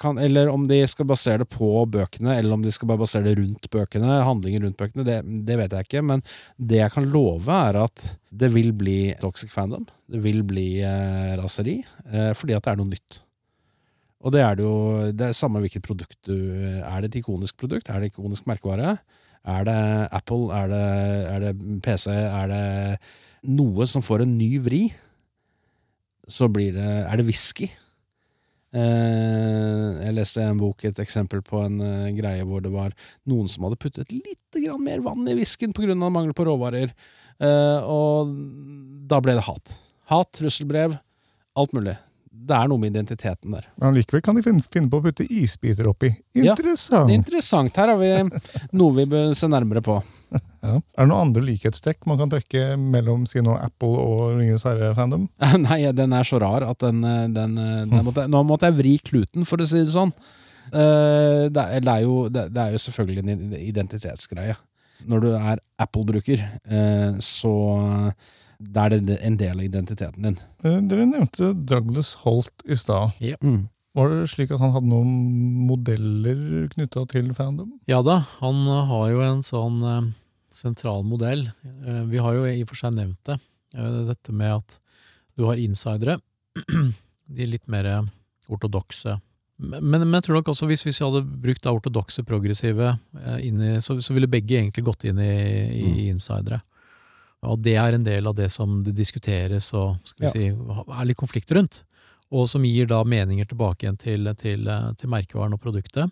[0.00, 3.26] Kan, eller om de skal basere det på bøkene, eller om de skal bare basere
[3.26, 5.18] det rundt bøkene, handlinger rundt bøkene, det,
[5.48, 6.04] det vet jeg ikke.
[6.08, 6.24] Men
[6.56, 9.84] det jeg kan love, er at det vil bli toxic fandom.
[10.08, 13.20] Det vil bli eh, raseri, eh, fordi at det er noe nytt.
[14.22, 14.76] Og det er det jo
[15.10, 16.36] Det er samme hvilket produkt du
[16.78, 17.88] Er det et ikonisk produkt?
[17.90, 18.96] Er det ikonisk merkevare?
[19.42, 19.78] Er det
[20.14, 20.46] Apple?
[20.54, 20.84] Er det,
[21.32, 22.06] er det PC?
[22.12, 22.62] Er det
[23.50, 24.82] noe som får en ny vri?
[26.30, 27.66] Så blir det Er det whisky?
[28.72, 32.94] Eh, jeg leste en bok et eksempel på en eh, greie hvor det var
[33.28, 34.38] noen som hadde puttet litt
[34.80, 35.94] mer vann i whiskyen pga.
[35.94, 36.94] mangel på råvarer.
[37.42, 38.32] Eh, og
[39.08, 39.74] da ble det hat.
[40.12, 40.96] Hat, trusselbrev,
[41.56, 41.96] alt mulig.
[42.42, 43.66] Det er noe med identiteten der.
[43.80, 46.10] Men likevel kan de finne, finne på å putte isbiter oppi.
[46.38, 47.10] Interessant!
[47.10, 47.76] Er interessant.
[47.78, 48.10] Her har vi
[48.78, 50.00] noe vi bør se nærmere på.
[50.62, 50.76] Ja.
[50.78, 55.24] Er det noen andre likhetstrekk man kan trekke mellom si nå Apple og Ringenes herre-fandom?
[55.64, 58.76] Nei, den er så rar at den, eh, den, eh, den måtte, Nå måtte jeg
[58.78, 60.14] vri kluten, for å si det sånn.
[60.70, 64.54] Eh, Det er, jo, det er jo selvfølgelig en identitetsgreie.
[65.10, 66.46] Når du er Apple-bruker,
[67.26, 67.52] så
[68.62, 70.40] da er det en del av identiteten din.
[70.62, 73.18] Eh, Dere nevnte Douglas Holt i stad.
[73.42, 73.64] Mm.
[73.92, 75.08] Var det slik at han hadde noen
[75.68, 77.74] modeller knytta til fandom?
[77.90, 80.06] Ja da, han har jo en sånn eh,
[80.54, 81.44] sentral modell.
[81.84, 83.36] Eh, vi har jo i og for seg nevnt det.
[83.76, 84.78] Eh, dette med at
[85.36, 86.18] du har insidere,
[87.36, 87.90] de litt mer
[88.52, 89.18] ortodokse.
[89.62, 92.96] Men, men jeg tror nok også hvis, hvis vi hadde brukt ortodokse progressive,
[93.44, 95.32] inni, så, så ville begge egentlig gått inn i,
[95.76, 96.62] i insidere.
[97.42, 100.32] Og det er en del av det som det diskuteres og skal vi Ja.
[100.32, 101.82] si, er litt konflikt rundt.
[102.30, 104.64] Og som gir da meninger tilbake igjen til, til,
[104.96, 106.10] til merkevaren og produktet.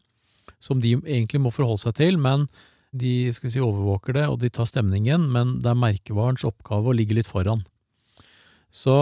[0.61, 2.49] Som de egentlig må forholde seg til, men
[2.93, 6.91] de skal vi si, overvåker det, og de tar stemningen, men det er merkevarens oppgave
[6.91, 7.63] å ligge litt foran.
[8.71, 8.93] Så,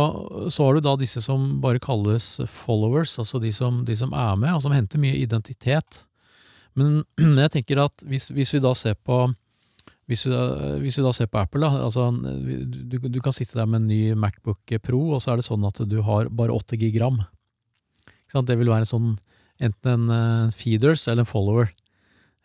[0.48, 4.36] så har du da disse som bare kalles followers, altså de som, de som er
[4.36, 6.04] med, og som henter mye identitet.
[6.76, 7.02] Men
[7.42, 9.26] jeg tenker at hvis, hvis vi da ser på
[10.08, 13.58] hvis du, da- hvis du, da ser på Apple, da, altså du, du kan sitte
[13.58, 16.54] der med en ny Macbook Pro, og så er det sånn at du har bare
[16.56, 17.20] 8 gig ram.
[18.32, 19.10] Det vil være en sånn,
[19.60, 20.14] enten en
[20.48, 21.70] eh, feeders eller en follower.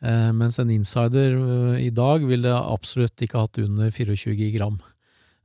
[0.03, 4.77] Eh, mens en insider eh, i dag ville absolutt ikke hatt under 24 gig ram.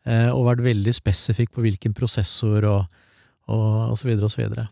[0.06, 3.00] Eh, og vært veldig spesifikk på hvilken prosessor og,
[3.50, 4.68] og, og så videre og så videre.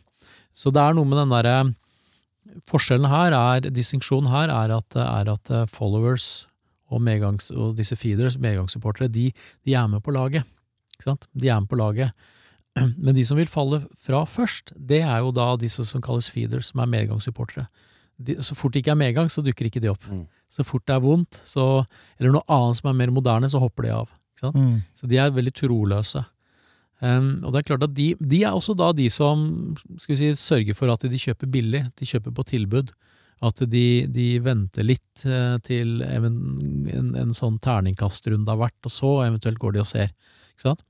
[0.56, 1.58] Så det er noe med den derre
[2.70, 6.46] Forskjellen her er, distinksjonen her er at, er at eh, followers
[6.88, 9.30] og, medgangs, og disse feeders, medgangssupportere, de,
[9.66, 10.46] de er med på laget.
[10.96, 11.28] Ikke sant?
[11.34, 12.12] De er med på laget.
[13.04, 16.72] Men de som vil falle fra først, det er jo da disse som kalles feeders,
[16.72, 17.66] som er medgangssupportere.
[18.16, 20.06] De, så fort det ikke er medgang, så dukker ikke de opp.
[20.08, 20.24] Mm.
[20.52, 21.84] Så fort det er vondt, så,
[22.20, 24.08] eller noe annet som er mer moderne, så hopper de av.
[24.36, 24.56] Ikke sant?
[24.60, 24.78] Mm.
[24.96, 26.22] Så de er veldig troløse.
[27.04, 29.42] Um, og det er klart at de, de er også da de som
[30.00, 32.94] skal vi si, sørger for at de kjøper billig, de kjøper på tilbud.
[33.44, 36.28] At de, de venter litt eh, til en,
[36.88, 40.14] en, en sånn terningkastrunde har vært, og så eventuelt går de og ser.
[40.54, 40.86] Ikke sant?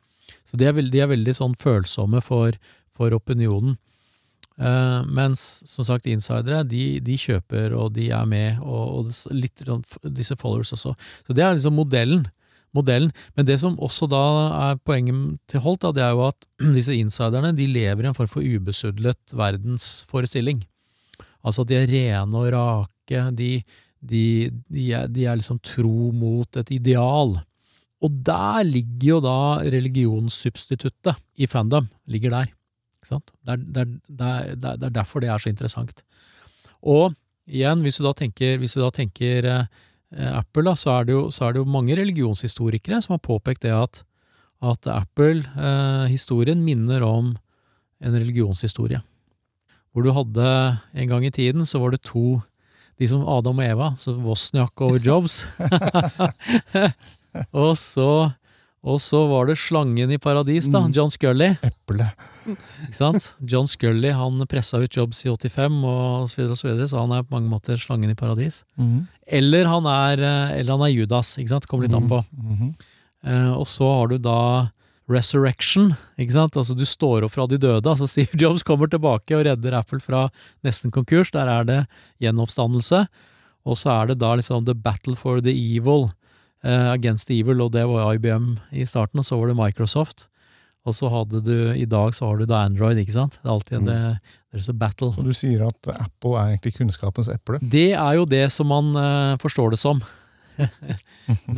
[0.46, 2.54] Så de er veldig, de er veldig sånn følsomme for,
[2.94, 3.76] for opinionen.
[4.56, 9.60] Uh, mens som sagt insidere, de, de kjøper og de er med, og, og litt
[9.66, 9.82] sånn
[10.16, 10.94] disse followers også.
[11.26, 12.24] Så det er liksom modellen.
[12.76, 13.12] modellen.
[13.36, 14.22] Men det som også da
[14.70, 16.48] er poenget til Holt, da, det er jo at
[16.78, 20.64] disse insiderne de lever i en form for ubesudlet verdensforestilling.
[21.46, 23.50] Altså de er rene og rake, de,
[24.02, 24.22] de,
[24.72, 27.36] de, er, de er liksom tro mot et ideal.
[28.04, 32.50] Og der ligger jo da religionssubstituttet i fandom, ligger der.
[32.98, 33.30] Ikke sant?
[33.46, 36.02] Det er, det, er, det, er, er- er derfor det er så interessant.
[36.82, 37.14] Og
[37.46, 39.64] igjen, hvis du da tenker, du da tenker eh,
[40.36, 43.72] Apple, da, så, er jo, så er det jo mange religionshistorikere som har påpekt det
[43.74, 44.02] at,
[44.62, 47.34] at Apple-historien minner om
[48.02, 49.00] en religionshistorie.
[49.96, 50.46] Hvor du hadde
[50.92, 52.42] en gang i tiden, så var det to
[53.00, 55.38] de som Adam og Eva, så Wozniak og Jobs.
[57.64, 58.08] og, så,
[58.84, 60.92] og så var det slangen i paradis, da, Mm.
[60.96, 61.48] John Scully.
[61.64, 62.10] Eple.
[62.84, 63.30] Ikke sant?
[63.40, 67.00] John Scully han pressa ut Jobs i 85, og så videre og så videre, så
[67.00, 68.64] han er på mange måter slangen i paradis.
[68.76, 69.06] Mm.
[69.40, 71.68] Eller han er, eh, eller han er Judas, ikke sant?
[71.72, 72.20] Kommer litt an på.
[72.36, 72.72] Mm -hmm.
[73.32, 74.68] uh, og så har du da
[75.08, 76.56] resurrection, ikke sant?
[76.58, 77.86] Altså du står opp fra de døde.
[77.86, 80.26] Altså Steve Jobs kommer tilbake og redder Apple fra
[80.66, 81.30] nesten konkurs.
[81.34, 81.80] Der er det
[82.22, 83.04] gjenoppstandelse.
[83.66, 86.08] Og så er det da liksom the battle for the evil,
[86.64, 90.28] uh, against the evil, og det var IBM i starten, og så var det Microsoft.
[90.86, 93.40] Og så hadde du, i dag så har du da Android, ikke sant?
[93.42, 94.18] Det er alltid Mm.
[94.54, 95.10] there's a battle.
[95.12, 97.58] Så du sier at Apple er egentlig kunnskapens eple?
[97.60, 99.98] Det er jo det som man uh, forstår det som.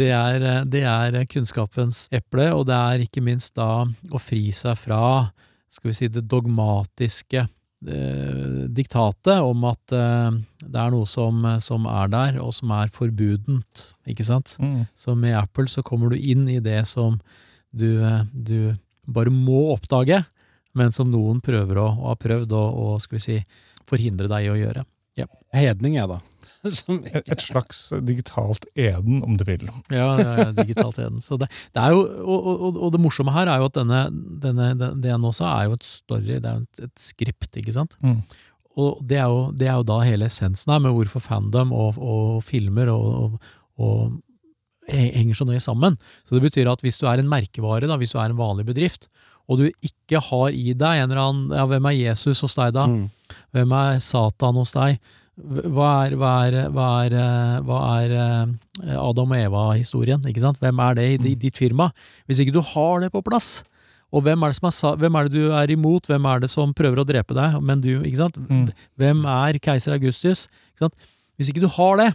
[0.00, 4.78] Det, er, det er kunnskapens eple, og det er ikke minst da å fri seg
[4.80, 5.28] fra,
[5.68, 11.86] skal vi si, det dogmatiske eh, diktatet om at eh, det er noe som, som
[11.90, 14.56] er der, og som er forbudent, ikke sant?
[14.62, 14.86] Mm.
[14.98, 17.20] Så med Apple så kommer du inn i det som
[17.70, 18.74] du, eh, du
[19.08, 20.22] bare må oppdage,
[20.76, 23.42] men som noen prøver å, å har prøvd å, å, skal vi si,
[23.88, 24.84] forhindre deg i å gjøre.
[25.54, 26.18] Hedning, jeg, da.
[26.78, 29.64] Som Et, slags digitalt Eden, om du vil.
[29.92, 31.22] Ja, ja, ja, digitalt eden.
[31.24, 34.02] Så det, det er jo, og, og, og det morsomme her er jo at denne,
[34.42, 37.50] denne, det jeg nå sa, er jo et story, det er jo et, et skript,
[37.60, 37.98] ikke sant?
[38.04, 38.20] Mm.
[38.78, 41.98] Og det er, jo, det er jo da hele essensen her, med hvorfor fandom og,
[41.98, 44.18] og filmer og, og, og
[44.88, 45.98] henger så nøye sammen.
[46.26, 48.68] Så det betyr at hvis du er en merkevare, da, hvis du er en vanlig
[48.68, 49.08] bedrift,
[49.48, 52.74] og du ikke har i deg en eller annen Ja, hvem er Jesus hos deg,
[52.76, 52.84] da?
[52.88, 53.06] Mm.
[53.56, 54.98] Hvem er Satan hos deg?
[55.39, 57.16] Hva er, hva er, hva er,
[57.66, 60.24] hva er eh, Adam og Eva-historien?
[60.27, 60.59] ikke sant?
[60.62, 61.93] Hvem er det i ditt firma?
[62.27, 63.60] Hvis ikke du har det på plass,
[64.09, 66.48] og hvem er, det som er, hvem er det du er imot, hvem er det
[66.51, 68.39] som prøver å drepe deg, men du, ikke sant?
[68.48, 68.70] Mm.
[68.98, 70.47] Hvem er keiser Augustus?
[70.73, 71.12] Ikke sant?
[71.36, 72.09] Hvis ikke du har det,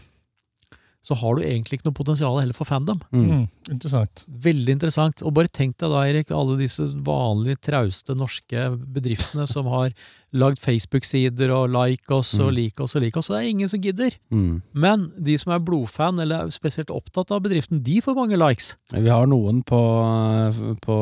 [1.04, 3.02] så har du egentlig ikke noe potensial heller for fandom.
[3.12, 3.24] Mm.
[3.28, 3.46] Mm.
[3.76, 4.24] Interessant.
[4.46, 5.24] Veldig interessant.
[5.28, 9.92] Og bare tenk deg da, Erik, alle disse vanlige, trauste norske bedriftene som har
[10.34, 12.56] lagd Facebook-sider og like oss og Mm.
[12.56, 13.30] like oss og like oss.
[13.30, 14.16] og det er ingen som gidder.
[14.32, 14.62] Mm.
[14.74, 18.74] Men de som er blodfan, eller er spesielt opptatt av bedriften, de får mange likes.
[18.92, 19.82] Vi har noen på,
[20.82, 20.98] på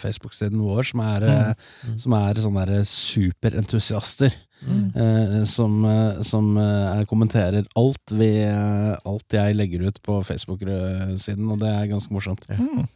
[0.00, 1.54] Facebook-siden vår som er, eh,
[1.84, 1.98] Mm.
[2.00, 4.34] som er sånne der superentusiaster.
[4.64, 4.96] Mm.
[4.96, 11.50] Eh, som eh, som eh, kommenterer alt, vi, eh, alt jeg legger ut på Facebook-siden,
[11.52, 12.46] og det er ganske morsomt.
[12.48, 12.86] Mm.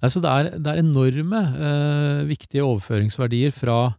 [0.00, 3.94] Nei, så det er, det er enorme eh, viktige overføringsverdier fra,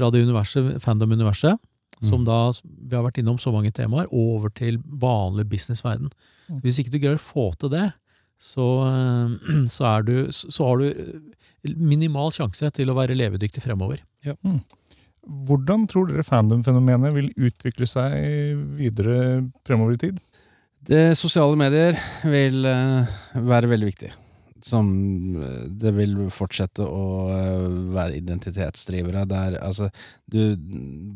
[0.00, 1.60] fra det universet, fandom-universet,
[2.00, 2.26] som Mm.
[2.26, 2.38] da
[2.88, 6.08] vi har vært innom så mange temaer, over til vanlig businessverden.
[6.48, 6.62] Mm.
[6.64, 7.90] Hvis ikke du greier å få til det,
[8.40, 13.60] så, eh, så, er du, så har du eh, minimal sjanse til å være levedyktig
[13.62, 14.00] fremover.
[14.24, 18.16] Hvordan tror dere fandom-fenomenet vil utvikle seg
[18.80, 20.20] videre fremover i tid?
[20.88, 24.10] Det sosiale medier vil eh, være veldig viktig.
[24.62, 24.90] Som
[25.40, 27.04] eh, Det vil fortsette å
[27.34, 27.64] eh,
[27.94, 29.24] være identitetsdrivere.
[29.30, 29.90] Der altså
[30.30, 30.56] du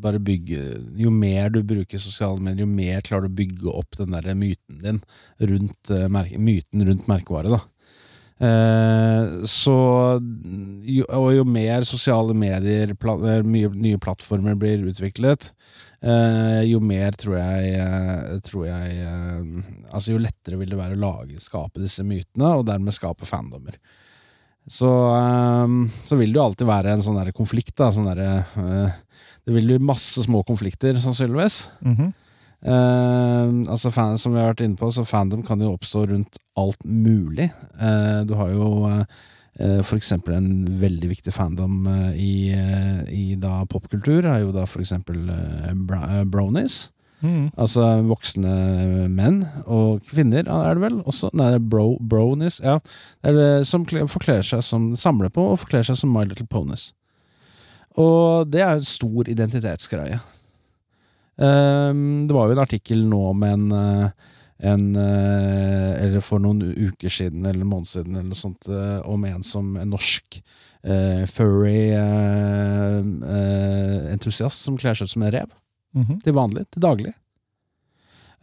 [0.01, 3.99] bare bygger Jo mer du bruker sosiale medier, jo mer klarer du å bygge opp
[3.99, 5.01] den der myten din
[5.51, 7.61] rundt eh, myten rundt merkevare, da.
[8.35, 9.75] Eh, så
[10.83, 15.53] jo, Og jo mer sosiale medier, pla, eh, mye nye plattformer blir utviklet,
[16.03, 19.05] eh, jo mer tror jeg, eh, tror jeg
[19.93, 23.79] Altså jo lettere vil det være å lage, skape disse mytene, og dermed skape fandommer.
[24.67, 24.89] Så,
[26.09, 27.91] så vil det jo alltid være en sånn der konflikt, da.
[27.93, 28.41] Sånn der,
[29.45, 31.69] Det vil bli masse små konflikter, sannsynligvis.
[31.85, 32.13] Mhm.
[32.61, 36.39] Eh, altså fan, Som vi har vært inne på, så fandom kan jo oppstå rundt
[36.55, 37.49] alt mulig.
[37.75, 39.03] Uh, du har jo uh,
[39.83, 40.49] for eksempel en
[40.79, 42.51] veldig viktig fandom i,
[43.11, 45.29] i da popkultur, er jo da for eksempel
[46.31, 46.89] bronies.
[47.23, 47.47] Mm.
[47.55, 50.99] Altså voksne menn og kvinner, er det vel?
[51.07, 52.59] Også, nei, det bro, bronies.
[52.63, 52.81] Ja.
[53.23, 56.89] Det som kle- forkler seg som samler på og forkler seg som My Little Ponies.
[57.95, 60.19] Og det er jo en stor identitetsgreie.
[61.37, 64.29] Ehm, det var jo en artikkel nå med en, eh,
[64.71, 69.25] en eh, Eller for noen uker siden eller måneder siden eller noe sånt, eh, om
[69.27, 70.39] en som en norsk
[70.85, 75.53] uh, furry eh, uh, entusiast som kler seg ut som en rev.
[75.97, 76.19] Mhm.
[76.23, 77.13] Til vanlig, til daglig.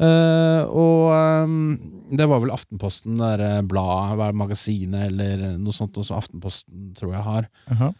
[0.02, 1.76] Og um,
[2.10, 7.12] det var vel Aftenposten, der bladet, er magasinet eller noe sånt, noe som Aftenposten tror
[7.12, 7.46] jeg har.
[7.70, 7.92] -huh.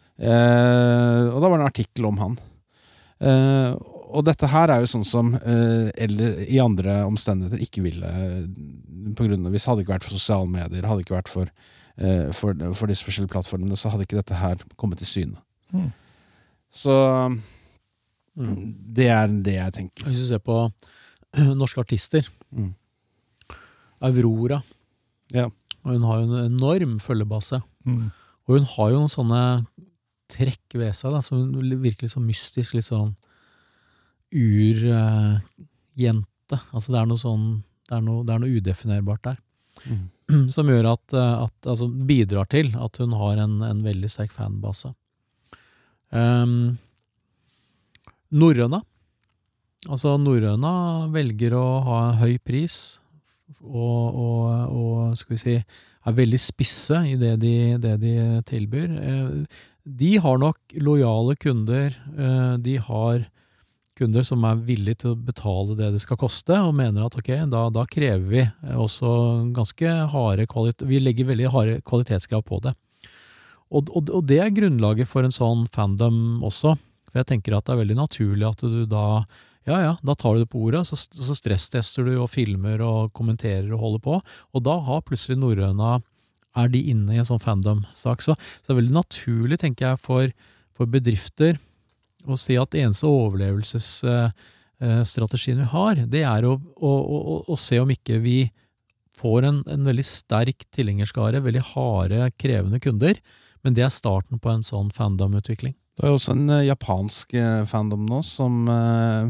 [1.31, 2.39] Og da var det en artikkel om han.
[3.23, 3.74] Eh,
[4.13, 8.11] og dette her er jo sånn som eh, eller i andre omstendigheter ikke ville
[9.17, 11.49] på grunn av, Hvis det hadde ikke vært for sosiale medier, hadde ikke vært for,
[11.97, 15.43] eh, for, for disse forskjellige plattformene, så hadde ikke dette her kommet til syne.
[15.73, 15.91] Mm.
[16.73, 16.95] Så
[18.37, 20.07] det er det jeg tenker.
[20.09, 20.61] Hvis du ser på
[21.63, 22.75] norske artister, Mm.
[24.03, 24.59] Aurora,
[25.33, 25.45] Ja.
[25.85, 27.63] og hun har jo en enorm følgebase.
[27.87, 28.11] Mm.
[28.49, 29.43] Og hun har jo noen sånne
[30.29, 33.15] trekk ved seg da, som virker litt sånn mystisk, litt sånn
[34.33, 35.41] urjente.
[36.73, 37.47] altså det er noe sånn
[37.89, 39.39] det er noe, det er noe udefinerbart der.
[39.85, 40.07] Mm.
[40.55, 44.33] som gjør at, eh, at Altså bidrar til at hun har en, en veldig sterk
[44.37, 44.93] fanbase.
[46.13, 46.79] Um,
[48.33, 48.83] norrøna.
[49.89, 50.73] Altså, norrøna
[51.13, 52.77] velger å ha en høy pris
[53.63, 55.57] og, og, og skal vi si
[56.03, 58.15] er veldig spisse i det de, det de
[58.49, 58.89] tilbyr.
[58.99, 61.95] Eh, de har nok lojale kunder.
[62.17, 63.27] Eh, de har
[63.98, 67.31] kunder som er villige til å betale det det skal koste, og mener at ok,
[67.52, 68.44] da, da krever vi
[68.77, 69.12] også
[69.56, 70.86] ganske harde kvalitet...
[70.89, 72.74] Vi legger veldig harde kvalitetskrav på det.
[73.73, 76.74] Og, og, og, det er grunnlaget for en sånn fandom også.
[77.10, 79.06] For jeg tenker at det er veldig naturlig at du da
[79.69, 83.12] ja ja, da tar du det på ordet, så, så stresstester du og filmer og
[83.14, 84.16] kommenterer og holder på.
[84.56, 86.01] Og da har plutselig norrøna
[86.52, 88.20] Er de inne i en sånn fandom-sak.
[88.20, 90.35] Så, så, det er veldig naturlig, tenker jeg, for,
[90.77, 91.56] for bedrifter
[92.27, 96.93] å si at eneste overlevelsesstrategien vi har, det er å, å, å,
[97.51, 98.39] å se om ikke vi
[99.23, 103.15] får en, en veldig sterk tilhengerskare, veldig harde, krevende kunder.
[103.62, 105.74] Men det er starten på en sånn fandom-utvikling.
[105.99, 109.28] Det er også en uh, japansk uh, fandom nå som uh,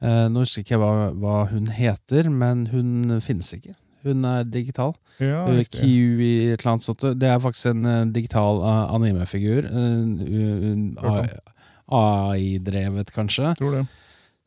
[0.00, 3.74] Nå husker jeg ikke hva, hva, hun heter, men hun finnes ikke.
[4.00, 4.94] Hun er digital.
[5.20, 7.04] Ja, Kiwi et eller annet sånt.
[7.20, 9.68] Det er faktisk en digital animefigur.
[11.94, 13.54] AI-drevet, kanskje.
[13.58, 13.84] Tror det.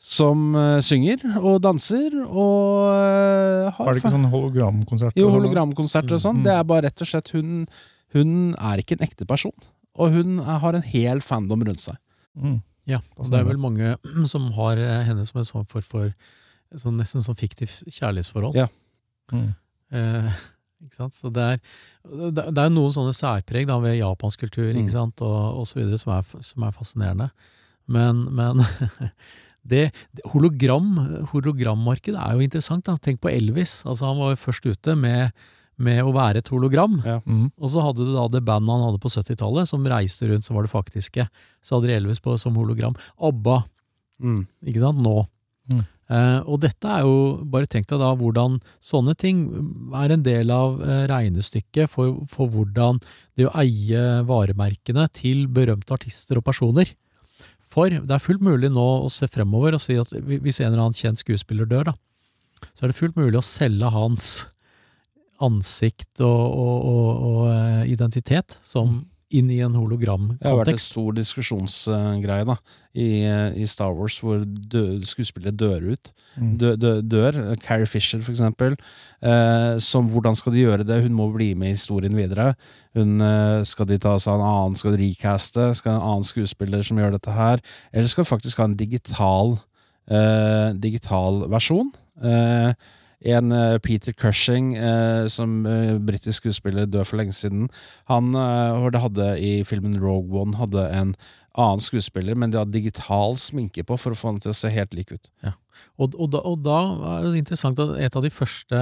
[0.03, 0.51] Som
[0.83, 5.15] synger og danser og har Er det ikke sånn hologramkonsert?
[5.15, 6.41] Jo, hologramkonsert og sånn.
[6.41, 6.47] Mm.
[6.49, 7.63] Det er bare rett og slett hun
[8.11, 9.55] Hun er ikke en ekte person
[9.93, 11.97] og hun har en hel fandom rundt seg.
[12.33, 12.61] Mm.
[12.89, 13.93] Ja, og det er vel mange
[14.31, 16.09] som har eh, henne som en sånn for, for
[16.79, 18.57] sånn nesten sånn fiktivt kjærlighetsforhold.
[18.57, 18.67] Ja.
[19.33, 19.53] Mm.
[19.93, 20.41] Eh?
[20.91, 21.61] Så det er,
[22.33, 24.95] det er noen sånne særpreg da, ved japansk kultur ikke mm.
[24.95, 25.23] sant?
[25.25, 27.29] Og, og så videre som er, som er fascinerende.
[27.91, 28.63] Men, men
[29.71, 29.87] det,
[30.33, 30.93] hologram,
[31.31, 32.85] hologrammarkedet er jo interessant.
[32.89, 32.97] Da.
[33.01, 33.81] Tenk på Elvis.
[33.87, 35.33] Altså, han var jo først ute med
[35.81, 36.99] med å være et hologram.
[37.05, 37.19] Ja.
[37.25, 37.47] Mm.
[37.57, 40.57] Og så hadde du da det bandet han hadde på 70-tallet, som reiste rundt, som
[40.57, 41.25] var det faktiske.
[41.65, 42.93] Så hadde de Elvis på som hologram.
[43.17, 43.57] ABBA,
[44.23, 44.41] mm.
[44.69, 45.15] ikke sant, nå.
[45.71, 45.83] Mm.
[46.11, 49.45] Eh, og dette er jo, bare tenk deg da hvordan sånne ting
[49.95, 52.99] er en del av eh, regnestykket for, for hvordan
[53.39, 56.91] det å eie varemerkene til berømte artister og personer.
[57.73, 60.83] For det er fullt mulig nå å se fremover og si at hvis en eller
[60.83, 61.95] annen kjent skuespiller dør, da,
[62.73, 64.33] så er det fullt mulig å selge hans
[65.43, 69.01] ansikt og, og, og, og eh, identitet som.
[69.33, 70.41] Inn i en hologramkontekst.
[70.43, 72.55] Det har vært en stor diskusjonsgreie da,
[72.93, 76.11] i, eh, i, Star Wars, hvor dø, skuespillere dør ut.
[76.37, 76.53] Mm.
[76.61, 77.39] Dø, dø, dør.
[77.63, 78.77] Carrie Fisher, for eksempel.
[79.25, 81.01] Eh, som, hvordan skal de gjøre det?
[81.07, 82.53] Hun må bli med i historien videre.
[82.97, 85.69] Hun, eh, skal de ta seg en annen, skal de recaste?
[85.79, 87.63] Skal en annen skuespiller som gjør dette her?
[87.93, 89.57] Eller skal de faktisk ha en digital,
[90.09, 91.89] eh, digital versjon?
[92.21, 92.73] Eh,
[93.23, 97.69] en uh, Peter Cushing, uh, som uh, britisk skuespiller, død for lenge siden.
[98.11, 101.15] Han hadde i filmen Rogue One hadde en
[101.53, 104.71] annen skuespiller, men de hadde digital sminke på for å få han til å se
[104.73, 105.29] helt lik ut.
[105.45, 105.53] Ja.
[106.01, 106.79] Og, og, da, og, da,
[107.19, 108.79] er det interessant at et av de første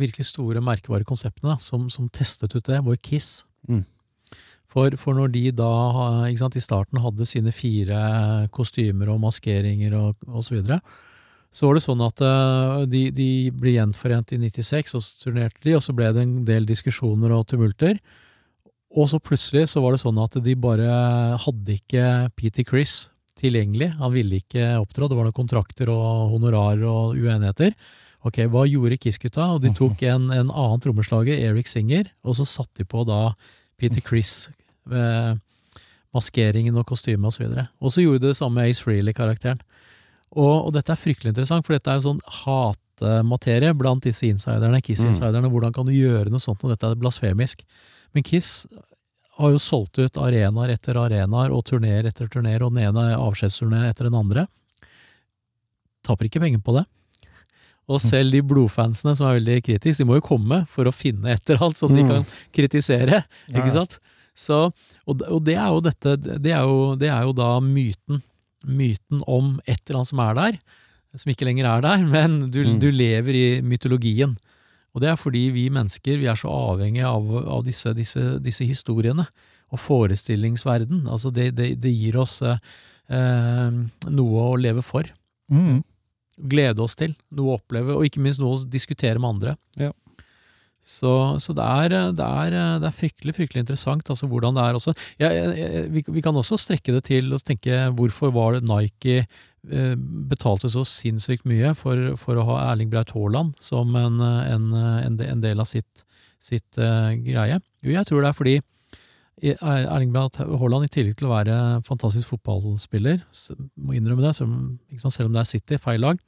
[0.00, 3.44] virkelig store merkevarekonseptene som, som testet ut det, var Kiss.
[3.68, 3.84] Mm.
[4.74, 5.72] For, for, når de da
[6.40, 7.98] sant, i starten hadde sine fire
[8.54, 10.80] kostymer og maskeringer og, og så videre,
[11.54, 15.62] så var det sånn at uh, de, de, ble gjenforent i 96, og så turnerte
[15.62, 18.00] de, og så ble det en del diskusjoner og tumulter.
[18.94, 20.88] Og så plutselig så var det sånn at de bare
[21.42, 22.08] hadde ikke
[22.38, 23.08] Peter Chris
[23.38, 23.92] tilgjengelig.
[23.98, 25.08] Han ville ikke opptrå.
[25.10, 27.74] Det var noen kontrakter og honorarer og uenigheter.
[28.24, 29.48] Ok, hva gjorde Kiss-gutta?
[29.56, 33.34] Og de tok en, en annen trommeslager, Eric Singer, og så satte de på da
[33.78, 34.48] Peter Chris.
[34.88, 35.42] med
[36.14, 37.48] maskeringen og kostymet osv.
[37.48, 39.62] Og, så og så gjorde de det samme med Ace Frehley-karakteren.
[40.34, 44.82] Og, og, dette er fryktelig interessant, for dette er jo sånn hatematerie blant disse insiderne,
[44.82, 45.46] Kiss-insiderne.
[45.46, 45.54] Mm.
[45.54, 47.62] Hvordan kan du gjøre noe sånt når dette er blasfemisk?
[48.14, 48.66] Men Kiss
[49.38, 53.88] har jo solgt ut arenaer etter arenaer og turneer etter turneer, og den ene avskjedsturneen
[53.88, 54.46] etter den andre.
[56.06, 56.84] Taper ikke penger på det.
[57.90, 58.04] Og mm.
[58.06, 61.50] selv de blodfansene som er veldig kritiske, de må jo komme for å finne et
[61.50, 62.12] eller annet som de mm.
[62.12, 63.98] kan kritisere, ikke sant?
[64.34, 64.64] Så,
[65.06, 68.22] og, og det er jo dette, det er jo, det er jo da myten
[68.64, 70.58] myten om et eller annet som er der,
[71.20, 72.76] som ikke lenger er der, men du, mm.
[72.82, 74.36] du lever i mytologien.
[74.94, 78.66] Og det er fordi vi mennesker vi er så avhengige av, av disse, disse, disse,
[78.68, 79.26] historiene
[79.74, 81.08] og forestillingsverden.
[81.10, 85.08] Altså det, det, det gir oss eh, noe å leve for.
[85.50, 85.82] Mm.
[86.50, 89.56] Glede oss til, noe å oppleve, og ikke minst noe å diskutere med andre.
[89.80, 89.90] Ja.
[90.84, 94.76] Så, så det, er, det, er, det, er, fryktelig fryktelig interessant altså hvordan det er
[94.76, 94.92] også.
[95.22, 95.30] Ja,
[95.88, 99.94] vi, vi, kan også strekke det til og tenke hvorfor var det Nike eh,
[100.28, 105.40] betalte så sinnssykt mye for, for å ha Erling Braut Haaland som en, en, en,
[105.40, 106.04] del av sitt,
[106.36, 107.58] sitt eh, greie?
[107.80, 108.56] Jo, jeg tror det er fordi
[109.44, 111.56] Er- Erling Braut Haaland, i tillegg til å være
[111.88, 113.24] fantastisk fotballspiller,
[113.80, 116.20] må innrømme det, selv om det er City, feil lag,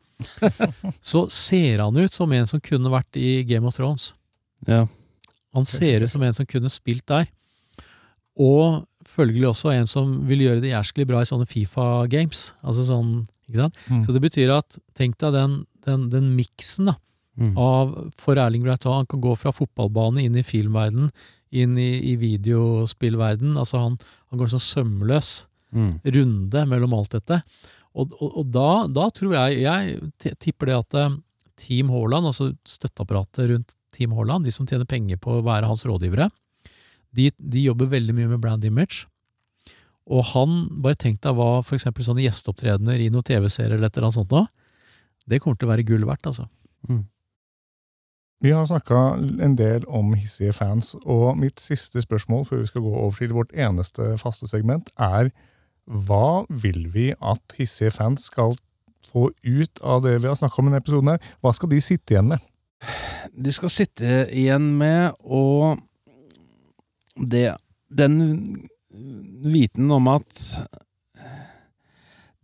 [1.13, 4.15] så ser han ut som en som kunne vært i Game of Thrones.
[4.67, 4.87] Ja.
[5.57, 7.29] Han ser ut som en som kunne spilt der.
[8.37, 12.51] Og følgelig også en som vil gjøre det jærskelig bra i sånne Fifa-games.
[12.67, 13.13] Altså sånn,
[13.49, 13.79] ikke sant?
[13.89, 14.03] Mm.
[14.05, 15.59] Så det betyr at, tenk deg den,
[15.89, 16.97] den, den miksen da,
[17.37, 17.51] Mm.
[17.61, 18.87] av for Erling Braut.
[18.89, 21.11] Han kan gå fra fotballbane inn i filmverden,
[21.53, 23.59] inn i, i videospillverden.
[23.61, 23.99] Altså han,
[24.33, 25.35] han går sånn sømløs
[25.77, 25.99] Mm.
[26.15, 27.43] runde mellom alt dette.
[27.93, 31.17] Og, og, og da, da tror jeg Jeg tipper det at eh,
[31.61, 35.85] Team Haaland, altså støtteapparatet rundt Team Haaland, de som tjener penger på å være hans
[35.89, 36.29] rådgivere,
[37.17, 39.07] de, de jobber veldig mye med brand image.
[40.07, 43.97] Og han, bare tenk deg hva for eksempel sånne gjesteopptredener i noen TV-serier eller et
[43.97, 44.45] eller annet sånt nå,
[45.27, 46.47] det kommer til å være gull verdt, altså.
[48.45, 52.85] Vi har snakka en del om hissige fans, og mitt siste spørsmål før vi skal
[52.85, 55.33] gå over til vårt eneste faste segment, er
[55.87, 58.55] hva vil vi at hissige fans skal
[59.07, 61.15] få ut av det vi har snakka om i denne episoden?
[61.15, 61.33] her?
[61.41, 62.45] Hva skal de sitte igjen med?
[63.33, 65.81] De skal sitte igjen med og
[67.17, 67.57] det,
[67.89, 68.19] Den
[69.47, 70.43] viten om at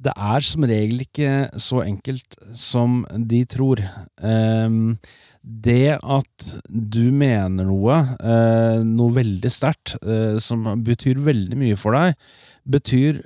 [0.03, 3.83] det er som regel ikke så enkelt som de tror.
[4.19, 4.97] Ehm,
[5.43, 11.99] det at du mener noe, eh, noe veldig sterkt, eh, som betyr veldig mye for
[11.99, 12.17] deg,
[12.69, 13.23] betyr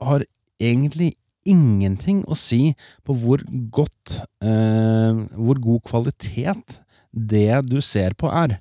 [0.00, 0.22] Har
[0.56, 1.10] egentlig
[1.48, 2.74] ingenting å si
[3.06, 3.42] på hvor
[3.72, 6.80] godt eh, Hvor god kvalitet
[7.10, 8.58] det du ser på er.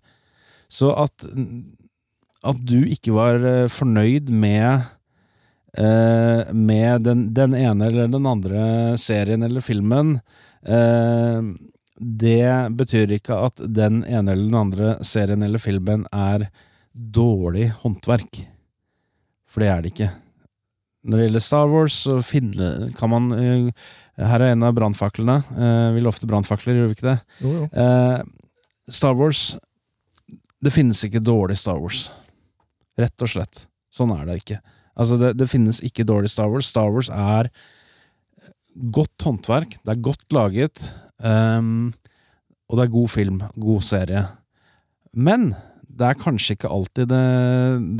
[0.70, 1.26] Så at
[2.44, 4.86] At du ikke var eh, fornøyd med
[5.78, 10.20] eh, med den, den ene eller den andre serien eller filmen,
[10.64, 11.42] eh,
[12.00, 16.48] det betyr ikke at den ene eller den andre serien eller filmen er
[16.94, 18.46] dårlig håndverk.
[19.50, 20.10] For det er det ikke.
[21.08, 23.70] Når det gjelder Star Wars, så finne, kan man eh,
[24.20, 25.38] Her er en av brannfaklene.
[25.56, 27.18] Eh, vi lovte brannfakler, gjorde vi ikke det?
[27.46, 27.68] Jo, jo.
[27.72, 28.20] Eh,
[28.90, 29.54] Star Wars
[30.60, 32.10] Det finnes ikke dårlig Star Wars.
[33.00, 33.64] Rett og slett.
[33.96, 34.60] Sånn er det ikke.
[35.00, 36.68] Altså, det, det finnes ikke dårlig Star Wars.
[36.68, 37.48] Star Wars er
[38.76, 40.84] godt håndverk, det er godt laget,
[41.24, 41.90] um,
[42.70, 44.22] og det er god film, god serie.
[45.12, 45.50] Men
[46.00, 47.26] det er kanskje ikke alltid det,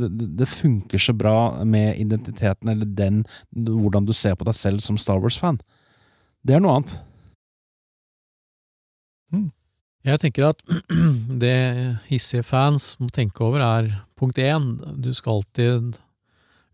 [0.00, 1.36] det, det funker så bra
[1.68, 3.22] med identiteten, eller den,
[3.52, 5.60] hvordan du ser på deg selv som Star Wars-fan.
[6.46, 6.96] Det er noe annet.
[10.06, 10.62] Jeg tenker at
[11.44, 11.56] det
[12.08, 15.98] hissige fans må tenke over, er punkt én, du skal alltid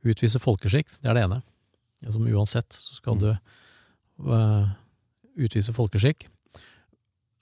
[0.07, 0.89] utvise folkeskikk.
[1.03, 1.43] Det er det ene.
[2.13, 4.69] Som uansett så skal du uh,
[5.35, 6.29] utvise folkeskikk.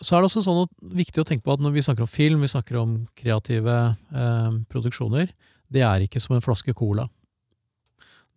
[0.02, 2.10] Så er det også sånn at, viktig å tenke på at når vi snakker om
[2.10, 5.30] film, vi snakker om kreative eh, produksjoner,
[5.70, 7.06] det er ikke som en flaske cola.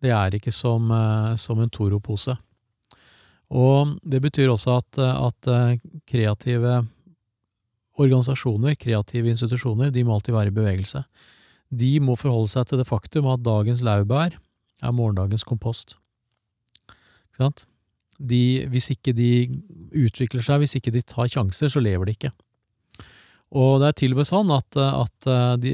[0.02, 2.36] Det er ikke som, eh, som en Toro-pose.
[3.48, 6.82] Og det betyr også at, at eh, kreative
[7.98, 11.02] organisasjoner, kreative institusjoner, de må alltid være i bevegelse.
[11.74, 15.96] De må forholde seg til det faktum at dagens laurbær er morgendagens kompost.
[16.86, 17.66] Ikke sant?
[18.18, 19.30] De, hvis ikke de
[19.94, 22.32] utvikler seg, hvis ikke de tar sjanser, så lever de ikke.
[23.56, 25.28] Og det er til og med sånn at, at
[25.62, 25.70] de,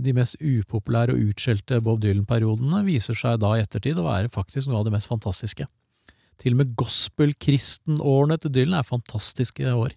[0.00, 4.70] de mest upopulære og utskjelte Bob Dylan-periodene viser seg da i ettertid å være faktisk
[4.70, 5.66] noe av det mest fantastiske.
[6.40, 9.92] Til og med gospel-kristenårene til Dylan er fantastiske år.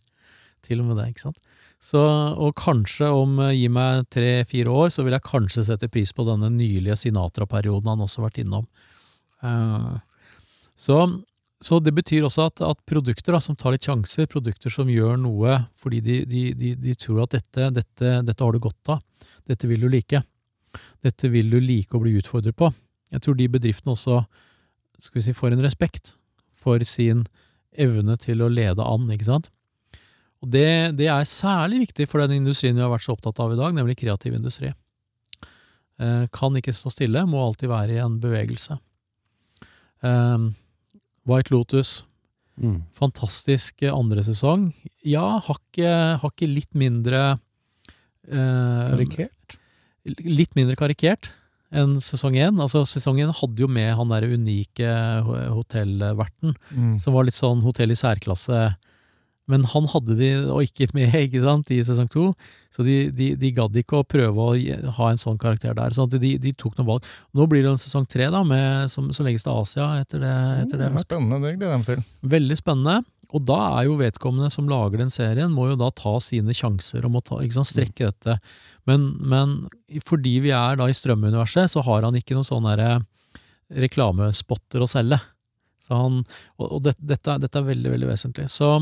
[0.63, 1.39] Til og med det, ikke sant.
[1.83, 6.13] Så, og kanskje om eh, gi meg tre-fire år, så vil jeg kanskje sette pris
[6.15, 8.67] på denne nylige Sinatra-perioden han også har vært innom.
[9.43, 9.99] Uh,
[10.79, 11.01] så,
[11.63, 15.15] så det betyr også at, at produkter da, som tar litt sjanser, produkter som gjør
[15.21, 19.03] noe fordi de, de, de, de tror at dette, dette, dette har du godt av,
[19.47, 20.23] dette vil du like,
[21.03, 22.71] dette vil du like å bli utfordret på.
[23.13, 24.23] Jeg tror de bedriftene også
[25.03, 26.15] skal vi si, får en respekt
[26.63, 27.25] for sin
[27.73, 29.49] evne til å lede an, ikke sant.
[30.43, 33.53] Og det, det er særlig viktig for den industrien vi har vært så opptatt av
[33.53, 34.73] i dag, nemlig kreativ industri.
[36.03, 38.75] Eh, kan ikke stå stille, må alltid være i en bevegelse.
[40.03, 40.49] Eh,
[41.25, 42.03] White Lotus,
[42.61, 42.83] Mm.
[42.93, 44.67] fantastisk andre sesong.
[45.03, 47.39] Ja, hakket hakket litt mindre
[48.29, 49.55] eh, Karikert?
[50.05, 51.31] Litt mindre karikert
[51.73, 52.59] enn sesong én.
[52.61, 54.85] Altså, sesong én hadde jo med han derre unike
[55.49, 56.99] hotellverten, Mm.
[57.01, 58.75] som var litt sånn hotell i særklasse.
[59.51, 62.29] Men han hadde de, og ikke med, ikke sant, i sesong to.
[62.73, 64.53] Så de, de, de gadd ikke å prøve å
[64.97, 65.95] ha en sånn karakter der.
[65.95, 67.09] sånn at de, de tok noen valg.
[67.35, 70.35] Nå blir det en sesong tre, da, med, som, så legges til Asia etter det.
[70.63, 71.07] Etter det jeg har hørt.
[71.07, 72.05] Spennende, det gleder jeg meg til.
[72.37, 72.97] Veldig spennende.
[73.33, 77.05] Og da er jo vedkommende som lager den serien, må jo da ta sine sjanser
[77.05, 78.37] og må ta, sant, strekke dette.
[78.89, 79.55] Men, men
[80.05, 83.01] fordi vi er da i strømuniverset, så har han ikke noen sånne der
[83.83, 85.17] reklamespotter å selge.
[85.83, 86.21] Så han,
[86.61, 88.47] og og det, dette, dette er veldig, veldig vesentlig.
[88.53, 88.75] Så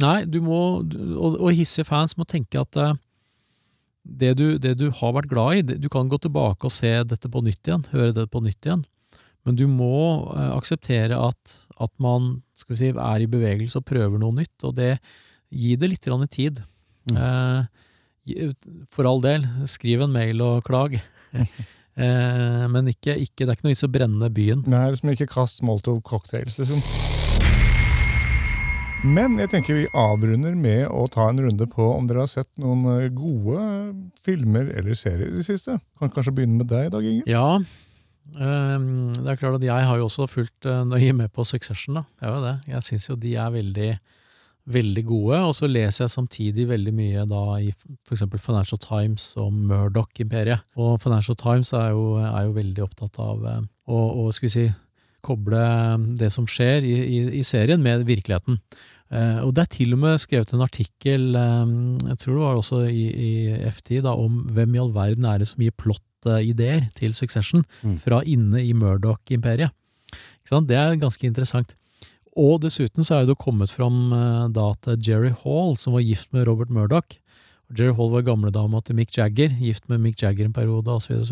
[0.00, 2.94] nei, du må Og, og hissige fans må tenke at eh,
[4.20, 6.92] det du, det du har vært glad i det- Du kan gå tilbake og se
[7.04, 8.84] dette på nytt igjen, høre det på nytt igjen.
[9.46, 13.86] Men du må eh, akseptere at, at man skal vi si, er i bevegelse og
[13.88, 14.96] prøver noe nytt, og det
[15.50, 16.60] Gi det litt grann i tid.
[17.10, 17.16] Mm.
[17.18, 18.52] Eh,
[18.94, 20.94] for all del, skriv en mail og klag.
[21.34, 24.62] eh, men ikke, ikke, det er ikke noe vits å brenne byen.
[24.62, 27.19] Nei, Det er liksom ikke kast Molotov cocktails, liksom.
[29.00, 32.50] Men jeg tenker vi avrunder med å ta en runde på om dere har sett
[32.60, 33.62] noen eh, gode
[34.20, 35.78] filmer eller serier i det siste.
[35.96, 37.24] Kan kanskje begynne med deg, Dag Inge?
[37.30, 37.56] Ja,
[38.36, 41.96] ehm, det er klart at jeg har jo også fulgt eh, nøye med på Succession,
[41.96, 42.04] da.
[42.20, 42.52] Jeg, det.
[42.74, 43.88] jeg syns jo de er veldig,
[44.76, 48.26] veldig gode, og så leser jeg samtidig veldig mye da i f.eks.
[48.36, 50.68] Financial Times om Murdoch-imperiet.
[50.76, 54.54] Og Financial Times er jo, er jo veldig opptatt av og, å, å skal vi
[54.58, 54.68] si,
[55.24, 55.60] koble
[56.18, 58.60] det som skjer i, i, i serien med virkeligheten.
[59.10, 62.60] Uh, og det er til og med skrevet en artikkel, um, jeg tror det var
[62.60, 63.30] også i, i
[63.74, 67.98] FT, da, om hvem i all verden er det som gir plott-ideer til Succession Mm.
[68.04, 69.74] fra inne i Murdoch-imperiet.
[70.50, 71.74] Det er ganske interessant.
[72.38, 76.30] Og dessuten så er det kommet fram uh, da at Jerry Hall, som var gift
[76.32, 77.18] med Robert Murdoch
[77.70, 81.22] Jerry Hall var gamledama til Mick Jagger, gift med Mick Jagger en periode osv.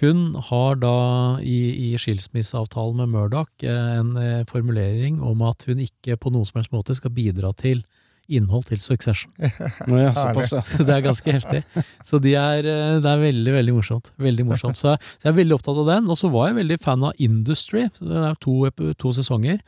[0.00, 0.96] Hun har da
[1.40, 6.48] i, i skilsmisseavtalen med Murdoch eh, en eh, formulering om at hun ikke på noen
[6.48, 7.84] som helst måte skal bidra til
[8.26, 9.30] innhold til Succession.
[9.88, 10.62] Nå, ja, såpass, ja.
[10.66, 11.62] Så det er ganske heftig.
[12.04, 14.10] Så de er, eh, det er veldig, veldig morsomt.
[14.18, 14.78] Veldig morsomt.
[14.78, 16.10] Så, så jeg er veldig opptatt av den.
[16.10, 17.86] Og så var jeg veldig fan av Industry.
[18.00, 18.58] Det er to,
[18.98, 19.62] to sesonger.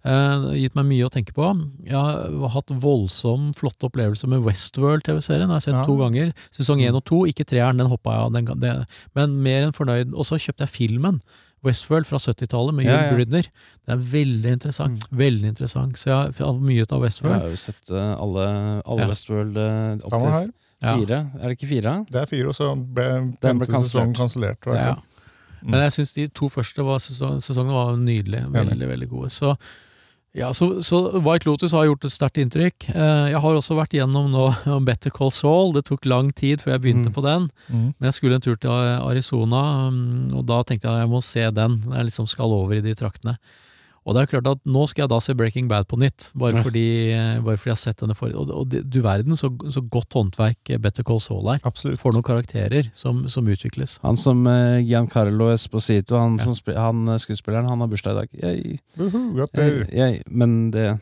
[0.00, 1.44] Eh, gitt meg mye å tenke på.
[1.84, 5.48] Jeg har hatt voldsom flotte opplevelser med Westworld-TV-serien.
[5.48, 5.84] Jeg har sett Ja.
[5.84, 6.32] to ganger.
[6.50, 8.60] Sesong én og to, ikke treeren, den hoppa jeg av.
[8.60, 10.14] Den, men mer enn fornøyd.
[10.14, 11.20] Og så kjøpte jeg filmen.
[11.62, 13.10] Westworld fra 70-tallet med Ja, ja.
[13.12, 13.42] Brydner.
[13.84, 15.04] Det er veldig interessant.
[15.12, 15.92] Veldig interessant.
[16.00, 19.08] Så jeg har, mye ut av Jeg har jo sett eh, alle, alle Ja.
[19.08, 21.30] Westworld uh, opp til fire.
[21.36, 22.06] Er det ikke fire?
[22.10, 24.60] Det er fire, og så ble Den femte sesong kansellert.
[24.62, 24.86] kansellert.
[24.86, 24.96] Ja.
[25.60, 25.70] Mm.
[25.70, 28.48] Men jeg syns de to første var sesong, sesongene var nydelige.
[28.50, 29.30] Veldig, veldig gode.
[29.30, 29.54] Så,
[30.34, 32.84] ja, så, så White Lotus har gjort et sterkt inntrykk.
[32.94, 34.44] Eh, Jeg har også vært gjennom nå
[34.86, 35.72] Better Call Saul.
[35.74, 37.14] Det tok lang tid før jeg begynte Mm.
[37.16, 37.48] på den.
[37.68, 37.88] Mm.
[37.98, 41.20] Men jeg skulle en tur til Arizona, mm, og da tenkte jeg at jeg må
[41.26, 41.80] se den.
[41.90, 43.38] Jeg liksom skal over i de traktene.
[44.10, 46.58] Og det er klart at nå skal jeg da se Breaking Bad på nytt, bare
[46.58, 46.64] Ja.
[46.66, 46.86] fordi,
[47.46, 48.40] bare fordi jeg har sett denne forrige.
[48.42, 51.60] Og, og du verden så, så godt håndverk Better Call Saul er.
[51.64, 52.00] Absolutt.
[52.02, 53.98] For noen karakterer som, som utvikles.
[54.02, 56.48] Han som uh, Giancarlo Esposito, han, Ja.
[56.48, 58.28] som han eh, skuespilleren, han har bursdag i dag.
[58.42, 60.98] Jeg, uh -huh, jeg, jeg, men det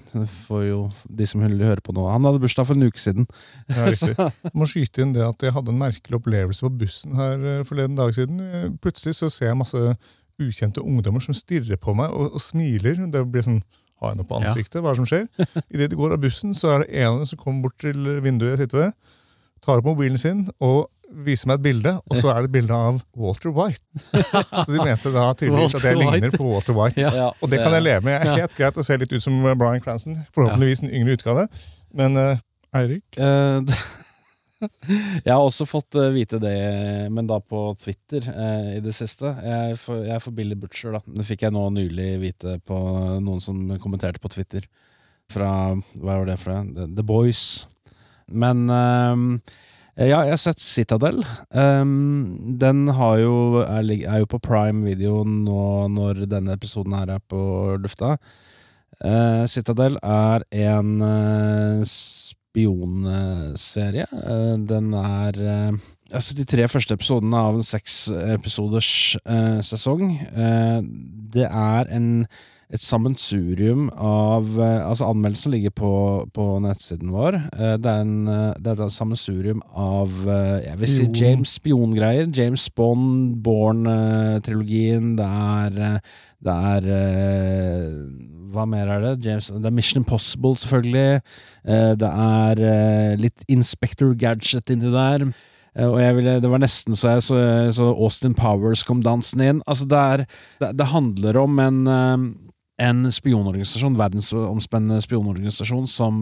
[0.47, 2.06] får jo de som hører høre på nå.
[2.10, 3.26] Han hadde bursdag for en uke siden.
[3.70, 3.89] Ja.
[3.90, 7.64] Jeg må skyte inn det at jeg hadde en merkelig opplevelse på bussen her eh,
[7.64, 8.40] forleden dag siden.
[8.40, 9.97] Eh, Plutselig så ser jeg masse
[10.43, 13.01] ukjente ungdommer som stirrer på meg og, og smiler.
[13.12, 13.62] Det blir sånn
[13.98, 14.81] Har jeg noe på ansiktet?
[14.82, 15.24] Hva er det som skjer?
[15.74, 18.12] Idet de går av bussen, så er det en av dem som kommer bort til
[18.23, 19.16] vinduet jeg sitter ved,
[19.65, 20.86] tar opp mobilen sin og
[21.24, 23.81] viser meg et bilde, og så er det et bilde av Walter White.
[24.66, 27.01] Så de mente da tydeligvis at jeg ligner på Walter White.
[27.01, 27.31] Ja.
[27.40, 28.19] Og det kan jeg leve med.
[28.19, 30.19] Jeg er helt greit å se litt ut som Brian Cranston.
[30.36, 31.47] Forhåpentligvis en yngre utgave.
[31.97, 32.43] Men uh,
[32.77, 33.06] Eirik?
[33.16, 33.81] Eh,
[34.60, 36.56] jeg har også fått eh, vite det,
[37.14, 39.30] men da på Twitter eh, i det siste.
[39.44, 41.02] Jeg er for, jeg er for Billy Butcher, da.
[41.20, 42.78] Det fikk jeg nå nylig vite på
[43.22, 44.66] noen som kommenterte på Twitter.
[45.28, 46.62] Fra Hva var det fra?
[46.64, 47.43] The, The Boys.
[48.28, 49.56] Men eh,
[49.98, 51.24] ja, jeg har sett Citadel.
[51.51, 57.24] Um, den jo, er, er jo på prime video nå når denne episoden her er
[57.26, 57.40] på
[57.82, 58.12] lufta.
[59.02, 61.82] Uh, Citadel er en eh,
[62.49, 64.07] spionserie.
[64.12, 65.73] Eh, den er eh,
[66.09, 70.15] Altså de tre første episodene av en seksepisoders uh, sesong.
[70.16, 70.79] Eh,
[71.35, 72.07] det er en,
[72.73, 75.91] et sammensurium av eh, Altså Anmeldelsen ligger på,
[76.33, 77.37] på nettsiden vår.
[77.53, 81.59] Eh, det, er en, eh, det er et sammensurium av eh, Jeg vil si James
[81.61, 82.33] Spion-greier.
[82.33, 85.12] James Bond, Born-trilogien.
[85.20, 87.95] det er eh, det er eh,
[88.53, 89.12] Hva mer er det?
[89.27, 91.20] James, det er Mission Impossible, selvfølgelig.
[91.69, 95.27] Eh, det er eh, litt Inspector Gadget inni der.
[95.77, 97.41] Eh, og ville, det var nesten så jeg så,
[97.77, 99.62] så Austin Powers kom dansen inn.
[99.66, 100.25] Altså, det er
[100.61, 101.81] Det, det handler om en
[102.79, 106.20] en spionorganisasjon, verdensomspennende spionorganisasjon, som,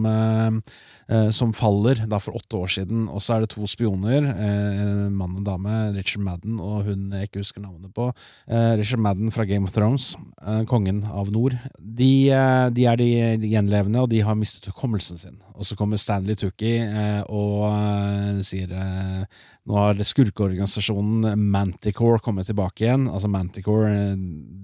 [1.31, 3.05] som faller da for åtte år siden.
[3.07, 7.11] Og så er det to spioner, eh, en mann og dame, Richard Madden og hun
[7.15, 8.09] jeg ikke husker navnet på.
[8.47, 10.15] Eh, Richard Madden fra Game of Thrones,
[10.45, 11.57] eh, kongen av nord.
[11.79, 13.09] De, eh, de er de
[13.47, 15.37] gjenlevende, og de har mistet hukommelsen sin.
[15.55, 19.23] Og så kommer Stanley Tookie eh, og eh, sier eh,
[19.67, 23.07] nå har skurkeorganisasjonen Manticore kommet tilbake igjen.
[23.11, 24.13] Altså Manticore, eh,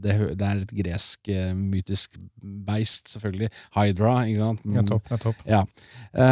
[0.03, 2.15] det, det er et gresk eh, mytisk
[2.68, 3.49] beist, selvfølgelig.
[3.76, 4.65] Hydra, ikke sant?
[4.70, 5.11] Nettopp.
[5.11, 5.44] nettopp.
[5.49, 5.64] Ja.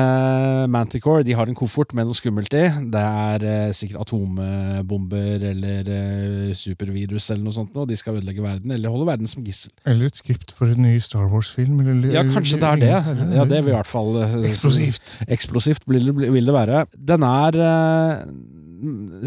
[0.02, 2.64] Eh, Manticore de har en koffert med noe skummelt i.
[2.94, 7.76] Det er uh, sikkert atombomber eller uh, supervirus eller noe sånt.
[7.78, 9.74] Og de skal ødelegge verden, eller holde verden som gissel.
[9.90, 11.82] Eller et skript for en ny Star Wars-film.
[12.12, 12.94] Ja, kanskje det er det.
[13.36, 15.20] Ja, det vil i hvert fall Eksplosivt.
[15.32, 16.86] Eksplosivt vil det, vil det være.
[17.12, 17.62] Den er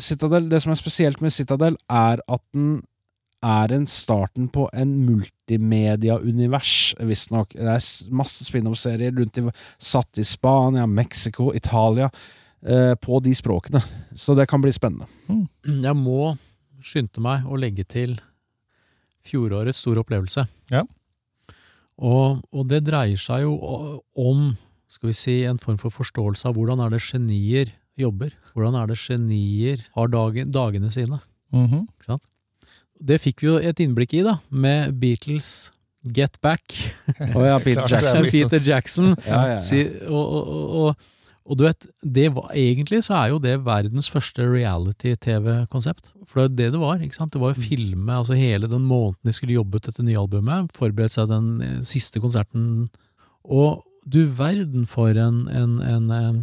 [0.02, 2.82] Citadel, Det som er spesielt med Citadel, er at den
[3.44, 7.52] er en starten på en multimedia-univers, visstnok.
[7.56, 9.44] Det er masse spin-off-serier rundt i,
[9.78, 12.10] satt i Spania, Mexico, Italia.
[12.64, 13.80] eh, på de språkene.
[14.16, 15.04] Så det kan bli spennende.
[15.64, 16.34] Jeg må
[16.84, 18.16] skynde meg å legge til
[19.24, 20.46] fjorårets store opplevelse.
[20.72, 20.84] Ja.
[22.00, 23.54] Og, og det dreier seg jo
[24.16, 24.54] om,
[24.88, 28.32] skal vi si, en form for forståelse av hvordan er det genier jobber.
[28.54, 31.20] Hvordan er det genier har dagen, dagene sine.
[31.54, 31.84] Mhm.
[31.94, 32.24] Ikke sant?
[33.04, 35.70] Det fikk vi jo et innblikk i, da, med Beatles
[36.04, 36.62] Get Back.
[37.34, 38.30] oh, ja, Peter er Jackson.
[38.30, 39.10] Peter Jackson.
[39.26, 39.58] Ja, ja.
[39.60, 40.48] Si, og, og,
[40.80, 41.10] og,
[41.44, 46.12] og, du vet, det var, egentlig så er jo det verdens første reality-TV-konsept.
[46.28, 47.00] For det er det det var.
[47.00, 47.32] ikke sant?
[47.32, 50.72] Det var jo filme, altså hele den måneden de skulle jobbe ut dette nye albumet,
[50.76, 52.88] forberedt seg den eh, siste konserten.
[53.44, 56.42] Og du verden for en, en, en, en, eh,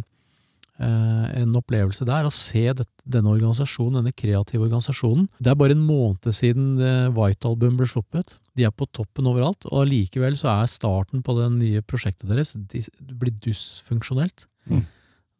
[1.42, 5.28] en opplevelse der, å se denne organisasjonen, denne kreative organisasjonen.
[5.38, 8.38] Det er bare en måned siden eh, White-album ble sluppet.
[8.58, 12.54] De er på toppen overalt, og allikevel så er starten på det nye prosjektet deres
[12.56, 12.86] det
[13.20, 14.46] blir dysfunksjonelt.
[14.70, 14.82] Mm.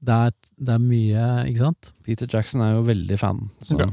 [0.03, 1.93] Det, er, det er mye, ikke sant?
[2.07, 3.45] Peter Jackson er jo veldig fan.
[3.63, 3.79] Så.
[3.81, 3.89] Ja.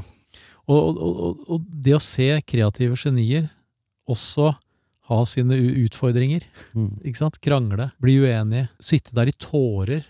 [0.70, 3.48] Og, og, og, og det å se kreative genier
[4.10, 4.52] også
[5.10, 5.56] ha sine
[5.86, 6.44] utfordringer,
[6.76, 7.00] Mm.
[7.02, 7.40] ikke sant?
[7.42, 10.04] Krangle, bli uenige, sitte der i tårer.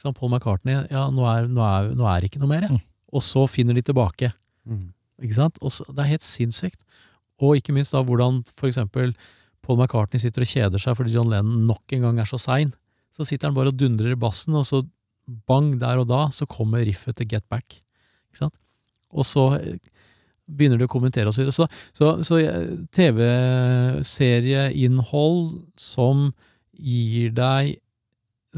[0.00, 0.16] Sant?
[0.18, 2.66] Paul McCartney, ja, nå er, nå er, nå er ikke noe mer.
[2.70, 2.80] Mm.
[3.14, 4.32] Og så finner de tilbake.
[4.66, 4.88] Mm.
[5.22, 5.60] Ikke sant?
[5.62, 6.80] Og så, det er helt sinnssykt.
[7.42, 9.14] Og ikke minst da hvordan for eksempel
[9.64, 12.70] Paul McCartney sitter og kjeder seg fordi John Lennon nok en gang er så sein.
[13.14, 14.78] Så sitter han bare og dundrer i bassen, og så
[15.48, 17.66] bang, der og da, så kommer riffet til Get Back.
[18.28, 18.56] Ikke sant?
[19.14, 19.78] Og så eh,
[20.50, 21.56] begynner de å kommentere og så videre.
[21.56, 21.64] Så,
[21.96, 25.42] så, så eh, TV-serieinnhold
[25.80, 26.16] som
[26.74, 27.64] gir deg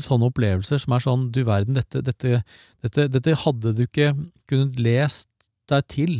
[0.02, 2.42] sånne opplevelser som er sånn, du verden, dette, dette,
[2.84, 4.10] dette, dette hadde du ikke
[4.50, 5.28] kunnet lest
[5.70, 6.16] deg til.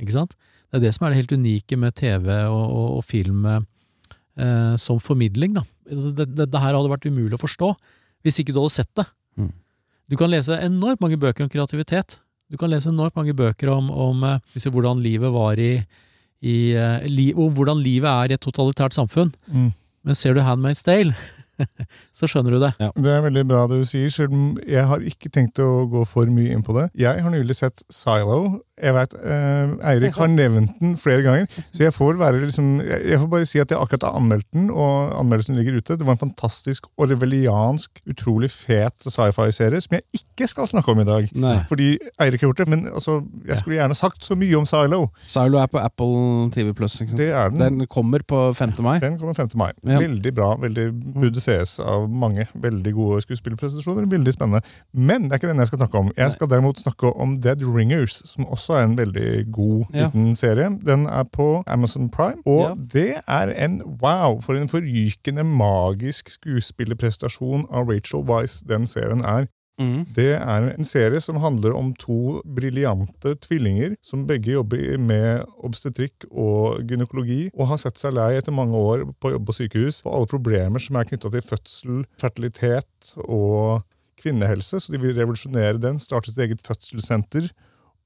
[0.00, 0.36] Ikke sant?
[0.70, 4.74] Det er det som er det helt unike med TV og, og, og film eh,
[4.80, 5.54] som formidling.
[5.58, 5.64] Da.
[5.88, 7.72] Dette, det, det, det her hadde vært umulig å forstå
[8.26, 9.06] hvis ikke du hadde sett det.
[9.38, 9.52] Mm.
[10.10, 12.18] Du kan lese enormt mange bøker om kreativitet.
[12.50, 14.24] Du kan lese enormt mange bøker om, om
[14.54, 15.82] hvis jeg- hvordan livet var i,
[16.42, 19.32] i eh, li, om hvordan livet er i et totalitært samfunn.
[19.52, 19.70] Mm.
[20.04, 21.12] Men ser du Handmaid's Tale,
[22.18, 22.72] så skjønner du det.
[22.78, 26.04] Det er veldig bra det du sier, selv om jeg har ikke tenkt å gå
[26.08, 26.88] for mye inn på det.
[26.98, 28.60] Jeg har nylig sett Silo.
[28.78, 33.18] Jeg vet, eh, Eirik har nevnt den flere ganger, så jeg får, være liksom, jeg,
[33.18, 35.96] får bare si at jeg akkurat har anmeldt den, og anmeldelsen ligger ute.
[35.98, 41.08] Det var en fantastisk orwelliansk, utrolig fet sci-fi-serie som jeg ikke skal snakke om i
[41.08, 41.26] dag.
[41.34, 41.56] Nei.
[41.70, 41.90] Fordi
[42.22, 43.18] Eirik har gjort det, men altså,
[43.48, 45.08] jeg skulle gjerne sagt så mye om Silo.
[45.26, 47.00] Silo er på Apple TV Plus.
[47.00, 47.22] Ikke sant?
[47.24, 47.80] Det er den.
[47.80, 48.78] Den kommer på 5.
[48.86, 48.98] mai.
[49.02, 49.50] Den kommer 5.
[49.58, 49.72] mai.
[49.82, 49.98] Ja.
[49.98, 50.54] Veldig bra.
[50.62, 50.86] veldig
[51.18, 52.46] Burde sees av mange.
[52.60, 54.06] Veldig gode skuespillprestasjoner.
[54.12, 54.60] Veldig spennende.
[54.94, 56.12] Men det er ikke den jeg skal snakke om.
[56.18, 60.10] Jeg skal derimot snakke om Dead Ringers, som også er en veldig god Ja.
[60.38, 60.68] serie.
[60.84, 62.74] Den er på Amazon Prime, og Ja.
[62.74, 64.40] det er en wow!
[64.40, 69.48] For en forrykende magisk skuespillerprestasjon av Rachel Weisz den serien er.
[69.78, 70.02] Mm.
[70.14, 76.26] Det er en serie som handler om to briljante tvillinger som begge jobber med obstetrikk
[76.30, 80.18] og gynekologi, og har sett seg lei etter mange år på jobb på sykehus for
[80.18, 83.86] alle problemer som er knytta til fødsel, fertilitet og
[84.18, 84.82] kvinnehelse.
[84.82, 87.48] Så de vil revolusjonere den, starte sitt eget fødselssenter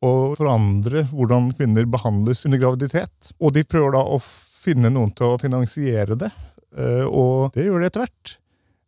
[0.02, 3.32] og forandre hvordan kvinner behandles under graviditet.
[3.40, 4.20] Og de prøver da å
[4.62, 6.30] finne noen til å finansiere det,
[6.76, 8.36] eh, og det gjør de etter hvert.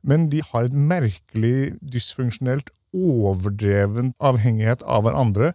[0.04, 5.54] Men de har et merkelig dysfunksjonelt, overdreven avhengighet av hverandre.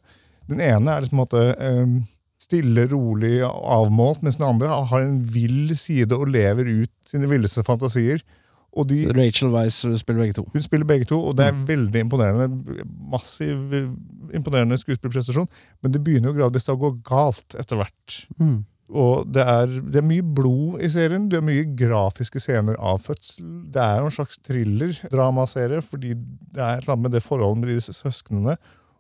[0.50, 1.94] Den ene er liksom på en måte eh,
[2.42, 7.30] stille, rolig, og avmålt, mens den andre har en vill side og lever ut sine
[7.32, 8.24] villeste fantasier.
[8.90, 10.44] De, Rachel Weiss spiller begge to.
[10.54, 12.86] hun spiller begge to, og det er veldig imponerende.
[13.12, 13.74] Massiv
[14.36, 15.50] imponerende skuespillprestasjon.
[15.82, 18.20] Men det begynner jo gradvis å gå galt etter hvert.
[18.38, 18.62] Mm.
[18.90, 21.28] Og det er, det er mye blod i serien.
[21.30, 23.46] Det er mye grafiske scener av fødsel.
[23.74, 27.62] Det er jo en slags thriller-dramaserie, fordi det er et eller annet med det forholdet
[27.62, 28.58] med disse søsknene,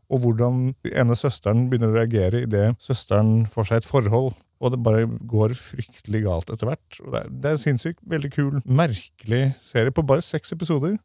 [0.10, 4.32] og hvordan ene søsteren begynner å reagere idet søsteren får seg et forhold.
[4.60, 6.98] Og det bare går fryktelig galt etter hvert.
[7.03, 10.98] Og det er, det er sinnssykt veldig kul, merkelig serie på bare seks episoder.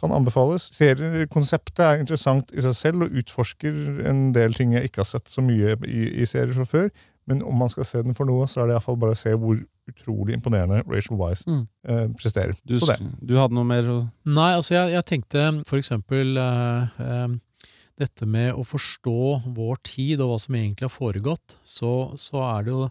[0.00, 0.68] Kan anbefales.
[0.76, 5.30] Seriekonseptet er interessant i seg selv og utforsker en del ting jeg ikke har sett
[5.30, 6.90] så mye i, i serier fra før.
[7.28, 9.34] Men om man skal se den for noe, så er det iallfall bare å se
[9.36, 11.66] hvor utrolig imponerende Rachel Wise Mm.
[11.88, 12.56] eh, presterer.
[12.64, 12.78] Du,
[13.24, 13.98] du hadde noe mer å
[14.28, 17.28] Nei, altså jeg, jeg tenkte for eksempel eh, eh,
[17.98, 22.66] dette med å forstå vår tid og hva som egentlig har foregått, så, så er
[22.66, 22.88] det jo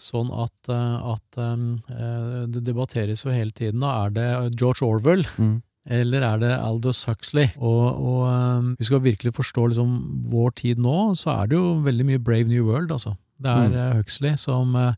[0.00, 3.80] sånn at, eh, at eh, det debatteres jo hele tiden.
[3.84, 4.28] Da er det
[4.60, 5.56] George Orwell mm.
[5.96, 7.50] eller er det Aldous Huxley?
[7.56, 9.98] Og, og eh, vi skal virkelig forstå liksom
[10.32, 13.16] vår tid nå, så er det jo veldig mye Brave New World, altså.
[13.40, 13.74] Det er Mm.
[13.76, 14.94] eh, Huxley som, eh,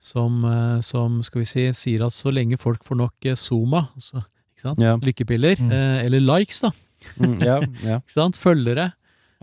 [0.00, 4.24] som, eh, som, skal vi si, sier at så lenge folk får nok Zuma, så?
[4.78, 4.96] Ja.
[4.96, 5.70] lykkepiller, Mm.
[6.06, 6.70] eller likes, da,
[7.20, 7.98] Mm, ja, ja.
[8.00, 8.36] ikke sant?
[8.36, 8.92] følgere.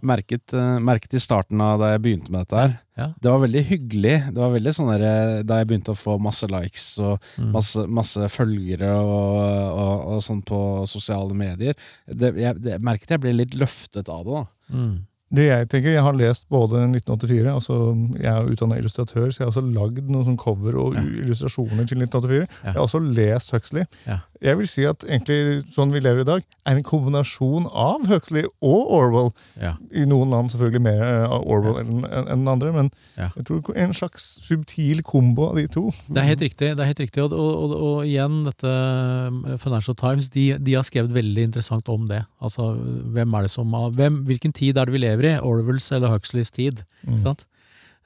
[0.03, 0.51] Merket,
[0.83, 2.79] merket i starten av da jeg begynte med dette her.
[2.97, 3.05] Ja.
[3.21, 4.15] Det var veldig hyggelig.
[4.33, 7.51] Det var veldig sånn der, Da jeg begynte å få masse likes og Mm.
[7.53, 9.37] masse, masse følgere og,
[9.79, 11.75] og, og sånn på sosiale medier.
[12.07, 14.33] Det, jeg, det, merket jeg ble litt løftet av det.
[14.33, 15.05] da Mm.
[15.33, 17.77] Det jeg tenker, jeg har lest både 1984, altså
[18.21, 21.01] jeg er utdannet illustratør, så jeg har også lagd noen sånn cover og Ja.
[21.01, 22.45] illustrasjoner til 1984.
[22.63, 22.69] Ja.
[22.69, 23.85] Jeg har også lest Huxley.
[24.05, 24.19] Ja.
[24.43, 28.43] Jeg vil si at egentlig sånn vi lever i dag, er en kombinasjon av Huxley
[28.63, 29.29] og Orwell.
[29.61, 29.73] Ja.
[29.95, 33.29] I noen land selvfølgelig mer eh, av Orwell enn enn en andre, men Ja.
[33.37, 35.85] jeg tror en slags subtil kombo av de to.
[36.09, 36.73] Det er helt riktig.
[36.75, 40.83] det er helt riktig, Og, og, og, igjen, dette eh, Financial Times de, de har
[40.83, 42.25] skrevet veldig interessant om det.
[42.41, 42.73] Altså,
[43.15, 45.39] hvem er det som hvem, Hvilken tid er det vi lever i?
[45.39, 46.83] Orwells eller Huxleys tid?
[47.07, 47.35] Mm.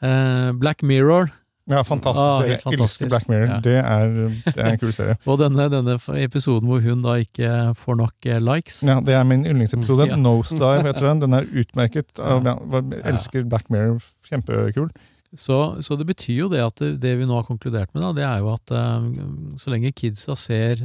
[0.02, 1.32] Eh, Black Mirror
[1.70, 2.58] Ja, fantastisk Ah, serie.
[2.64, 3.02] fantastisk.
[3.02, 3.48] Elsker Black Mirror.
[3.50, 3.60] Ja.
[3.60, 4.14] Det, er,
[4.46, 5.18] det er en kul serie.
[5.28, 8.84] og denne, denne episoden hvor hun da ikke får nok eh, likes.
[8.88, 10.08] Ja, Det er min yndlingsepisode.
[10.08, 10.16] Ja.
[10.16, 11.22] Nosedive heter den.
[11.26, 12.16] Den er utmerket.
[12.18, 12.40] Ja.
[12.40, 14.00] Jeg elsker Black Mirror.
[14.30, 14.90] Kjempekul.
[15.36, 18.14] Så, så det betyr jo det at det, det vi nå har konkludert med, da,
[18.16, 20.80] det er jo at um, så lenge kidsa ser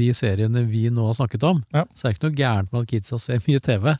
[0.00, 1.84] de seriene vi nå har snakket om, Ja.
[1.94, 3.92] så er det ikke noe gærent med at kidsa ser mye TV.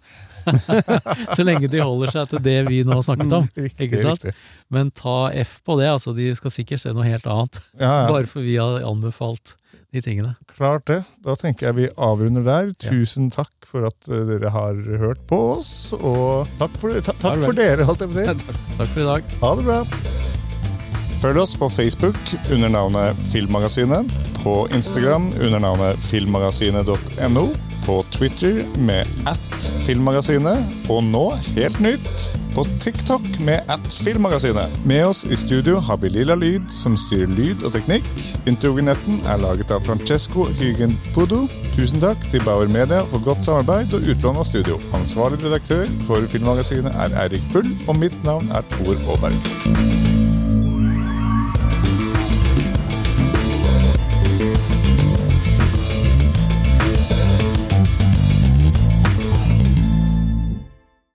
[1.37, 3.49] så lenge de holder seg til det vi nå har snakket om.
[3.57, 4.27] Riktig, Ikke sant?
[4.27, 4.35] riktig.
[4.73, 7.61] Men ta F på det, altså de skal sikkert se noe helt annet.
[7.79, 8.07] Ja, ja.
[8.13, 9.57] Bare for vi har anbefalt
[9.93, 10.35] de tingene.
[10.57, 11.03] Klart det.
[11.25, 12.71] Da tenker jeg vi avrunder der.
[12.81, 12.95] Ja.
[12.95, 15.93] Tusen takk for at eh, dere har hørt på oss.
[15.99, 18.57] Og takk for, ta, takk for dere, holdt jeg på å si.
[18.79, 19.35] Takk for i dag.
[19.45, 19.81] Ha det bra.
[21.23, 22.17] Følg oss på Facebook
[22.51, 24.09] under navnet Filmmagasinet,
[24.43, 27.45] på Instagram under navnet filmmagasinet.no,
[27.87, 31.25] på Twitter med at Filmmagasinet, og nå,
[31.57, 34.73] helt nytt, på TikTok med at Filmmagasinet.
[34.87, 38.09] Med oss i studio har vi Lilla Lyd, som styrer lyd og teknikk.
[38.51, 41.47] Introvinetten er laget av Francesco Hygen Pudo.
[41.77, 44.81] Tusen takk til Bauer Media for godt samarbeid og utlån av studio.
[44.99, 50.22] Ansvarlig redaktør for Filmmagasinet er Eirik Bull, og mitt navn er Tor Aaberg.